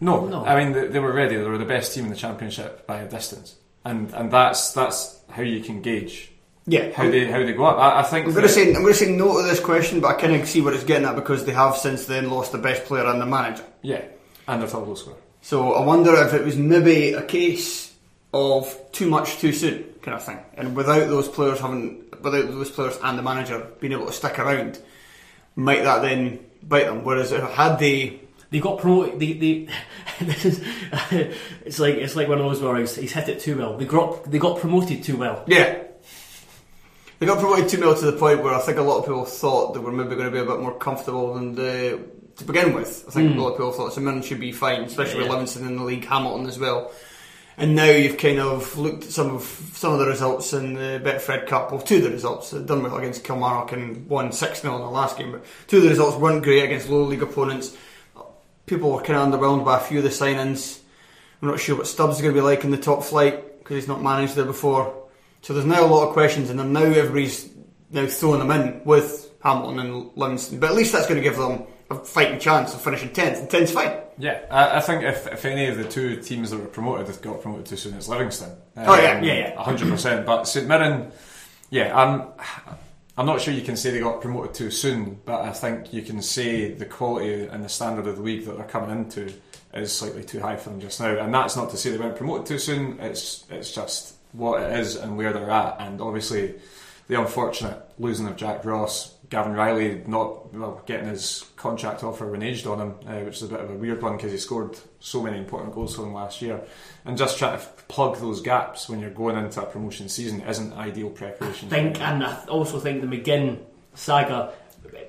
No, 0.00 0.26
No. 0.26 0.44
I 0.44 0.62
mean 0.62 0.72
they, 0.72 0.88
they 0.88 0.98
were 0.98 1.12
ready. 1.12 1.36
They 1.36 1.42
were 1.44 1.56
the 1.58 1.64
best 1.64 1.94
team 1.94 2.04
in 2.04 2.10
the 2.10 2.16
championship 2.16 2.86
by 2.86 3.00
a 3.00 3.08
distance, 3.08 3.54
and 3.84 4.12
and 4.12 4.30
that's 4.30 4.72
that's 4.72 5.20
how 5.30 5.42
you 5.42 5.60
can 5.60 5.80
gauge 5.80 6.32
Yeah, 6.68 6.90
how 6.92 7.08
they 7.08 7.26
how 7.26 7.38
they 7.38 7.52
go 7.52 7.64
up. 7.66 7.78
I, 7.78 8.00
I 8.00 8.02
think 8.02 8.26
I'm 8.26 8.32
going 8.32 8.42
to 8.42 8.48
say 8.48 8.68
I'm 8.68 8.82
going 8.82 8.92
to 8.92 8.94
say 8.94 9.12
no 9.12 9.40
to 9.40 9.46
this 9.46 9.60
question, 9.60 10.00
but 10.00 10.08
I 10.16 10.20
kind 10.20 10.34
of 10.34 10.48
see 10.48 10.60
what 10.60 10.74
it's 10.74 10.84
getting 10.84 11.06
at 11.06 11.14
because 11.14 11.44
they 11.44 11.52
have 11.52 11.76
since 11.76 12.06
then 12.06 12.28
lost 12.30 12.52
the 12.52 12.58
best 12.58 12.84
player 12.84 13.06
and 13.06 13.20
the 13.20 13.26
manager. 13.26 13.64
yeah, 13.82 14.02
and 14.48 14.60
their 14.62 14.68
top 14.68 14.84
goal 14.84 14.96
scorer. 14.96 15.16
So 15.42 15.74
I 15.74 15.84
wonder 15.84 16.14
if 16.16 16.34
it 16.34 16.44
was 16.44 16.56
maybe 16.56 17.12
a 17.12 17.22
case 17.22 17.94
of 18.34 18.76
too 18.90 19.08
much 19.08 19.36
too 19.38 19.52
soon 19.52 19.84
kind 20.02 20.16
of 20.16 20.24
thing, 20.24 20.38
and 20.54 20.74
without 20.74 21.08
those 21.08 21.28
players 21.28 21.60
having, 21.60 22.04
without 22.20 22.48
those 22.48 22.70
players 22.70 22.98
and 23.02 23.16
the 23.16 23.22
manager 23.22 23.64
being 23.80 23.92
able 23.92 24.06
to 24.06 24.12
stick 24.12 24.38
around, 24.40 24.80
might 25.54 25.84
that 25.84 26.02
then 26.02 26.40
bite 26.64 26.86
them? 26.86 27.04
Whereas 27.04 27.30
if 27.30 27.42
had 27.52 27.78
they, 27.78 28.20
They 28.50 28.58
got 28.60 28.78
promoted. 28.78 29.20
They, 29.20 29.32
they, 29.34 29.68
this 30.20 30.44
is, 30.44 30.62
it's 31.64 31.78
like 31.78 31.94
it's 31.94 32.16
like 32.16 32.26
one 32.28 32.38
of 32.38 32.44
those 32.44 32.60
where 32.60 32.76
he's, 32.76 32.96
he's 32.96 33.12
hit 33.12 33.28
it 33.28 33.38
too 33.40 33.56
well. 33.56 33.76
They 33.76 33.84
got 33.84 34.28
they 34.28 34.38
got 34.40 34.58
promoted 34.58 35.04
too 35.04 35.16
well. 35.16 35.44
yeah. 35.46 35.84
They 37.18 37.26
got 37.26 37.38
promoted 37.38 37.68
2 37.68 37.78
0 37.78 37.94
to 37.94 38.10
the 38.10 38.12
point 38.12 38.42
where 38.42 38.54
I 38.54 38.60
think 38.60 38.78
a 38.78 38.82
lot 38.82 38.98
of 38.98 39.04
people 39.04 39.24
thought 39.24 39.72
they 39.72 39.80
were 39.80 39.92
maybe 39.92 40.16
going 40.16 40.26
to 40.26 40.30
be 40.30 40.38
a 40.38 40.44
bit 40.44 40.60
more 40.60 40.76
comfortable 40.76 41.34
than 41.34 41.54
the, 41.54 42.00
to 42.36 42.44
begin 42.44 42.74
with. 42.74 43.04
I 43.08 43.10
think 43.10 43.32
hmm. 43.32 43.38
a 43.38 43.42
lot 43.42 43.50
of 43.50 43.56
people 43.56 43.72
thought 43.72 43.94
St 43.94 44.24
should 44.24 44.40
be 44.40 44.52
fine, 44.52 44.82
especially 44.82 45.18
with 45.18 45.26
Yeah. 45.26 45.32
Livingston 45.32 45.66
in 45.66 45.76
the 45.76 45.84
league, 45.84 46.04
Hamilton 46.04 46.46
as 46.46 46.58
well. 46.58 46.92
And 47.58 47.74
now 47.74 47.86
you've 47.86 48.18
kind 48.18 48.38
of 48.38 48.76
looked 48.76 49.04
at 49.04 49.10
some 49.10 49.34
of 49.34 49.44
some 49.72 49.94
of 49.94 49.98
the 49.98 50.06
results 50.06 50.52
in 50.52 50.74
the 50.74 51.00
Betfred 51.02 51.46
Cup. 51.46 51.72
Well, 51.72 51.80
two 51.80 51.96
of 51.96 52.02
the 52.02 52.10
results. 52.10 52.50
They've 52.50 52.66
done 52.66 52.82
well 52.82 52.98
against 52.98 53.24
Kilmarnock 53.24 53.72
and 53.72 54.06
won 54.08 54.30
6 54.30 54.60
0 54.60 54.74
in 54.74 54.82
the 54.82 54.90
last 54.90 55.16
game, 55.16 55.32
but 55.32 55.44
two 55.66 55.78
of 55.78 55.84
the 55.84 55.88
results 55.88 56.18
weren't 56.18 56.44
great 56.44 56.64
against 56.64 56.90
low 56.90 57.02
league 57.02 57.22
opponents. 57.22 57.74
People 58.66 58.90
were 58.92 59.00
kind 59.00 59.18
of 59.18 59.40
underwhelmed 59.40 59.64
by 59.64 59.78
a 59.78 59.80
few 59.80 59.98
of 59.98 60.04
the 60.04 60.10
signings. 60.10 60.80
I'm 61.40 61.48
not 61.48 61.60
sure 61.60 61.76
what 61.76 61.86
Stubbs 61.86 62.16
is 62.16 62.22
going 62.22 62.34
to 62.34 62.38
be 62.38 62.44
like 62.44 62.64
in 62.64 62.72
the 62.72 62.76
top 62.76 63.04
flight 63.04 63.58
because 63.58 63.76
he's 63.76 63.88
not 63.88 64.02
managed 64.02 64.34
there 64.34 64.44
before. 64.44 65.05
So 65.42 65.54
there's 65.54 65.66
now 65.66 65.84
a 65.84 65.86
lot 65.86 66.08
of 66.08 66.12
questions, 66.12 66.50
and 66.50 66.72
now 66.72 66.82
everybody's 66.82 67.48
now 67.90 68.06
throwing 68.06 68.40
them 68.40 68.50
in 68.50 68.82
with 68.84 69.32
Hamilton 69.42 69.78
and 69.78 70.10
Livingston. 70.16 70.58
But 70.58 70.70
at 70.70 70.76
least 70.76 70.92
that's 70.92 71.06
going 71.06 71.22
to 71.22 71.28
give 71.28 71.36
them 71.36 71.64
a 71.90 71.94
fighting 71.96 72.40
chance 72.40 72.74
of 72.74 72.80
finishing 72.80 73.10
10th, 73.10 73.40
and 73.40 73.48
10th's 73.48 73.70
fine. 73.70 73.96
Yeah, 74.18 74.40
I, 74.50 74.78
I 74.78 74.80
think 74.80 75.04
if, 75.04 75.26
if 75.26 75.44
any 75.44 75.66
of 75.66 75.76
the 75.76 75.84
two 75.84 76.20
teams 76.20 76.50
that 76.50 76.58
were 76.58 76.66
promoted 76.66 77.06
have 77.06 77.20
got 77.22 77.42
promoted 77.42 77.66
too 77.66 77.76
soon, 77.76 77.94
it's 77.94 78.08
Livingston. 78.08 78.50
Oh, 78.76 79.00
yeah. 79.00 79.12
Um, 79.12 79.24
yeah, 79.24 79.34
yeah. 79.34 79.62
hundred 79.62 79.90
percent. 79.90 80.26
But 80.26 80.44
St 80.44 80.66
Mirren, 80.66 81.12
yeah, 81.70 81.96
I'm. 81.96 82.28
I'm 83.18 83.24
not 83.24 83.40
sure 83.40 83.54
you 83.54 83.62
can 83.62 83.76
say 83.76 83.92
they 83.92 84.00
got 84.00 84.20
promoted 84.20 84.52
too 84.52 84.70
soon, 84.70 85.18
but 85.24 85.40
I 85.40 85.50
think 85.50 85.90
you 85.90 86.02
can 86.02 86.20
say 86.20 86.72
the 86.72 86.84
quality 86.84 87.46
and 87.46 87.64
the 87.64 87.68
standard 87.68 88.06
of 88.06 88.16
the 88.16 88.22
league 88.22 88.44
that 88.44 88.58
they're 88.58 88.66
coming 88.66 88.90
into 88.90 89.32
is 89.72 89.90
slightly 89.90 90.22
too 90.22 90.38
high 90.38 90.56
for 90.56 90.68
them 90.68 90.80
just 90.80 91.00
now. 91.00 91.16
And 91.18 91.32
that's 91.32 91.56
not 91.56 91.70
to 91.70 91.78
say 91.78 91.92
they 91.92 91.98
weren't 91.98 92.16
promoted 92.16 92.46
too 92.46 92.58
soon. 92.58 93.00
It's 93.00 93.46
it's 93.48 93.74
just 93.74 94.15
what 94.36 94.62
it 94.62 94.78
is 94.78 94.96
and 94.96 95.16
where 95.16 95.32
they're 95.32 95.50
at. 95.50 95.76
And 95.80 96.00
obviously, 96.00 96.54
the 97.08 97.20
unfortunate 97.20 97.82
losing 97.98 98.26
of 98.26 98.36
Jack 98.36 98.64
Ross, 98.64 99.14
Gavin 99.30 99.54
Reilly 99.54 100.02
not 100.06 100.54
well 100.54 100.82
getting 100.86 101.08
his 101.08 101.44
contract 101.56 102.04
offer 102.04 102.26
reneged 102.26 102.70
on 102.70 102.80
him, 102.80 102.94
uh, 103.06 103.24
which 103.24 103.36
is 103.36 103.42
a 103.44 103.48
bit 103.48 103.60
of 103.60 103.70
a 103.70 103.74
weird 103.74 104.02
one 104.02 104.16
because 104.16 104.32
he 104.32 104.38
scored 104.38 104.78
so 105.00 105.22
many 105.22 105.38
important 105.38 105.74
goals 105.74 105.96
for 105.96 106.02
them 106.02 106.12
last 106.12 106.42
year. 106.42 106.60
And 107.04 107.16
just 107.16 107.38
trying 107.38 107.58
to 107.58 107.66
plug 107.88 108.18
those 108.18 108.40
gaps 108.40 108.88
when 108.88 109.00
you're 109.00 109.10
going 109.10 109.36
into 109.36 109.62
a 109.62 109.66
promotion 109.66 110.08
season 110.08 110.42
isn't 110.42 110.72
ideal 110.74 111.10
preparation. 111.10 111.68
I 111.68 111.70
think, 111.70 112.00
and 112.00 112.24
I 112.24 112.44
also 112.46 112.78
think 112.78 113.00
the 113.00 113.06
McGinn 113.06 113.58
saga. 113.94 114.52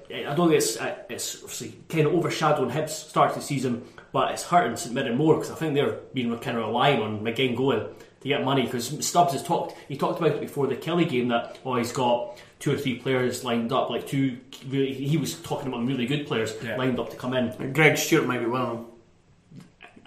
I 0.09 0.33
don't 0.33 0.49
think 0.49 0.53
it's 0.53 0.77
uh, 0.77 0.95
it's 1.09 1.35
obviously 1.43 1.75
kind 1.89 2.07
of 2.07 2.13
overshadowing 2.13 2.71
Hibs 2.71 2.89
start 2.89 3.33
to 3.33 3.39
the 3.39 3.45
season, 3.45 3.83
but 4.11 4.31
it's 4.31 4.43
hurting 4.43 4.77
St 4.77 4.95
Mirren 4.95 5.17
more 5.17 5.35
because 5.35 5.51
I 5.51 5.55
think 5.55 5.75
they're 5.75 5.99
being 6.13 6.35
kind 6.39 6.57
of 6.57 6.65
relying 6.65 7.01
on 7.01 7.21
McGinn 7.21 7.55
going 7.55 7.87
to 8.21 8.27
get 8.27 8.43
money 8.43 8.63
because 8.63 9.05
Stubbs 9.05 9.33
has 9.33 9.43
talked. 9.43 9.77
He 9.87 9.97
talked 9.97 10.19
about 10.19 10.31
it 10.33 10.41
before 10.41 10.67
the 10.67 10.75
Killie 10.75 11.07
game 11.07 11.27
that 11.29 11.57
oh 11.65 11.75
he's 11.75 11.91
got 11.91 12.37
two 12.59 12.73
or 12.73 12.77
three 12.77 12.95
players 12.99 13.43
lined 13.43 13.71
up, 13.71 13.89
like 13.89 14.07
two. 14.07 14.37
Really, 14.67 14.93
he 14.93 15.17
was 15.17 15.35
talking 15.41 15.67
about 15.67 15.85
really 15.85 16.05
good 16.05 16.27
players 16.27 16.53
Yeah. 16.63 16.75
lined 16.77 16.99
up 16.99 17.09
to 17.11 17.15
come 17.15 17.33
in. 17.33 17.49
And 17.49 17.73
Greg 17.75 17.97
Stewart 17.97 18.25
might 18.25 18.39
be 18.39 18.45
one 18.47 18.61
of 18.61 18.69
them. 18.69 18.85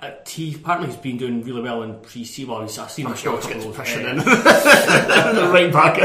Uh, 0.02 0.12
he 0.26 0.54
apparently 0.54 0.88
he's 0.88 0.96
been 0.96 1.18
doing 1.18 1.44
really 1.44 1.60
well 1.60 1.82
in 1.82 1.94
pre-C. 2.00 2.46
Well, 2.46 2.62
I've 2.62 2.70
seen 2.70 3.04
him 3.04 3.12
I'm 3.12 3.18
score 3.18 3.40
sure 3.42 3.50
a 3.50 3.54
gets 3.54 3.66
of 3.66 3.74
pushing 3.76 4.00
in. 4.06 4.16
the 4.16 5.50
right 5.52 5.70
back. 5.70 5.98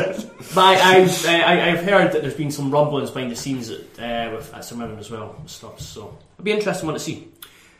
But 0.53 0.57
I, 0.57 0.97
I've, 0.97 1.25
uh, 1.25 1.29
I, 1.29 1.69
I've 1.71 1.79
heard 1.85 2.11
that 2.11 2.21
there's 2.21 2.33
been 2.33 2.51
some 2.51 2.69
rumblings 2.71 3.09
behind 3.11 3.31
the 3.31 3.37
scenes 3.37 3.69
at, 3.69 3.79
uh, 3.97 4.35
with 4.35 4.53
at 4.53 4.65
St 4.65 4.77
Mirren 4.77 4.99
as 4.99 5.09
well 5.09 5.35
and 5.39 5.49
stuff. 5.49 5.79
So 5.79 6.17
it'll 6.33 6.43
be 6.43 6.51
interesting 6.51 6.87
one 6.87 6.95
to 6.95 6.99
see. 6.99 7.29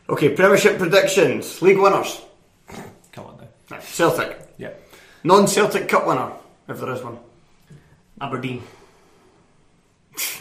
Okay, 0.07 0.29
Premiership 0.33 0.77
predictions. 0.77 1.61
League 1.61 1.77
winners. 1.79 2.21
Come 3.11 3.25
on 3.25 3.35
now. 3.37 3.41
Right, 3.41 3.49
Celtic. 3.81 4.37
Yeah. 4.57 4.71
Non-Celtic 5.23 5.87
Cup 5.87 6.05
winner, 6.07 6.31
if 6.67 6.79
there 6.79 6.91
is 6.91 7.01
one. 7.03 7.17
Aberdeen. 8.21 8.63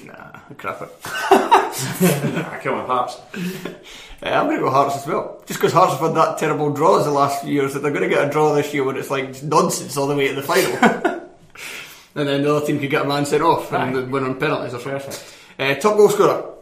Nah, 0.04 0.38
crap 0.56 0.82
it. 0.82 0.88
Ah, 1.04 2.60
come 2.62 2.74
on, 2.74 2.86
Hearts. 2.86 3.16
Uh, 4.22 4.28
I'm 4.30 4.46
going 4.46 4.56
to 4.56 4.62
go 4.62 4.70
Hearts 4.70 4.96
as 4.96 5.06
well. 5.06 5.42
Just 5.44 5.60
because 5.60 5.72
Hearts 5.74 5.92
have 5.94 6.00
had 6.00 6.14
that 6.14 6.38
terrible 6.38 6.72
draws 6.72 7.04
the 7.04 7.10
last 7.10 7.42
few 7.42 7.52
years 7.52 7.74
that 7.74 7.80
they're 7.80 7.90
going 7.92 8.08
to 8.08 8.14
get 8.14 8.26
a 8.26 8.30
draw 8.30 8.54
this 8.54 8.72
year 8.72 8.82
when 8.84 8.96
it's 8.96 9.10
like 9.10 9.42
nonsense 9.42 9.96
all 9.98 10.06
the 10.06 10.16
way 10.16 10.28
to 10.28 10.34
the 10.34 10.42
final. 10.42 10.72
and 12.14 12.28
then 12.28 12.42
the 12.42 12.54
other 12.56 12.64
team 12.64 12.78
could 12.78 12.88
get 12.88 13.04
a 13.04 13.08
man 13.08 13.26
sent 13.26 13.42
off 13.42 13.70
and 13.72 13.94
Aye. 13.96 14.00
win 14.04 14.24
on 14.24 14.38
penalties 14.40 14.72
or 14.72 14.78
something. 14.80 14.92
Perfect. 14.92 15.36
Uh, 15.58 15.74
top 15.74 15.96
goal 15.98 16.08
scorer. 16.08 16.54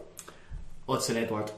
Odsonne 0.89 1.17
Edouard. 1.23 1.53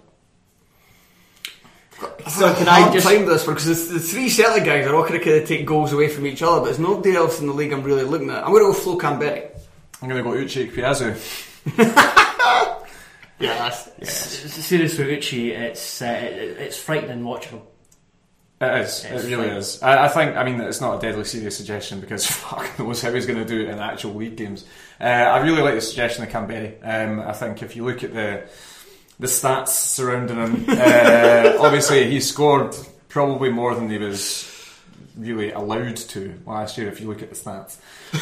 So 2.28 2.46
can 2.54 2.66
can 2.66 2.68
I 2.68 2.88
I 2.88 2.92
just- 2.92 3.06
time 3.06 3.26
this 3.26 3.46
one 3.46 3.54
because 3.56 3.88
the, 3.88 3.94
the 3.94 4.00
three 4.00 4.28
Celtic 4.28 4.64
guys 4.64 4.86
are 4.86 4.94
all 4.94 5.02
going 5.02 5.14
to 5.18 5.24
kind 5.24 5.36
of 5.42 5.48
take 5.48 5.64
goals 5.66 5.92
away 5.92 6.08
from 6.08 6.26
each 6.26 6.42
other, 6.42 6.60
but 6.60 6.64
there's 6.66 6.78
nobody 6.78 7.14
else 7.16 7.40
in 7.40 7.46
the 7.46 7.52
league 7.52 7.72
I'm 7.72 7.82
really 7.82 8.04
looking 8.04 8.30
at. 8.30 8.44
I'm 8.44 8.50
going 8.52 8.62
to 8.64 8.72
go 8.72 8.72
Flo 8.72 8.98
Kamberi. 8.98 9.50
I'm 10.02 10.08
going 10.08 10.22
to 10.22 10.28
go 10.30 10.36
Uche 10.36 10.70
Ikpeazu. 10.70 11.14
Yeah, 13.40 13.58
that's, 13.58 13.90
S- 14.00 14.52
Serious 14.64 14.96
with 14.96 15.08
Uche, 15.08 15.48
it's 15.50 16.00
uh, 16.00 16.04
it, 16.06 16.56
it's 16.60 16.78
frightening 16.78 17.24
watching 17.24 17.58
him. 17.58 17.62
It 18.60 18.80
is. 18.82 19.04
It's 19.04 19.24
it 19.24 19.28
really 19.28 19.48
fine. 19.48 19.56
is. 19.56 19.82
I, 19.82 20.04
I 20.04 20.08
think. 20.08 20.36
I 20.36 20.44
mean, 20.44 20.60
it's 20.60 20.80
not 20.80 20.96
a 20.96 21.00
deadly 21.00 21.24
serious 21.24 21.56
suggestion 21.56 22.00
because 22.00 22.24
fuck 22.30 22.78
knows 22.78 23.02
how 23.02 23.12
he's 23.12 23.26
going 23.26 23.40
to 23.40 23.44
do 23.44 23.62
it 23.62 23.68
in 23.70 23.80
actual 23.80 24.14
league 24.14 24.36
games. 24.36 24.64
Uh, 25.00 25.04
I 25.04 25.38
really 25.40 25.62
like 25.62 25.74
the 25.74 25.80
suggestion 25.80 26.22
of 26.24 26.30
Kamberi. 26.30 26.76
Um, 26.82 27.20
I 27.20 27.32
think 27.32 27.60
if 27.62 27.74
you 27.74 27.84
look 27.84 28.04
at 28.04 28.14
the 28.14 28.44
the 29.18 29.26
stats 29.26 29.68
surrounding 29.68 30.36
him, 30.36 30.64
uh, 30.68 31.56
obviously 31.60 32.10
he 32.10 32.20
scored 32.20 32.74
probably 33.08 33.50
more 33.50 33.74
than 33.74 33.88
he 33.90 33.98
was 33.98 34.50
really 35.16 35.52
allowed 35.52 35.96
to 35.96 36.34
last 36.46 36.76
year. 36.78 36.88
If 36.88 37.00
you 37.00 37.08
look 37.08 37.22
at 37.22 37.30
the 37.30 37.36
stats, 37.36 37.76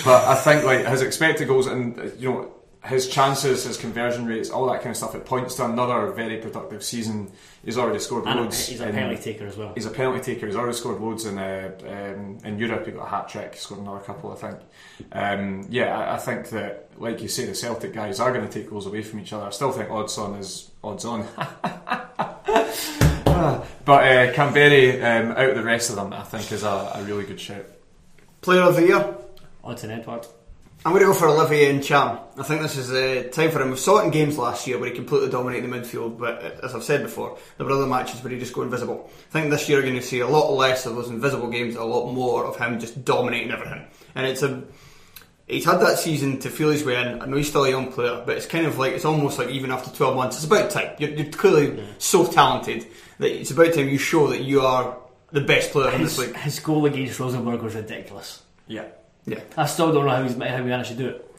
but 0.05 0.24
I 0.28 0.34
think 0.34 0.64
like 0.64 0.86
his 0.86 1.03
expected 1.03 1.49
goals 1.49 1.66
and 1.66 1.97
you 2.18 2.30
know 2.30 2.55
his 2.84 3.07
chances, 3.09 3.62
his 3.62 3.76
conversion 3.76 4.26
rates, 4.26 4.51
all 4.51 4.66
that 4.66 4.78
kind 4.78 4.90
of 4.90 4.97
stuff. 4.97 5.14
It 5.14 5.24
points 5.24 5.55
to 5.55 5.64
another 5.66 6.11
very 6.11 6.38
productive 6.38 6.82
season. 6.82 7.30
He's 7.64 7.78
already 7.78 8.01
scored 8.01 8.26
And 8.26 8.40
loads. 8.40 8.66
he's 8.66 8.80
a 8.80 8.88
in- 8.88 8.95
penalty 8.97 9.22
taker 9.22 9.47
as 9.47 9.57
well. 9.57 9.70
He's 9.76 9.86
a 9.86 9.90
penalty 9.90 10.20
taker. 10.34 10.47
He's 10.47 10.57
already 10.57 10.76
scored 10.76 11.01
loads 11.01 11.24
in 11.24 11.38
uh, 11.38 11.70
um, 11.86 12.38
in 12.45 12.59
Europe. 12.59 12.84
He 12.84 12.90
got 12.90 13.07
a 13.07 13.09
hat 13.09 13.28
trick. 13.28 13.55
He 13.55 13.61
scored 13.61 13.80
another 13.82 14.01
couple, 14.01 14.32
I 14.32 14.34
think. 14.34 14.59
Um, 15.12 15.66
yeah, 15.70 15.97
I, 15.97 16.14
I 16.14 16.18
think 16.18 16.49
that, 16.51 16.88
like 16.99 17.22
you 17.22 17.28
say, 17.28 17.47
the 17.47 17.55
Celtic 17.55 17.93
guys 17.95 18.18
are 18.18 18.32
going 18.32 18.49
to 18.49 18.53
take 18.53 18.68
goals 18.68 18.86
away 18.88 19.03
from 19.03 19.20
each 19.20 19.32
other. 19.32 19.47
I 19.47 19.51
still 19.51 19.70
think 19.70 19.88
odds 19.88 20.18
on 20.18 20.34
is 20.34 20.68
odds 20.85 21.05
on. 21.05 21.26
but 23.85 23.87
uh, 23.87 24.33
Kamberi, 24.33 25.03
um, 25.03 25.33
out 25.33 25.51
of 25.51 25.57
the 25.57 25.62
rest 25.62 25.91
of 25.91 25.97
them, 25.97 26.12
I 26.12 26.22
think 26.22 26.53
is 26.53 26.62
a, 26.62 26.93
a 26.95 27.05
really 27.05 27.24
good 27.24 27.41
shout. 27.41 27.66
player 28.41 28.62
of 28.62 28.76
the 28.76 28.87
year. 28.87 29.14
Odsonne 29.64 29.91
Edouard. 29.91 30.26
I'm 30.85 30.91
going 30.91 31.03
to 31.03 31.07
go 31.07 31.14
for 31.14 31.28
Olivier 31.28 31.72
Ntcham. 31.78 32.18
I 32.37 32.43
think 32.43 32.61
this 32.61 32.76
is 32.76 32.89
the 32.89 33.30
time 33.33 33.53
for 33.53 33.62
him. 33.62 33.70
We 33.70 33.76
saw 33.76 34.01
it 34.01 34.07
in 34.07 34.11
games 34.11 34.37
last 34.37 34.66
year 34.66 34.80
where 34.80 34.91
he 34.91 34.97
completely 34.97 35.30
dominated 35.30 35.70
the 35.70 35.76
midfield, 35.76 36.18
but 36.18 36.45
uh, 36.45 36.66
as 36.66 36.74
I've 36.74 36.83
said 36.83 37.05
before, 37.05 37.39
there 37.57 37.64
were 37.64 37.72
other 37.72 37.87
matches 37.87 38.20
where 38.24 38.33
he 38.33 38.39
just 38.41 38.53
go 38.53 38.62
invisible. 38.62 39.09
I 39.28 39.33
think 39.33 39.51
this 39.51 39.68
year 39.68 39.78
we're 39.78 39.85
going 39.85 39.95
to 39.95 40.03
see 40.03 40.18
a 40.18 40.26
lot 40.26 40.53
less 40.53 40.85
of 40.85 40.97
those 40.97 41.09
invisible 41.09 41.51
games, 41.51 41.76
a 41.76 41.85
lot 41.85 42.12
more 42.12 42.47
of 42.47 42.57
him 42.57 42.80
just 42.80 43.05
dominating 43.05 43.53
everything. 43.53 43.87
And 44.16 44.26
it's 44.26 44.43
a 44.43 44.64
he's 45.53 45.64
had 45.64 45.80
that 45.80 45.98
season 45.98 46.38
to 46.40 46.50
feel 46.50 46.70
his 46.70 46.84
way 46.84 47.00
in. 47.00 47.20
I 47.22 47.26
know 47.26 47.36
he's 47.36 47.48
still 47.48 47.64
a 47.64 47.70
young 47.70 47.92
player, 47.92 48.22
but 48.26 48.36
it's 48.36 48.46
kind 48.46 48.66
of 48.66 48.78
like 48.78 48.92
it's 48.94 49.05
almost 49.05 49.38
like 49.38 49.48
even 49.50 49.70
after 49.70 49.90
12 49.94 50.16
months, 50.16 50.36
it's 50.36 50.46
about 50.46 50.70
time. 50.70 50.90
You're, 50.98 51.11
you're 51.11 51.30
clearly 51.32 51.84
so 51.98 52.26
talented 52.26 52.86
that 53.18 53.30
it's 53.30 53.50
about 53.50 53.74
time 53.74 53.88
you 53.88 53.98
show 53.98 54.26
that 54.28 54.42
you 54.42 54.61
are 54.62 54.96
the 55.30 55.40
best 55.40 55.70
player 55.72 55.92
in 55.92 56.00
His, 56.00 56.16
this 56.16 56.26
league. 56.26 56.36
his 56.36 56.59
goal 56.61 56.86
against 56.86 57.18
Rosenborg 57.20 57.62
was 57.62 57.74
ridiculous. 57.74 58.42
Yeah, 58.66 58.84
Yeah. 59.26 59.40
I 59.57 59.66
still 59.66 59.92
don't 59.92 60.05
know 60.07 60.11
how, 60.11 60.22
he's, 60.22 60.34
how 60.34 60.40
he 60.59 60.62
managed 60.64 60.90
to 60.90 60.96
do 60.96 61.09
it. 61.09 61.34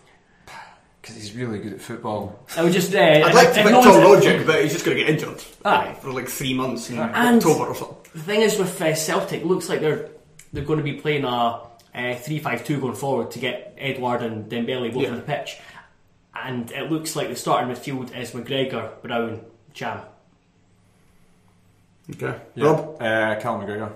because 1.01 1.15
he's 1.15 1.33
really 1.35 1.59
good 1.59 1.73
at 1.73 1.81
football. 1.81 2.39
I 2.55 2.63
would 2.63 2.73
just. 2.73 2.93
Uh, 2.95 2.99
I'd 2.99 3.33
like 3.35 3.53
to 3.53 3.59
if 3.59 3.63
pick 3.65 3.71
no 3.71 3.81
Tom 3.83 4.03
one's- 4.03 4.25
Logic, 4.25 4.45
but 4.47 4.61
he's 4.63 4.71
just 4.73 4.85
going 4.85 4.97
to 4.97 5.03
get 5.03 5.11
injured 5.13 5.43
Aye. 5.65 5.95
for 6.01 6.11
like 6.11 6.27
three 6.29 6.53
months 6.53 6.89
in 6.89 6.97
And- 6.99 7.37
October 7.37 7.65
or 7.65 7.75
something. 7.75 7.97
The 8.13 8.19
thing 8.21 8.41
is 8.41 8.57
with 8.57 8.79
uh, 8.81 8.93
Celtic, 8.95 9.43
looks 9.43 9.69
like 9.69 9.81
they're 9.81 10.09
they're 10.53 10.63
going 10.63 10.77
to 10.77 10.83
be 10.83 10.93
playing 10.93 11.23
a 11.25 11.59
uh, 11.95 12.15
three-five-two 12.15 12.79
going 12.79 12.95
forward 12.95 13.31
to 13.31 13.39
get 13.39 13.75
Edouard 13.77 14.21
and 14.23 14.49
Dembele 14.49 14.93
both 14.93 15.03
Yeah. 15.03 15.09
on 15.09 15.15
the 15.17 15.21
pitch, 15.21 15.57
and 16.35 16.71
it 16.71 16.91
looks 16.91 17.15
like 17.15 17.29
the 17.29 17.35
starting 17.35 17.73
midfield 17.73 18.17
is 18.17 18.31
McGregor, 18.31 19.01
Brown, 19.01 19.41
Ntcham. 19.73 20.03
Okay. 22.11 22.39
Yeah. 22.55 22.65
Rob? 22.65 22.95
Uh, 23.01 23.39
Cal 23.39 23.59
McGregor, 23.59 23.91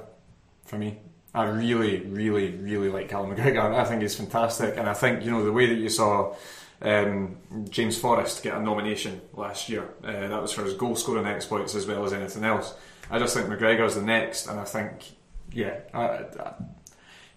for 0.66 0.78
me. 0.78 0.98
I 1.34 1.43
really, 1.45 2.00
really, 2.02 2.52
really 2.52 2.89
like 2.89 3.10
Cal 3.10 3.26
McGregor. 3.26 3.76
I 3.76 3.84
think 3.86 4.02
he's 4.02 4.16
fantastic, 4.16 4.78
and 4.78 4.89
I 4.89 4.93
think 4.93 5.24
you 5.24 5.32
know 5.32 5.43
the 5.43 5.52
way 5.52 5.66
that 5.68 5.76
you 5.76 5.89
saw 5.89 6.36
um, 6.82 7.36
James 7.70 7.98
Forrest 7.98 8.41
get 8.43 8.56
a 8.56 8.62
nomination 8.62 9.22
last 9.34 9.70
year. 9.70 9.89
Uh, 10.04 10.28
that 10.30 10.41
was 10.41 10.52
for 10.52 10.64
his 10.64 10.74
goal 10.74 10.95
scoring 10.95 11.26
exploits 11.28 11.76
as 11.76 11.86
well 11.86 12.04
as 12.06 12.14
anything 12.14 12.43
else. 12.43 12.74
I 13.12 13.20
just 13.20 13.36
think 13.36 13.48
McGregor's 13.50 13.95
the 13.95 14.02
next, 14.02 14.48
and 14.48 14.60
I 14.60 14.64
think, 14.64 15.04
yeah, 15.52 15.80
I, 15.93 16.02
I, 16.02 16.54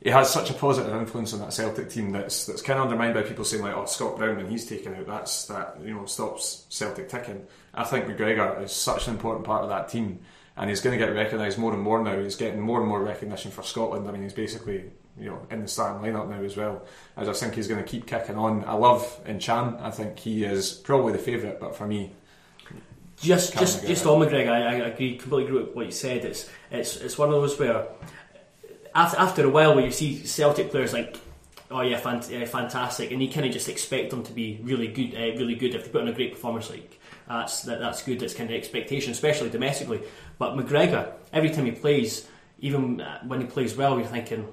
he 0.03 0.09
has 0.11 0.33
such 0.33 0.51
a 0.51 0.55
positive 0.55 0.95
influence 0.95 1.35
on 1.35 1.41
that 1.41 1.53
Celtic 1.53 1.91
team 1.91 2.11
that's 2.13 2.47
that's 2.47 2.63
kind 2.63 2.79
of 2.79 2.87
undermined 2.87 3.15
by 3.15 3.23
people 3.23 3.45
saying 3.45 3.63
like, 3.63 3.77
oh, 3.77 3.85
Scott 3.85 4.17
Brown 4.17 4.37
when 4.37 4.49
he's 4.49 4.67
taken 4.67 4.95
out, 4.95 5.07
that's 5.07 5.47
that 5.47 5.77
you 5.85 5.95
know 5.95 6.07
stops 6.07 6.65
Celtic 6.71 7.09
ticking. 7.09 7.47
I 7.75 7.85
think 7.85 8.07
McGregor 8.07 8.63
is 8.63 8.73
such 8.73 9.07
an 9.09 9.15
important 9.15 9.45
part 9.45 9.63
of 9.63 9.69
that 9.69 9.89
team, 9.89 10.21
and 10.57 10.71
he's 10.71 10.81
going 10.81 10.99
to 10.99 11.05
get 11.05 11.15
recognised 11.15 11.59
more 11.59 11.75
and 11.75 11.83
more 11.83 12.03
now. 12.03 12.19
He's 12.19 12.37
getting 12.37 12.61
more 12.61 12.81
and 12.81 12.89
more 12.89 13.03
recognition 13.03 13.51
for 13.51 13.63
Scotland. 13.63 14.09
I 14.09 14.13
mean, 14.13 14.23
he's 14.23 14.33
basically 14.33 14.91
you 15.19 15.29
know 15.29 15.47
in 15.51 15.61
the 15.61 15.69
starting 15.69 16.01
lineup 16.03 16.31
now 16.31 16.43
as 16.43 16.57
well. 16.57 16.87
As 17.17 17.29
I 17.29 17.33
think 17.35 17.55
he's 17.55 17.69
going 17.69 17.83
to 17.83 17.89
keep 17.89 18.07
kicking 18.07 18.37
on. 18.37 18.65
I 18.65 18.73
love 18.75 19.21
Ntcham. 19.27 19.83
I 19.83 19.91
think 19.91 20.19
he 20.19 20.45
is 20.45 20.73
probably 20.73 21.13
the 21.13 21.19
favourite, 21.19 21.61
but 21.61 21.77
for 21.77 21.87
me, 21.87 22.13
Just, 23.21 23.59
just, 23.59 23.83
McGregor. 23.83 23.87
just 23.87 24.07
on 24.07 24.21
McGregor, 24.21 24.49
I, 24.49 24.63
I 24.63 24.73
agree 24.89 25.19
completely 25.19 25.45
agree 25.45 25.63
with 25.65 25.77
what 25.77 25.85
you 25.85 25.93
said. 25.93 26.25
It's, 26.25 26.49
it's, 26.71 26.97
it's 26.97 27.19
one 27.19 27.29
of 27.29 27.35
those 27.35 27.59
where 27.59 27.87
after, 28.95 29.19
after 29.19 29.45
a 29.45 29.51
while, 29.51 29.75
where 29.75 29.85
you 29.85 29.91
see 29.91 30.25
Celtic 30.25 30.71
players 30.71 30.93
like, 30.93 31.17
oh 31.71 31.81
yeah, 31.83 32.01
fant- 32.01 32.43
uh, 32.43 32.47
fantastic, 32.47 33.11
and 33.11 33.23
you 33.23 33.31
kind 33.31 33.47
of 33.47 33.53
just 33.53 33.69
expect 33.69 34.11
them 34.11 34.23
to 34.25 34.33
be 34.33 34.59
really 34.63 34.89
good, 34.89 35.15
uh, 35.15 35.37
really 35.39 35.55
good. 35.55 35.75
If 35.75 35.85
they 35.85 35.91
put 35.91 36.03
on 36.03 36.09
a 36.09 36.13
great 36.13 36.33
performance, 36.33 36.71
like 36.71 36.99
that's 37.29 37.63
that, 37.63 37.79
that's 37.81 38.03
good. 38.03 38.21
That's 38.21 38.35
kind 38.35 38.51
of 38.51 38.57
expectation, 38.57 39.13
especially 39.13 39.51
domestically. 39.51 40.03
But 40.39 40.57
McGregor, 40.57 41.13
every 41.33 41.51
time 41.51 41.67
he 41.67 41.73
plays, 41.73 42.27
even 42.61 43.01
uh, 43.01 43.21
when 43.27 43.41
he 43.41 43.47
plays 43.47 43.77
well, 43.77 43.99
you're 43.99 44.07
thinking 44.09 44.49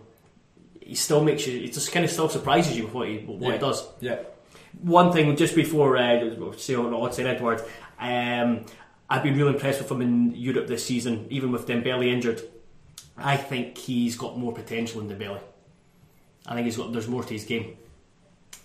he 0.82 0.96
still 0.96 1.24
makes 1.24 1.46
you. 1.48 1.60
It 1.60 1.74
just 1.74 1.92
kind 1.92 2.06
of 2.06 2.12
still 2.12 2.30
surprises 2.30 2.78
you 2.78 2.84
with 2.86 2.94
what 2.94 3.08
he 3.08 3.18
what 3.20 3.42
Yeah. 3.42 3.52
he 3.54 3.58
does 3.58 3.88
yeah, 4.00 4.20
one 4.82 5.12
thing 5.12 5.36
just 5.36 5.56
before 5.56 5.98
uh, 5.98 6.54
say 6.58 6.76
on 6.76 6.92
Odsonne 6.94 7.26
Edouard, 7.26 7.62
um, 8.00 8.66
I've 9.10 9.24
been 9.24 9.36
really 9.38 9.54
impressed 9.54 9.80
with 9.82 9.90
him 9.92 10.02
in 10.02 10.36
Europe 10.36 10.68
this 10.68 10.86
season, 10.86 11.28
even 11.30 11.52
with 11.52 11.68
Dembele 11.68 12.08
injured. 12.08 12.42
I 13.18 13.38
think 13.38 13.78
he's 13.78 14.15
got 14.15 14.38
more 14.38 14.53
potential 14.53 15.01
in 15.01 15.07
the 15.07 15.15
belly. 15.15 15.41
I 16.45 16.53
think 16.53 16.65
he's 16.65 16.78
got 16.78 16.93
there's 16.93 17.07
more 17.07 17.24
to 17.24 17.34
his 17.34 17.45
game. 17.45 17.78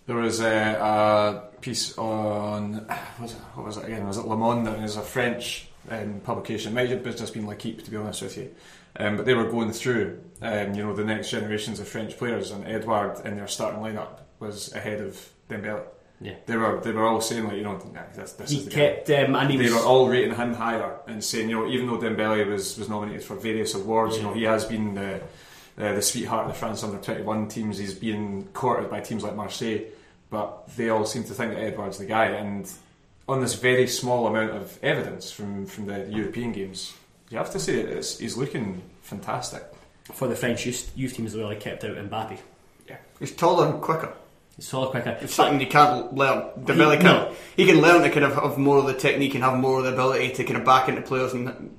There 0.07 0.17
was 0.17 0.41
a, 0.41 0.75
a 0.75 1.57
piece 1.61 1.97
on 1.97 2.87
was, 3.21 3.33
it, 3.33 3.39
what 3.55 3.67
was 3.67 3.77
it 3.77 3.85
again? 3.85 4.07
Was 4.07 4.19
it 4.19 4.27
Le 4.27 4.37
Monde? 4.37 4.69
It 4.69 4.81
was 4.81 4.97
a 4.97 5.03
French 5.03 5.69
um, 5.91 6.21
publication. 6.21 6.73
It 6.73 6.75
might 6.75 6.91
have 6.91 7.17
just 7.17 7.33
been 7.35 7.47
to 7.47 7.91
be 7.91 7.97
honest 7.97 8.23
with 8.23 8.37
you. 8.37 8.55
Um, 8.97 9.17
but 9.17 9.25
they 9.25 9.35
were 9.35 9.51
going 9.51 9.73
through, 9.73 10.21
um, 10.43 10.75
you 10.75 10.85
know, 10.85 10.95
the 10.95 11.05
next 11.05 11.31
generations 11.31 11.81
of 11.81 11.89
French 11.89 12.19
players, 12.19 12.51
and 12.51 12.67
Edouard 12.67 13.25
in 13.25 13.37
their 13.37 13.49
starting 13.49 13.81
lineup 13.81 14.19
was 14.39 14.73
ahead 14.75 15.01
of 15.01 15.31
Dembele. 15.49 15.85
Yeah. 16.23 16.35
They 16.47 16.57
were 16.57 16.81
they 16.81 16.93
were 16.93 17.05
all 17.07 17.21
saying 17.21 17.45
like, 17.45 17.57
you 17.57 17.65
know, 17.65 17.79
this, 18.15 18.33
this 18.35 18.51
He 18.51 18.59
is 18.59 18.65
the 18.67 18.71
guy. 18.71 18.77
kept 18.77 19.11
um, 19.11 19.35
and 19.35 19.51
he 19.51 19.57
They 19.57 19.65
was 19.65 19.75
were 19.75 19.81
all 19.81 20.09
rating 20.09 20.35
him 20.35 20.55
higher 20.55 20.99
and 21.09 21.23
saying, 21.23 21.51
you 21.51 21.59
know, 21.59 21.67
even 21.69 21.87
though 21.89 21.99
Dembele 21.99 22.47
was, 22.47 22.79
was 22.79 22.89
nominated 22.89 23.25
for 23.25 23.35
various 23.35 23.75
awards, 23.75 24.17
you 24.17 24.23
know, 24.23 24.33
he 24.33 24.45
has 24.45 24.65
been 24.65 24.95
the 24.95 25.17
uh, 25.79 25.93
the 25.95 26.03
sweetheart 26.03 26.47
of 26.47 26.53
the 26.53 26.59
France 26.59 26.85
under 26.85 26.99
twenty 26.99 27.23
one 27.23 27.49
teams. 27.49 27.79
He's 27.79 27.95
being 27.95 28.47
courted 28.53 28.89
by 28.91 29.01
teams 29.01 29.25
like 29.25 29.35
Marseille, 29.35 29.81
but 30.31 30.69
they 30.77 30.91
all 30.91 31.05
seem 31.07 31.25
to 31.25 31.35
think 31.35 31.53
that 31.55 31.61
Edouard's 31.61 31.99
the 31.99 32.07
guy. 32.07 32.27
And 32.27 32.71
on 33.29 33.41
this 33.41 33.55
very 33.55 33.87
small 33.89 34.27
amount 34.27 34.53
of 34.53 34.79
evidence 34.83 35.33
from 35.33 35.67
from 35.67 35.87
the 35.87 36.09
European 36.09 36.53
games, 36.53 36.95
you 37.31 37.39
have 37.39 37.51
to 37.53 37.59
say 37.59 37.75
it's, 37.81 38.19
he's 38.19 38.37
looking 38.37 38.83
fantastic. 39.03 39.63
for 40.13 40.29
the 40.29 40.37
French 40.37 40.67
youth, 40.67 40.93
youth 40.95 41.15
team 41.15 41.27
as 41.27 41.35
well. 41.35 41.51
He 41.51 41.57
kept 41.57 41.83
out 41.85 41.97
Mbappe. 41.97 42.39
Yeah 42.89 42.97
he's 43.19 43.35
taller 43.35 43.67
and 43.67 43.81
quicker. 43.81 44.13
Solid 44.59 44.91
quicker. 44.91 45.17
It's 45.21 45.35
something 45.35 45.61
you 45.61 45.67
can't 45.67 46.15
learn. 46.15 46.51
Dembele 46.61 46.93
He- 46.97 47.03
can. 47.03 47.05
no. 47.05 47.33
He 47.57 47.67
can 47.67 47.81
learn 47.81 48.03
to 48.03 48.11
kind 48.11 48.25
of 48.25 48.35
have 48.35 48.59
more 48.59 48.79
of 48.79 48.87
the 48.87 48.95
technique 48.95 49.35
and 49.35 49.43
have 49.43 49.59
more 49.59 49.79
of 49.79 49.85
the 49.85 49.93
ability 49.93 50.31
to 50.35 50.45
kind 50.45 50.57
of 50.57 50.65
back 50.65 50.89
into 50.89 51.03
players 51.03 51.33
and 51.33 51.75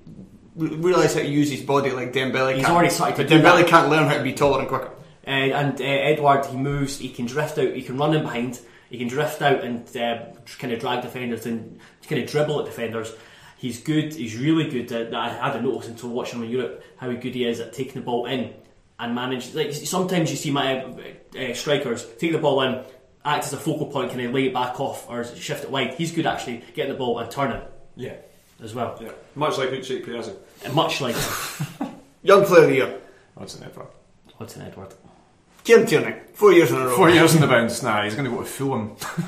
realise 0.56 1.14
how 1.14 1.22
to 1.22 1.28
use 1.28 1.50
his 1.50 1.62
body 1.62 1.92
like 1.92 2.14
Dembele 2.14 2.56
He's 2.56 2.66
already 2.66 2.90
started 2.90 3.18
but 3.18 3.28
Dembele 3.28 3.68
can't 3.68 3.90
learn 3.90 4.08
how 4.08 4.18
to 4.18 4.24
be 4.24 4.34
taller 4.34 4.60
and 4.60 4.68
quicker. 4.68 4.92
Uh, 5.26 5.30
and 5.30 5.80
uh, 5.80 5.84
Edouard, 5.84 6.46
he 6.48 6.58
moves, 6.58 6.98
he 6.98 7.10
can 7.10 7.26
drift 7.26 7.58
out, 7.58 7.74
he 7.74 7.82
can 7.82 7.98
run 7.98 8.14
in 8.14 8.24
behind, 8.24 8.60
he 8.90 8.98
can 8.98 9.08
drift 9.08 9.42
out 9.42 9.64
and 9.64 9.86
uh, 9.96 10.26
kind 10.60 10.74
of 10.74 10.80
drag 10.80 11.02
defenders 11.02 11.46
and 11.46 11.80
kind 12.08 12.22
of 12.22 12.30
dribble 12.30 12.60
at 12.60 12.66
defenders. 12.66 13.14
He's 13.58 13.80
good, 13.80 14.14
he's 14.14 14.36
really 14.38 14.70
good 14.70 14.92
at 14.92 15.14
I 15.14 15.30
hadn't 15.30 15.64
noticed 15.64 15.90
until 15.90 16.10
watching 16.10 16.40
him 16.40 16.46
in 16.46 16.52
Europe 16.52 16.84
how 16.98 17.12
good 17.14 17.34
he 17.34 17.46
is 17.46 17.62
at 17.62 17.72
taking 17.72 17.94
the 17.94 18.02
ball 18.02 18.26
in 18.26 18.54
and 19.00 19.16
manage. 19.16 19.54
Like 19.54 19.72
sometimes 19.72 20.30
you 20.30 20.36
see 20.36 20.52
my 20.52 20.86
uh, 21.36 21.40
uh, 21.40 21.54
strikers 21.54 22.06
take 22.18 22.32
the 22.32 22.38
ball 22.38 22.62
in, 22.64 22.84
act 23.26 23.46
as 23.46 23.54
a 23.54 23.58
focal 23.58 23.86
point, 23.88 24.10
kind 24.12 24.22
of 24.22 24.34
lay 24.34 24.46
it 24.48 24.54
back 24.54 24.80
off 24.80 25.10
or 25.10 25.24
shift 25.36 25.64
it 25.64 25.70
wide. 25.72 25.94
He's 25.96 26.12
good 26.12 26.26
actually 26.26 26.64
getting 26.76 26.92
the 26.94 26.98
ball 26.98 27.20
and 27.20 27.30
turning 27.32 27.62
Yeah, 27.96 28.16
as 28.62 28.74
well. 28.74 28.98
yeah. 29.02 29.12
Much 29.36 29.58
like 29.58 29.70
Uche 29.70 30.04
Ikpeazu. 30.04 30.36
And 30.66 30.74
much 30.74 31.00
like 31.02 31.16
Young 32.24 32.46
player 32.46 32.64
of 32.64 32.70
the 32.70 32.76
year. 32.76 33.00
That's 33.38 33.56
an 33.56 33.64
Edouard. 33.66 33.88
what's 34.38 34.56
an 34.56 34.62
Edouard. 34.64 34.94
Kieran 35.64 35.86
Tierney. 35.86 36.16
Four 36.34 36.52
years 36.54 36.72
in 36.72 36.78
a 36.78 36.86
row. 36.88 36.96
Four 36.96 37.10
years 37.10 37.36
in 37.36 37.42
the 37.42 37.48
bounce. 37.48 37.82
Nah, 37.84 38.04
he's 38.04 38.16
going 38.16 38.26
to 38.30 38.32
go 38.32 38.40
to 38.44 38.46
Fulham. 38.46 38.96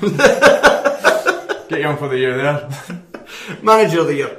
Get 1.68 1.80
young 1.80 1.96
for 1.96 2.08
the 2.08 2.18
year 2.18 2.36
there. 2.36 2.68
Manager 3.62 4.00
of 4.00 4.06
the 4.08 4.14
year. 4.14 4.36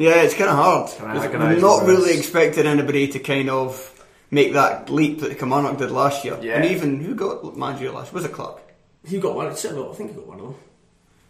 Yeah, 0.00 0.22
it's 0.22 0.34
kind 0.34 0.48
of 0.48 0.56
hard. 0.56 0.90
Can 0.96 1.06
I 1.06 1.12
Because 1.14 1.28
agonise 1.28 1.60
not 1.60 1.82
over 1.82 1.92
really 1.92 2.16
expecting 2.16 2.66
anybody 2.66 3.08
to 3.08 3.18
kind 3.18 3.50
of 3.50 4.02
make 4.30 4.54
that 4.54 4.88
leap 4.88 5.20
that 5.20 5.38
Kilmarnock 5.38 5.76
did 5.76 5.90
last 5.90 6.24
year. 6.24 6.38
Yeah. 6.40 6.54
And 6.56 6.64
even, 6.64 7.00
who 7.00 7.14
got 7.14 7.56
manager 7.56 7.90
last 7.90 8.06
year? 8.06 8.14
Was 8.14 8.24
it 8.24 8.32
Clarke? 8.32 8.62
You 9.06 9.20
got 9.20 9.34
one, 9.34 9.46
I 9.48 9.52
think 9.52 9.74
you 9.74 10.16
got 10.16 10.26
one 10.26 10.40
of 10.40 10.44
them. 10.46 10.54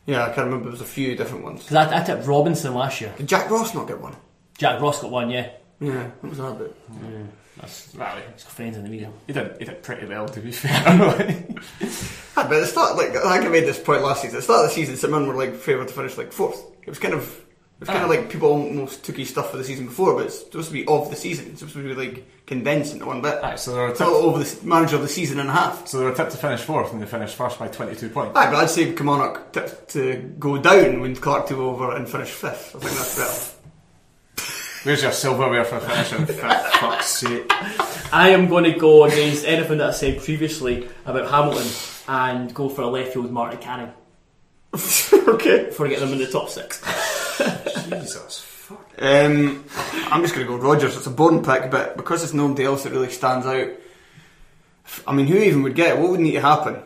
Yeah, 0.06 0.22
I 0.22 0.26
can't 0.26 0.46
remember. 0.46 0.64
There 0.64 0.72
was 0.72 0.80
a 0.80 0.84
few 0.84 1.16
different 1.16 1.44
ones. 1.44 1.62
Because 1.64 1.76
I, 1.76 2.00
I 2.00 2.04
tipped 2.04 2.26
Robinson 2.26 2.74
last 2.74 3.00
year. 3.00 3.12
Did 3.16 3.28
Jack 3.28 3.50
Ross 3.50 3.74
not 3.74 3.88
get 3.88 4.00
one? 4.00 4.14
Jack 4.56 4.80
Ross 4.80 5.02
got 5.02 5.10
one, 5.10 5.30
yeah. 5.30 5.50
Yeah, 5.80 6.08
what 6.20 6.30
was 6.30 6.38
that 6.38 6.46
about? 6.48 6.76
Yeah, 7.02 7.22
that's 7.60 7.94
Well, 7.94 8.16
he's 8.34 8.44
got 8.44 8.52
friends 8.52 8.76
in 8.76 8.84
the 8.84 8.90
media. 8.90 9.10
he 9.26 9.32
did, 9.32 9.56
he 9.58 9.64
did 9.64 9.82
pretty 9.82 10.06
well, 10.06 10.28
to 10.28 10.40
be 10.40 10.52
fair. 10.52 11.44
Ah, 12.36 12.44
but 12.48 12.56
at 12.56 12.60
the 12.60 12.66
start, 12.66 12.96
like 12.96 13.10
I 13.16 13.34
think 13.38 13.46
I 13.46 13.48
made 13.48 13.64
this 13.64 13.78
point 13.78 14.02
last 14.02 14.22
season. 14.22 14.36
At 14.36 14.38
the 14.38 14.42
start 14.44 14.64
of 14.64 14.70
the 14.70 14.74
season, 14.74 14.96
St 14.96 15.10
Mirren 15.12 15.26
were 15.26 15.34
like 15.34 15.56
favoured 15.56 15.88
to 15.88 15.94
finish 15.94 16.16
like 16.16 16.32
fourth. 16.32 16.62
It 16.82 16.88
was 16.88 16.98
kind 17.00 17.12
of, 17.12 17.44
it 17.80 17.86
was 17.86 17.88
kind 17.88 18.00
Ah. 18.00 18.04
of 18.04 18.10
like 18.10 18.28
people 18.30 18.48
almost 18.50 19.04
took 19.04 19.16
his 19.16 19.30
stuff 19.30 19.50
for 19.50 19.56
the 19.56 19.64
season 19.64 19.86
before, 19.86 20.14
but 20.14 20.26
it's 20.26 20.40
supposed 20.40 20.68
to 20.68 20.72
be 20.74 20.86
of 20.86 21.08
the 21.10 21.16
season. 21.16 21.46
It's 21.50 21.60
supposed 21.60 21.76
to 21.76 21.82
be 21.82 21.94
like 21.94 22.26
condensed 22.46 22.92
into 22.92 23.06
one 23.06 23.22
bit. 23.22 23.38
Aye, 23.42 23.56
so 23.56 23.72
they 23.72 23.78
were 23.78 23.94
So 23.94 24.04
tipped, 24.10 24.22
over 24.24 24.38
the 24.38 24.44
s- 24.44 24.62
manager 24.62 24.96
of 24.96 25.02
the 25.02 25.08
season 25.08 25.40
and 25.40 25.48
a 25.48 25.52
half. 25.52 25.88
so 25.88 25.98
they 25.98 26.04
were 26.04 26.12
tipped 26.14 26.32
to 26.32 26.36
finish 26.36 26.60
fourth, 26.60 26.92
and 26.92 27.00
they 27.00 27.06
finished 27.06 27.36
first 27.36 27.58
by 27.58 27.68
22 27.68 28.10
points. 28.10 28.36
Aye, 28.36 28.50
but 28.50 28.56
I'd 28.56 28.70
say 28.70 28.92
Kilmarnock 28.92 29.52
tipped 29.52 29.88
to 29.92 30.16
go 30.38 30.58
down 30.58 31.00
when 31.00 31.16
Clarke 31.16 31.46
took 31.46 31.58
over 31.58 31.94
and 31.96 32.06
finish 32.08 32.28
fifth. 32.30 32.74
I 32.76 32.78
think 32.80 32.92
that's 32.92 33.16
better. 33.18 33.56
Where's 34.82 35.02
your 35.02 35.12
silverware 35.12 35.64
for 35.64 35.78
finishing 35.80 36.24
fifth? 36.26 36.40
Fuck's 36.80 37.06
sake. 37.06 37.50
I 38.12 38.30
am 38.30 38.48
going 38.48 38.64
to 38.64 38.72
go 38.78 39.04
against 39.04 39.44
anything 39.46 39.78
that 39.78 39.88
I 39.90 39.92
said 39.92 40.22
previously 40.22 40.88
about 41.04 41.30
Hamilton 41.30 41.66
and 42.08 42.52
go 42.54 42.68
for 42.70 42.82
a 42.82 42.86
left 42.86 43.12
field 43.12 43.30
Martin 43.30 43.60
Canning 43.60 43.92
okay. 44.74 45.70
for 45.70 45.86
getting 45.88 46.04
them 46.04 46.12
in 46.14 46.18
the 46.18 46.30
top 46.30 46.48
six. 46.48 46.82
Jesus, 47.88 48.40
fuck. 48.40 48.84
Um, 48.98 49.64
I'm 50.10 50.22
just 50.22 50.34
going 50.34 50.46
to 50.46 50.52
go 50.52 50.56
Rodgers. 50.56 50.96
It's 50.96 51.06
a 51.06 51.10
boring 51.10 51.42
pick, 51.44 51.70
but 51.70 51.96
because 51.96 52.20
there's 52.20 52.34
nobody 52.34 52.64
else 52.64 52.84
that 52.84 52.92
really 52.92 53.10
stands 53.10 53.46
out, 53.46 53.68
I 55.06 55.12
mean, 55.12 55.26
who 55.26 55.36
even 55.38 55.62
would 55.62 55.74
get 55.74 55.96
it? 55.96 56.00
What 56.00 56.10
would 56.10 56.20
need 56.20 56.32
to 56.32 56.40
happen? 56.40 56.82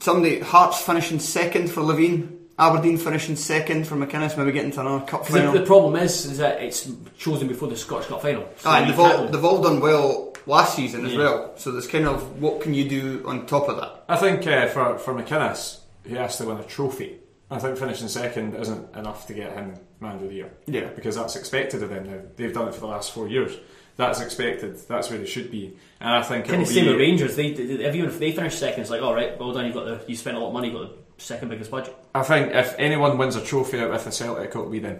Somebody, 0.00 0.40
Hearts 0.40 0.80
finishing 0.82 1.18
second 1.18 1.70
for 1.70 1.80
Levein, 1.80 2.36
Aberdeen 2.58 2.98
finishing 2.98 3.36
second 3.36 3.86
for 3.86 3.96
McInnes, 3.96 4.36
maybe 4.36 4.52
getting 4.52 4.70
to 4.72 4.80
another 4.80 5.04
cup 5.06 5.22
Because 5.22 5.34
the, 5.34 5.40
final. 5.40 5.52
the 5.54 5.66
problem 5.66 5.96
is, 5.96 6.26
is 6.26 6.38
that 6.38 6.62
it's 6.62 6.90
chosen 7.18 7.48
before 7.48 7.68
the 7.68 7.76
Scottish 7.76 8.08
Cup 8.08 8.22
final. 8.22 8.46
So 8.58 8.70
Aye, 8.70 8.84
they've, 8.86 8.98
all, 8.98 9.26
they've 9.28 9.44
all 9.44 9.62
done 9.62 9.80
well 9.80 10.34
last 10.46 10.76
season 10.76 11.06
as 11.06 11.12
Yeah. 11.12 11.18
well. 11.18 11.52
So 11.56 11.72
there's 11.72 11.86
kind 11.86 12.06
of 12.06 12.40
what 12.40 12.60
can 12.60 12.72
you 12.74 12.88
do 12.88 13.22
on 13.26 13.46
top 13.46 13.68
of 13.68 13.76
that? 13.76 14.04
I 14.08 14.16
think 14.16 14.46
uh, 14.46 14.66
for 14.68 14.98
for 14.98 15.14
McInnes, 15.14 15.80
he 16.06 16.14
has 16.14 16.36
to 16.38 16.44
win 16.46 16.58
a 16.58 16.62
trophy. 16.64 17.16
I 17.50 17.58
think 17.58 17.78
finishing 17.78 18.08
second 18.08 18.54
isn't 18.56 18.96
enough 18.96 19.26
to 19.28 19.34
get 19.34 19.52
him 19.52 19.74
man 20.00 20.16
of 20.16 20.22
the 20.22 20.34
year. 20.34 20.50
Yeah. 20.66 20.86
because 20.96 21.14
that's 21.16 21.36
expected 21.36 21.82
of 21.82 21.90
them 21.90 22.04
now. 22.10 22.18
They've 22.36 22.52
done 22.52 22.68
it 22.68 22.74
for 22.74 22.80
the 22.80 22.86
last 22.88 23.12
four 23.12 23.28
years. 23.28 23.56
That's 23.96 24.20
expected. 24.20 24.76
That's 24.88 25.08
where 25.10 25.18
they 25.18 25.26
should 25.26 25.50
be. 25.50 25.76
And 26.00 26.10
I 26.10 26.22
think 26.22 26.46
Kind 26.46 26.60
it'll 26.60 26.62
of 26.62 26.68
same 26.74 26.84
be- 26.84 26.90
with 26.90 27.00
Rangers. 27.00 27.36
They, 27.36 27.52
they, 27.52 27.64
they- 27.76 27.88
even 27.96 28.06
if 28.10 28.18
they 28.18 28.32
finish 28.32 28.54
second, 28.56 28.82
it's 28.82 28.90
like, 28.90 29.00
all 29.00 29.14
right, 29.14 29.38
well 29.38 29.52
done. 29.52 29.64
You've 29.64 29.74
got 29.74 29.84
the 29.86 30.04
you 30.08 30.16
spent 30.16 30.36
a 30.36 30.40
lot 30.40 30.48
of 30.48 30.52
money, 30.54 30.68
you've 30.70 30.80
got 30.80 30.90
the 31.16 31.22
second 31.22 31.48
biggest 31.48 31.70
budget. 31.70 31.94
I 32.14 32.22
think 32.22 32.52
if 32.52 32.74
anyone 32.78 33.16
wins 33.16 33.36
a 33.36 33.42
trophy 33.44 33.80
out 33.80 33.90
with 33.90 34.04
the 34.04 34.12
Celtic, 34.12 34.50
it'll 34.50 34.68
be 34.68 34.80
them. 34.80 34.98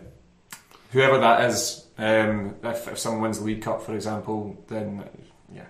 Whoever 0.92 1.18
that 1.18 1.51
is, 1.51 1.84
um, 1.99 2.55
if, 2.62 2.88
if 2.88 2.99
someone 2.99 3.22
wins 3.22 3.38
the 3.40 3.44
League 3.44 3.61
Cup, 3.62 3.82
for 3.82 3.94
example, 3.94 4.64
then 4.68 5.05
yeah, 5.53 5.64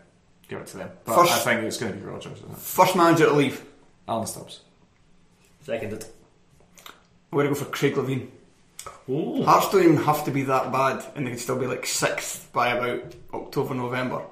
give 0.47 0.61
it 0.61 0.67
to 0.69 0.77
them. 0.77 0.91
But 1.05 1.17
First- 1.17 1.33
I 1.33 1.39
think 1.39 1.63
it's 1.63 1.79
going 1.79 1.95
to 1.95 1.99
be 1.99 2.05
Rodgers, 2.05 2.39
isn't? 2.39 2.59
First 2.59 2.95
manager 2.95 3.25
to 3.27 3.33
leave. 3.33 3.65
Alan 4.07 4.27
Stubbs. 4.27 4.61
Seconded. 5.65 6.05
I'm 7.37 7.45
going 7.45 7.55
to 7.55 7.61
go 7.61 7.67
for 7.67 7.71
Craig 7.71 7.95
Levein. 7.97 8.29
Ooh. 9.11 9.45
Hearts 9.45 9.71
don't 9.71 9.83
even 9.83 9.97
have 9.99 10.25
to 10.25 10.31
be 10.31 10.45
that 10.45 10.73
bad, 10.73 11.05
and 11.15 11.27
they 11.27 11.33
could 11.33 11.41
still 11.41 11.59
be 11.59 11.67
like 11.67 11.85
sixth 11.85 12.51
by 12.51 12.69
about 12.69 13.15
October, 13.35 13.75
November, 13.75 14.23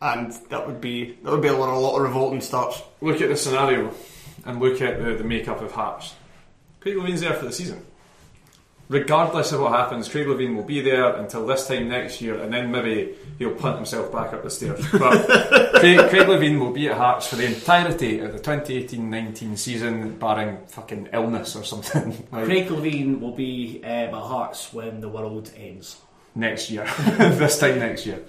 and 0.00 0.32
that 0.50 0.64
would 0.64 0.80
be 0.80 1.18
that 1.24 1.32
would 1.32 1.42
be 1.42 1.48
a 1.48 1.56
lot, 1.56 1.70
a 1.70 1.76
lot 1.76 1.96
of 1.96 2.02
revolting 2.02 2.40
starts. 2.40 2.80
Look 3.00 3.20
at 3.20 3.30
the 3.30 3.36
scenario 3.36 3.92
and 4.44 4.60
look 4.60 4.80
at 4.80 5.02
the, 5.02 5.16
the 5.16 5.24
makeup 5.24 5.60
of 5.60 5.72
Hearts. 5.72 6.14
Craig 6.78 6.94
Levein's 6.94 7.20
there 7.20 7.34
for 7.34 7.46
the 7.46 7.52
season. 7.52 7.84
Regardless 8.88 9.50
of 9.50 9.62
what 9.62 9.72
happens, 9.72 10.08
Craig 10.08 10.28
Levein 10.28 10.54
will 10.54 10.62
be 10.62 10.82
there 10.82 11.16
until 11.16 11.44
this 11.44 11.66
time 11.66 11.88
next 11.88 12.20
year, 12.20 12.40
and 12.40 12.52
then 12.52 12.70
maybe 12.70 13.16
he'll 13.38 13.56
punt 13.56 13.76
himself 13.76 14.12
back 14.12 14.32
up 14.32 14.44
the 14.44 14.50
stairs. 14.50 14.86
But 14.92 15.26
Craig, 15.84 16.08
Craig 16.08 16.26
Levein 16.28 16.58
will 16.58 16.70
be 16.72 16.88
at 16.88 16.96
Hearts 16.96 17.26
for 17.26 17.36
the 17.36 17.44
entirety 17.44 18.20
of 18.20 18.32
the 18.32 18.38
2018-19 18.38 19.58
season, 19.58 20.18
barring 20.18 20.58
fucking 20.68 21.10
illness 21.12 21.54
or 21.56 21.62
something 21.64 22.26
like 22.32 22.44
Craig 22.46 22.68
Levein 22.68 23.20
will 23.20 23.32
be 23.34 23.80
uh, 23.84 23.86
at 23.86 24.12
Hearts 24.12 24.72
when 24.72 25.00
the 25.00 25.08
world 25.08 25.50
ends. 25.56 25.96
next 26.34 26.70
year. 26.70 26.84
this 27.18 27.58
time 27.58 27.78
next 27.78 28.06
year. 28.06 28.22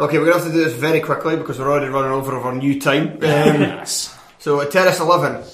Okay, 0.00 0.18
we're 0.18 0.24
going 0.26 0.38
to 0.38 0.44
have 0.44 0.52
to 0.52 0.52
do 0.58 0.64
this 0.64 0.72
very 0.74 1.00
quickly 1.00 1.36
because 1.36 1.58
we're 1.60 1.70
already 1.70 1.86
running 1.86 2.10
over 2.10 2.36
of 2.36 2.44
our 2.44 2.54
new 2.54 2.80
time. 2.80 3.12
Um, 3.12 3.20
Yes. 3.20 4.18
so 4.40 4.60
at 4.60 4.70
Terrace 4.72 4.98
11, 4.98 5.44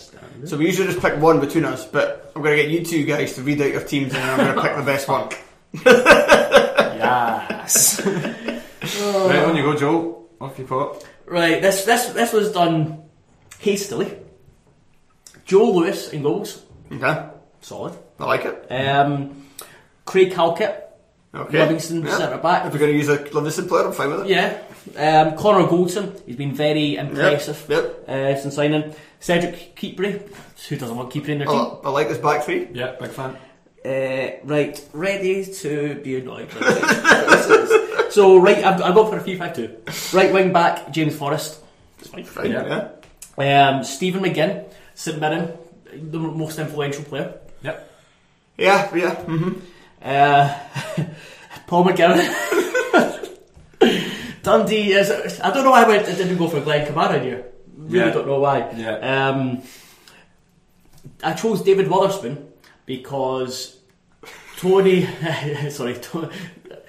so 0.46 0.56
we 0.56 0.64
usually 0.66 0.86
just 0.88 1.00
pick 1.00 1.20
one 1.20 1.40
between 1.40 1.64
us, 1.66 1.84
but 1.86 2.32
I'm 2.34 2.42
going 2.42 2.56
to 2.56 2.62
get 2.62 2.70
you 2.70 2.84
two 2.84 3.04
guys 3.04 3.34
to 3.34 3.42
read 3.42 3.60
out 3.60 3.70
your 3.72 3.82
teams 3.82 4.14
and 4.14 4.22
I'm 4.22 4.38
going 4.38 4.54
to 4.56 4.62
pick 4.62 4.76
the 4.76 4.82
best 4.82 5.08
one. 5.08 5.28
Yes. 6.98 8.04
right, 8.04 9.44
on 9.44 9.56
you 9.56 9.62
go, 9.62 9.76
Joel. 9.76 10.28
Off 10.40 10.58
you 10.58 10.64
pop. 10.66 11.02
Right, 11.30 11.60
this 11.60 11.84
this 11.84 12.06
this 12.06 12.32
was 12.32 12.52
done 12.52 13.02
hastily. 13.58 14.16
Joe 15.44 15.70
Lewis 15.72 16.10
in 16.12 16.22
goals, 16.22 16.62
Okay, 16.92 17.26
solid. 17.60 17.94
I 18.18 18.24
like 18.26 18.44
it. 18.44 18.66
Um, 18.70 19.44
Craig 20.04 20.32
Halkett, 20.32 20.84
Okay. 21.34 21.58
Livingston 21.58 22.04
Yeah. 22.04 22.16
centre 22.18 22.38
back. 22.38 22.66
If 22.66 22.72
we're 22.72 22.78
going 22.80 22.92
to 22.92 22.98
use 22.98 23.08
a 23.08 23.18
Livingston 23.34 23.68
player, 23.68 23.86
I'm 23.86 23.92
fine 23.92 24.10
with 24.10 24.20
it. 24.22 24.28
Yeah. 24.28 24.58
Um, 24.96 25.36
Connor 25.36 25.66
Goldson, 25.68 26.18
he's 26.26 26.36
been 26.36 26.54
very 26.54 26.96
impressive 26.96 27.64
Yep. 27.68 28.08
Uh, 28.08 28.34
since 28.40 28.54
signing. 28.54 28.94
Cedric 29.20 29.74
Kipré, 29.76 30.20
who 30.68 30.76
doesn't 30.76 30.96
want 30.96 31.10
Kipré 31.12 31.30
in 31.30 31.38
their 31.38 31.46
team? 31.48 31.56
I, 31.84 31.88
I 31.88 31.90
like 31.90 32.08
this 32.08 32.18
back 32.18 32.44
three. 32.44 32.68
Yeah, 32.72 32.92
big 33.00 33.10
fan. 33.10 33.36
Uh, 33.84 34.38
right, 34.44 34.80
ready 34.92 35.44
to 35.44 35.94
be 36.02 36.16
annoyed. 36.18 36.48
by 36.60 36.60
this. 36.60 37.87
So, 38.10 38.38
right, 38.38 38.58
I've, 38.64 38.80
I've 38.82 38.94
gone 38.94 39.10
for 39.10 39.16
a 39.18 39.20
3 39.22 39.36
5 39.36 39.54
2. 39.54 40.16
Right 40.16 40.32
wing 40.32 40.52
back, 40.52 40.90
James 40.90 41.14
Forrest. 41.16 41.60
Fine, 41.98 42.50
Yeah. 42.50 42.88
yeah. 43.38 43.68
Um, 43.70 43.84
Stephen 43.84 44.22
McGinn, 44.22 44.64
St 44.94 45.20
Mirren, 45.20 45.52
the 46.10 46.18
most 46.18 46.58
influential 46.58 47.04
player. 47.04 47.34
Yep. 47.62 47.90
Yeah, 48.56 48.94
yeah. 48.96 49.14
hmm 49.14 49.52
Uh, 50.02 50.54
Paul 51.66 51.84
McGowan. 51.84 52.18
Dundee 54.42 54.92
is. 54.92 55.40
I 55.40 55.50
don't 55.52 55.64
know 55.64 55.70
why 55.72 55.84
I, 55.84 55.88
went, 55.88 56.08
I 56.08 56.14
didn't 56.14 56.38
go 56.38 56.48
for 56.48 56.60
Glenn 56.60 56.86
Kamara 56.86 57.22
here. 57.22 57.44
Really 57.76 58.06
Yeah. 58.06 58.12
don't 58.12 58.26
know 58.26 58.40
why. 58.40 58.70
Yeah. 58.76 58.96
Um, 59.28 59.62
I 61.22 61.32
chose 61.34 61.62
David 61.62 61.88
Wotherspoon 61.88 62.38
because 62.86 63.76
Tony. 64.56 65.06
sorry, 65.70 65.94
to, 65.98 66.30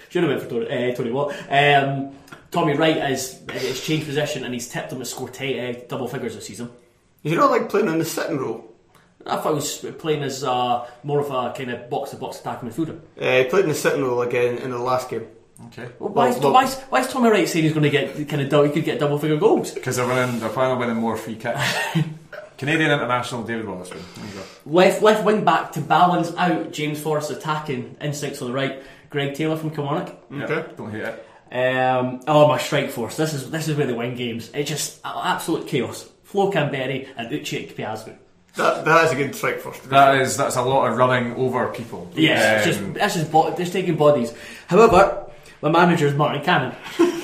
should 0.09 0.23
have 0.23 0.31
went 0.31 0.43
for 0.43 0.49
Tony, 0.49 0.91
uh, 0.91 0.95
Tony 0.95 1.11
Watt. 1.11 1.35
Um, 1.49 2.11
Tommy 2.51 2.73
Wright 2.73 2.97
has, 2.97 3.41
has 3.49 3.81
changed 3.81 4.07
position 4.07 4.43
and 4.43 4.53
he's 4.53 4.67
tipped 4.67 4.91
him 4.91 4.99
to 4.99 5.05
score 5.05 5.29
t- 5.29 5.59
uh, 5.59 5.75
double 5.87 6.07
figures 6.07 6.35
this 6.35 6.47
season. 6.47 6.69
You 7.23 7.35
not 7.35 7.51
like 7.51 7.69
playing 7.69 7.87
in 7.87 7.99
the 7.99 8.05
sitting 8.05 8.37
role. 8.37 8.65
I 9.25 9.35
thought 9.37 9.49
he 9.49 9.55
was 9.55 9.85
playing 9.99 10.23
as 10.23 10.43
uh, 10.43 10.87
more 11.03 11.19
of 11.19 11.29
a 11.29 11.53
kind 11.55 11.71
of 11.71 11.89
box 11.89 12.11
to 12.11 12.15
box 12.15 12.39
attacking 12.39 12.69
midfielder. 12.69 12.99
Uh, 13.19 13.43
he 13.43 13.49
played 13.49 13.63
in 13.63 13.69
the 13.69 13.75
sitting 13.75 14.03
role 14.03 14.21
again 14.21 14.57
in 14.57 14.71
the 14.71 14.79
last 14.79 15.09
game. 15.09 15.27
Okay. 15.67 15.89
Well, 15.99 16.09
why, 16.11 16.29
is, 16.29 16.39
Well, 16.39 16.53
why, 16.53 16.63
is, 16.63 16.75
why 16.75 17.01
is 17.01 17.07
Tommy 17.07 17.29
Wright 17.29 17.47
saying 17.47 17.63
he's 17.65 17.73
going 17.73 17.83
to 17.83 17.89
get 17.89 18.29
kind 18.29 18.41
of 18.41 18.49
dou- 18.49 18.63
he 18.63 18.71
could 18.71 18.85
get 18.85 18.97
double 18.99 19.19
figure 19.19 19.37
goals? 19.37 19.71
Because 19.71 19.97
they're 19.97 20.07
winning, 20.07 20.39
they're 20.39 20.49
planning 20.49 20.73
on 20.73 20.79
winning 20.79 20.95
more 20.95 21.17
free 21.17 21.35
kicks. 21.35 21.61
Canadian 22.57 22.91
international 22.91 23.43
David 23.43 23.67
Wallace. 23.67 23.89
There. 23.89 23.99
Left 24.65 25.01
left 25.01 25.23
wing 25.23 25.45
back 25.45 25.71
to 25.73 25.81
balance 25.81 26.33
out 26.35 26.71
James 26.71 26.99
Forrest's 26.99 27.31
attacking 27.31 27.95
instincts 28.01 28.41
on 28.41 28.49
the 28.49 28.53
right. 28.53 28.83
Greg 29.09 29.33
Taylor 29.35 29.57
from 29.57 29.71
Kilmarnock. 29.71 30.15
Okay. 30.31 30.65
Don't 30.77 30.91
hate 30.91 31.03
it. 31.03 31.25
Um, 31.51 32.21
oh 32.27 32.47
my 32.47 32.59
strike 32.59 32.91
force! 32.91 33.17
This 33.17 33.33
is 33.33 33.49
this 33.49 33.67
is 33.67 33.75
where 33.75 33.87
they 33.87 33.93
win 33.93 34.15
games. 34.15 34.51
It's 34.53 34.69
just 34.69 34.99
absolute 35.03 35.67
chaos. 35.67 36.07
Flo 36.23 36.51
Kamberi 36.51 37.07
and 37.17 37.31
Uche 37.31 37.67
Ikpeazu. 37.67 38.15
That, 38.55 38.85
that 38.85 39.05
is 39.05 39.11
a 39.11 39.15
good 39.15 39.33
strike 39.33 39.59
first. 39.59 39.89
That 39.89 40.21
is 40.21 40.37
that's 40.37 40.57
a 40.57 40.61
lot 40.61 40.91
of 40.91 40.97
running 40.97 41.33
over 41.35 41.67
people. 41.69 42.11
Yeah, 42.13 42.57
it's 42.57 42.65
just 42.67 42.79
Um, 42.81 42.93
that's 42.93 43.15
just 43.15 43.31
bo- 43.31 43.55
just 43.55 43.73
taking 43.73 43.95
bodies. 43.95 44.31
However, 44.67 45.25
my 45.61 45.69
manager 45.71 46.05
is 46.05 46.13
Martin 46.13 46.43
Canning, 46.43 46.75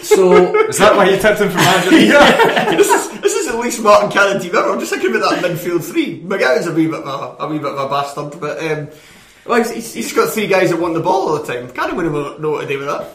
so 0.02 0.56
is 0.70 0.80
that 0.80 0.96
why 0.96 1.08
you 1.10 1.20
tipped 1.20 1.40
him 1.40 1.50
for 1.50 1.58
manager? 1.58 1.88
of 1.90 1.94
the 1.94 2.02
year? 2.02 2.78
this 2.78 2.88
is 2.90 3.20
this 3.22 3.34
is 3.36 3.48
the 3.52 3.58
least 3.58 3.82
Martin 3.84 4.10
Canning 4.10 4.42
team 4.42 4.56
ever. 4.56 4.72
I'm 4.72 4.80
just 4.80 4.92
thinking 4.92 5.16
about 5.16 5.40
that 5.40 5.52
midfield 5.52 5.84
three. 5.84 6.22
McGowan's 6.24 6.66
a 6.66 6.74
wee 6.74 6.88
bit 6.88 7.04
of 7.04 7.40
a, 7.40 7.44
a 7.44 7.48
wee 7.48 7.60
bit 7.60 7.68
of 7.72 7.78
a 7.78 7.90
bastard, 7.90 8.40
but 8.42 8.58
um, 8.64 8.90
well, 9.46 9.58
he's, 9.60 9.72
he's, 9.72 9.94
he's 9.94 10.14
got 10.14 10.32
three 10.32 10.48
guys 10.48 10.70
that 10.72 10.80
want 10.80 10.94
the 10.94 11.00
ball 11.02 11.30
all 11.30 11.42
the 11.44 11.54
time. 11.54 11.70
Canning 11.72 11.96
wouldn't 11.96 12.42
know 12.42 12.52
what 12.52 12.62
to 12.62 12.68
do 12.68 12.80
with 12.80 12.88
that. 12.88 13.08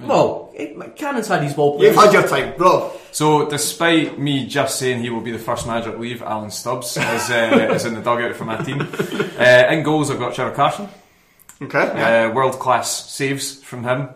well, 0.00 0.52
it- 0.54 0.96
Canning's 0.96 1.28
had 1.28 1.42
his 1.42 1.54
ball 1.54 1.76
players. 1.76 1.94
You've 1.94 2.04
had 2.04 2.12
your 2.12 2.26
time, 2.28 2.56
bro. 2.56 2.92
So, 3.12 3.48
despite 3.48 4.18
me 4.18 4.46
just 4.46 4.78
saying 4.78 5.00
he 5.02 5.10
will 5.10 5.20
be 5.20 5.30
the 5.32 5.38
first 5.38 5.66
manager 5.66 5.92
to 5.92 5.98
leave, 5.98 6.22
Alan 6.22 6.50
Stubbs 6.50 6.96
is, 6.96 7.30
uh, 7.30 7.70
is 7.74 7.84
in 7.84 7.94
the 7.94 8.00
dugout 8.00 8.34
for 8.36 8.44
my 8.44 8.56
team. 8.62 8.80
Uh, 8.82 9.66
in 9.70 9.82
goals, 9.82 10.10
I've 10.10 10.18
got 10.18 10.34
Trevor 10.34 10.54
Carson. 10.54 10.88
Okay. 11.62 11.78
Uh, 11.78 12.32
World 12.32 12.58
class 12.58 13.10
saves 13.10 13.62
from 13.62 13.82
him. 13.84 14.08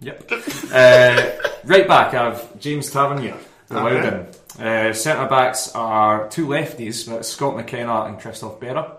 Yep. 0.00 0.30
uh, 0.72 1.30
right 1.64 1.86
back, 1.88 2.14
I 2.14 2.24
have 2.30 2.58
James 2.58 2.90
Tavernier, 2.90 3.36
the 3.68 3.78
Okay. 3.78 3.94
Loudon. 3.94 4.26
Uh, 4.60 4.92
Centre 4.92 5.26
backs 5.28 5.72
are 5.74 6.28
two 6.28 6.46
lefties, 6.46 7.08
but 7.08 7.24
Scott 7.24 7.56
McKenna 7.56 8.02
and 8.04 8.20
Christophe 8.20 8.60
Berra. 8.60 8.96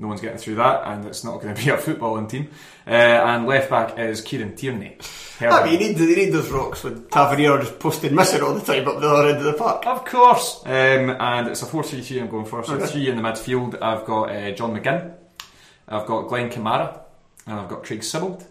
No 0.00 0.06
one's 0.06 0.20
getting 0.20 0.38
through 0.38 0.56
that, 0.56 0.86
and 0.86 1.04
it's 1.06 1.24
not 1.24 1.40
going 1.40 1.54
to 1.54 1.64
be 1.64 1.70
a 1.70 1.76
footballing 1.76 2.28
team. 2.28 2.50
Uh, 2.86 2.90
and 2.90 3.46
left 3.46 3.68
back 3.70 3.98
is 3.98 4.20
Kieran 4.20 4.54
Tierney. 4.54 4.96
Heard 5.38 5.50
I 5.50 5.64
mean, 5.64 5.72
you 5.80 5.88
need, 5.88 5.98
you 5.98 6.14
need 6.16 6.30
those 6.30 6.50
rocks 6.50 6.84
when 6.84 7.04
Tavernier 7.08 7.58
just 7.58 7.78
posted 7.80 8.12
missing 8.12 8.42
all 8.42 8.54
the 8.54 8.60
time 8.60 8.86
up 8.86 9.00
the 9.00 9.08
other 9.08 9.28
end 9.30 9.38
of 9.38 9.44
the 9.44 9.52
park. 9.54 9.86
Of 9.86 10.04
course. 10.04 10.62
Um, 10.64 11.10
and 11.10 11.48
it's 11.48 11.62
a 11.62 11.66
4 11.66 11.82
3 11.82 12.00
3 12.00 12.20
I'm 12.20 12.28
going 12.28 12.44
for. 12.46 12.62
So, 12.64 12.74
Okay. 12.74 12.86
three 12.86 13.08
in 13.08 13.16
the 13.16 13.22
midfield. 13.22 13.80
I've 13.82 14.04
got 14.04 14.30
uh, 14.30 14.50
John 14.52 14.74
McGinn, 14.78 15.14
I've 15.88 16.06
got 16.06 16.28
Glenn 16.28 16.50
Kamara, 16.50 17.00
and 17.46 17.58
I've 17.58 17.68
got 17.68 17.82
Craig 17.82 18.00
Sibbald. 18.00 18.44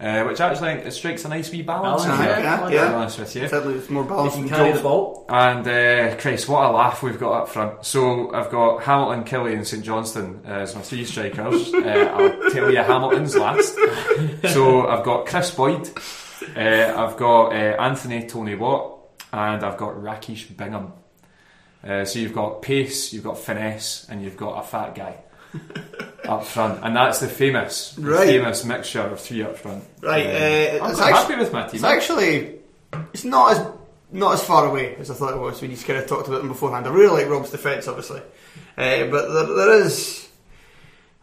Uh, 0.00 0.24
which 0.24 0.40
actually 0.40 0.70
it 0.70 0.90
strikes 0.92 1.26
a 1.26 1.28
nice 1.28 1.50
wee 1.52 1.60
balance. 1.60 2.04
Balance, 2.04 2.20
in 2.20 2.26
yeah, 2.26 2.34
there, 2.34 2.42
yeah, 2.42 2.60
to 2.60 2.68
be 2.68 2.74
yeah. 2.74 2.94
honest 2.94 3.18
with 3.18 3.36
you. 3.36 3.48
Certainly, 3.48 3.78
it's 3.78 3.90
more 3.90 4.02
He 4.02 4.08
balanced 4.08 4.36
can 4.36 4.46
than 4.46 4.56
carry 4.56 4.72
the 4.72 4.80
ball. 4.80 5.26
And 5.28 5.68
uh, 5.68 6.16
Christ, 6.16 6.48
what 6.48 6.70
a 6.70 6.72
laugh 6.72 7.02
we've 7.02 7.20
got 7.20 7.42
up 7.42 7.48
front. 7.50 7.84
So 7.84 8.32
I've 8.32 8.50
got 8.50 8.82
Hamilton, 8.82 9.24
Killie, 9.24 9.52
and 9.52 9.66
St 9.66 9.84
Johnstone 9.84 10.40
as 10.46 10.74
my 10.74 10.80
three 10.80 11.04
strikers. 11.04 11.74
uh, 11.74 11.78
I'll 12.14 12.50
tell 12.50 12.70
you 12.70 12.78
Hamilton's 12.78 13.36
last. 13.36 13.74
so 14.48 14.88
I've 14.88 15.04
got 15.04 15.26
Kris 15.26 15.50
Boyd, 15.50 15.90
uh, 16.56 16.94
I've 16.96 17.18
got 17.18 17.48
uh, 17.52 17.82
Anthony 17.82 18.26
Tony 18.26 18.54
Watt, 18.54 19.00
and 19.34 19.62
I've 19.62 19.76
got 19.76 20.02
Rakish 20.02 20.48
Bingham. 20.56 20.94
Uh, 21.84 22.06
so 22.06 22.20
you've 22.20 22.34
got 22.34 22.62
pace, 22.62 23.12
you've 23.12 23.24
got 23.24 23.36
finesse, 23.36 24.06
and 24.08 24.22
you've 24.22 24.38
got 24.38 24.64
a 24.64 24.66
fat 24.66 24.94
guy 24.94 25.18
up 26.28 26.44
front, 26.44 26.82
and 26.84 26.94
that's 26.96 27.18
the 27.20 27.28
famous, 27.28 27.92
the 27.92 28.02
Right. 28.10 28.26
famous 28.28 28.64
mixture 28.64 29.00
of 29.02 29.20
three 29.20 29.42
up 29.42 29.56
front. 29.58 29.84
Right, 30.02 30.26
uh, 30.26 30.84
I'm 30.84 30.94
quite 30.94 31.12
actu- 31.12 31.14
happy 31.32 31.36
with 31.36 31.52
my 31.52 31.62
team. 31.66 31.74
It's 31.76 31.84
actually 31.84 32.56
it's 33.12 33.24
not 33.24 33.52
as 33.52 33.66
not 34.12 34.34
as 34.34 34.42
far 34.42 34.66
away 34.66 34.96
as 34.96 35.10
I 35.10 35.14
thought 35.14 35.34
it 35.34 35.38
was 35.40 35.60
when 35.62 35.70
you 35.70 35.76
kind 35.76 35.98
of 35.98 36.06
talked 36.08 36.26
about 36.28 36.38
them 36.38 36.48
beforehand. 36.48 36.86
I 36.86 36.90
really 36.90 37.22
like 37.22 37.30
Rob's 37.30 37.50
defence, 37.50 37.86
obviously, 37.88 38.20
uh, 38.76 39.04
but 39.06 39.32
there, 39.32 39.54
there 39.56 39.82
is 39.82 40.28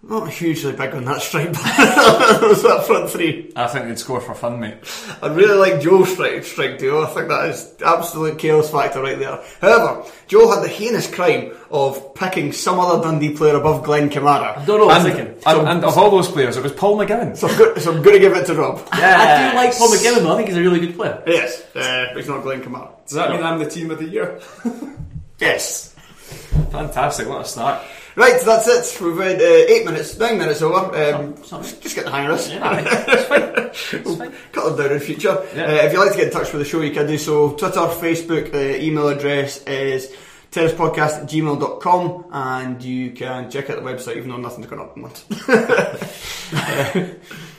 not 0.03 0.29
hugely 0.29 0.71
big 0.71 0.93
on 0.93 1.03
that 1.05 1.21
strike 1.21 1.51
back. 1.53 2.41
was 2.41 2.61
that 2.63 2.85
front 2.85 3.09
three. 3.09 3.51
I 3.55 3.67
think 3.67 3.85
they'd 3.87 3.97
score 3.99 4.21
for 4.21 4.33
fun, 4.35 4.59
mate. 4.59 4.75
I 5.21 5.27
really 5.27 5.55
like 5.57 5.81
Joe's 5.81 6.13
strike 6.13 6.43
strike 6.45 6.77
duo. 6.77 7.03
I 7.03 7.07
think 7.07 7.27
that 7.29 7.49
is 7.49 7.73
absolute 7.85 8.37
chaos 8.37 8.69
factor 8.71 9.01
right 9.01 9.17
there. 9.19 9.39
However, 9.59 10.05
Joe 10.27 10.49
had 10.53 10.63
the 10.63 10.67
heinous 10.69 11.13
crime 11.13 11.51
of 11.71 12.13
picking 12.15 12.53
some 12.53 12.79
other 12.79 13.03
Dundee 13.03 13.35
player 13.35 13.55
above 13.57 13.83
Glenn 13.83 14.09
Kamara. 14.09 14.57
I 14.59 14.65
don't 14.65 14.79
know 14.79 14.85
what 14.85 15.01
I'm 15.01 15.05
And, 15.07 15.15
thinking. 15.15 15.43
and, 15.45 15.67
and 15.67 15.83
of 15.83 15.97
all 15.97 16.11
those 16.11 16.29
players, 16.29 16.55
it 16.57 16.63
was 16.63 16.71
Paul 16.73 16.97
McGowan. 16.99 17.35
So 17.35 17.47
I'm, 17.49 17.57
go- 17.57 17.75
so 17.75 17.91
I'm 17.93 18.01
going 18.03 18.15
to 18.15 18.19
give 18.21 18.33
it 18.33 18.45
to 18.45 18.55
Rob. 18.55 18.87
I 18.91 19.49
do 19.51 19.57
like 19.57 19.75
Paul 19.75 19.89
McGill 19.89 20.19
though. 20.21 20.33
I 20.33 20.37
think 20.37 20.49
he's 20.49 20.57
a 20.57 20.61
really 20.61 20.79
good 20.79 20.95
player. 20.95 21.21
Yes, 21.27 21.61
uh, 21.75 22.05
but 22.13 22.19
it's 22.19 22.29
not 22.29 22.43
Glenn 22.43 22.61
Kamara. 22.61 22.91
Does 23.05 23.15
that 23.15 23.31
mean 23.31 23.43
I'm 23.43 23.59
the 23.59 23.69
team 23.69 23.89
of 23.91 23.97
the 23.99 24.05
year? 24.07 24.39
Yes. 25.39 25.93
Fantastic, 26.71 27.27
what 27.29 27.41
a 27.41 27.45
start. 27.45 27.83
Right, 28.17 28.41
that's 28.41 28.67
it. 28.67 28.99
We've 28.99 29.15
had 29.15 29.39
uh, 29.39 29.43
eight 29.43 29.85
minutes, 29.85 30.17
nine 30.17 30.39
minutes 30.39 30.63
over. 30.63 31.13
Um, 31.13 31.37
Sorry. 31.43 31.61
just 31.81 31.95
get 31.95 32.05
the 32.05 32.09
hang 32.09 32.25
of 32.25 32.37
this. 32.39 32.49
Yeah, 32.49 32.83
it's 33.07 33.27
fine. 33.27 33.53
It's 34.01 34.17
fine. 34.17 34.33
Cut 34.51 34.75
them 34.75 34.85
down 34.87 34.95
in 34.95 34.99
future. 34.99 35.45
Yeah. 35.55 35.65
Uh, 35.65 35.85
if 35.85 35.93
you'd 35.93 35.99
like 35.99 36.13
to 36.13 36.17
get 36.17 36.27
in 36.27 36.33
touch 36.33 36.51
with 36.51 36.63
the 36.63 36.67
show, 36.67 36.81
you 36.81 36.91
can 36.91 37.05
do 37.05 37.15
so. 37.19 37.51
Twitter, 37.51 37.79
Facebook, 37.81 38.51
the 38.51 38.83
email 38.83 39.07
address 39.09 39.61
is 39.65 40.11
terracepodcast 40.51 41.21
at 41.21 41.29
gmail.com 41.29 42.25
and 42.31 42.81
you 42.81 43.11
can 43.11 43.51
check 43.51 43.69
out 43.69 43.75
the 43.75 43.87
website 43.87 44.17
even 44.17 44.31
though 44.31 44.37
nothing's 44.37 44.65
gone 44.65 44.79
up 44.79 44.95
in 44.95 45.03
months. 45.03 45.23
Uh, 46.49 47.05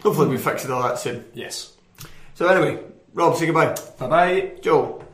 hopefully 0.03 0.29
we 0.29 0.39
fix 0.39 0.65
it 0.65 0.71
all 0.71 0.83
that 0.83 0.99
soon. 0.99 1.23
Yes. 1.35 1.75
So 2.35 2.49
anyway, 2.49 2.83
Rob, 3.13 3.37
say 3.37 3.45
goodbye. 3.45 3.77
Bye 3.99 4.07
bye. 4.09 4.53
Joe, 4.63 5.05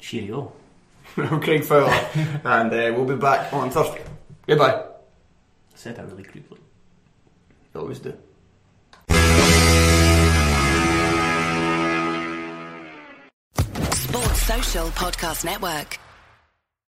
Cheerio. 0.00 0.52
I'm 1.16 1.40
Craig 1.40 1.62
Fowler 1.64 1.92
and 2.44 2.72
uh, 2.72 2.92
we'll 2.94 3.04
be 3.06 3.14
back 3.14 3.52
on 3.52 3.70
Thursday. 3.70 4.02
Goodbye. 4.46 4.74
I 4.74 5.76
said 5.76 5.96
that 5.96 6.06
really 6.06 6.22
creepily. 6.22 6.58
You 7.74 7.80
always 7.80 7.98
do. 7.98 8.16
Sports 13.92 14.42
Social 14.42 14.88
Podcast 14.90 15.44
Network. 15.44 15.98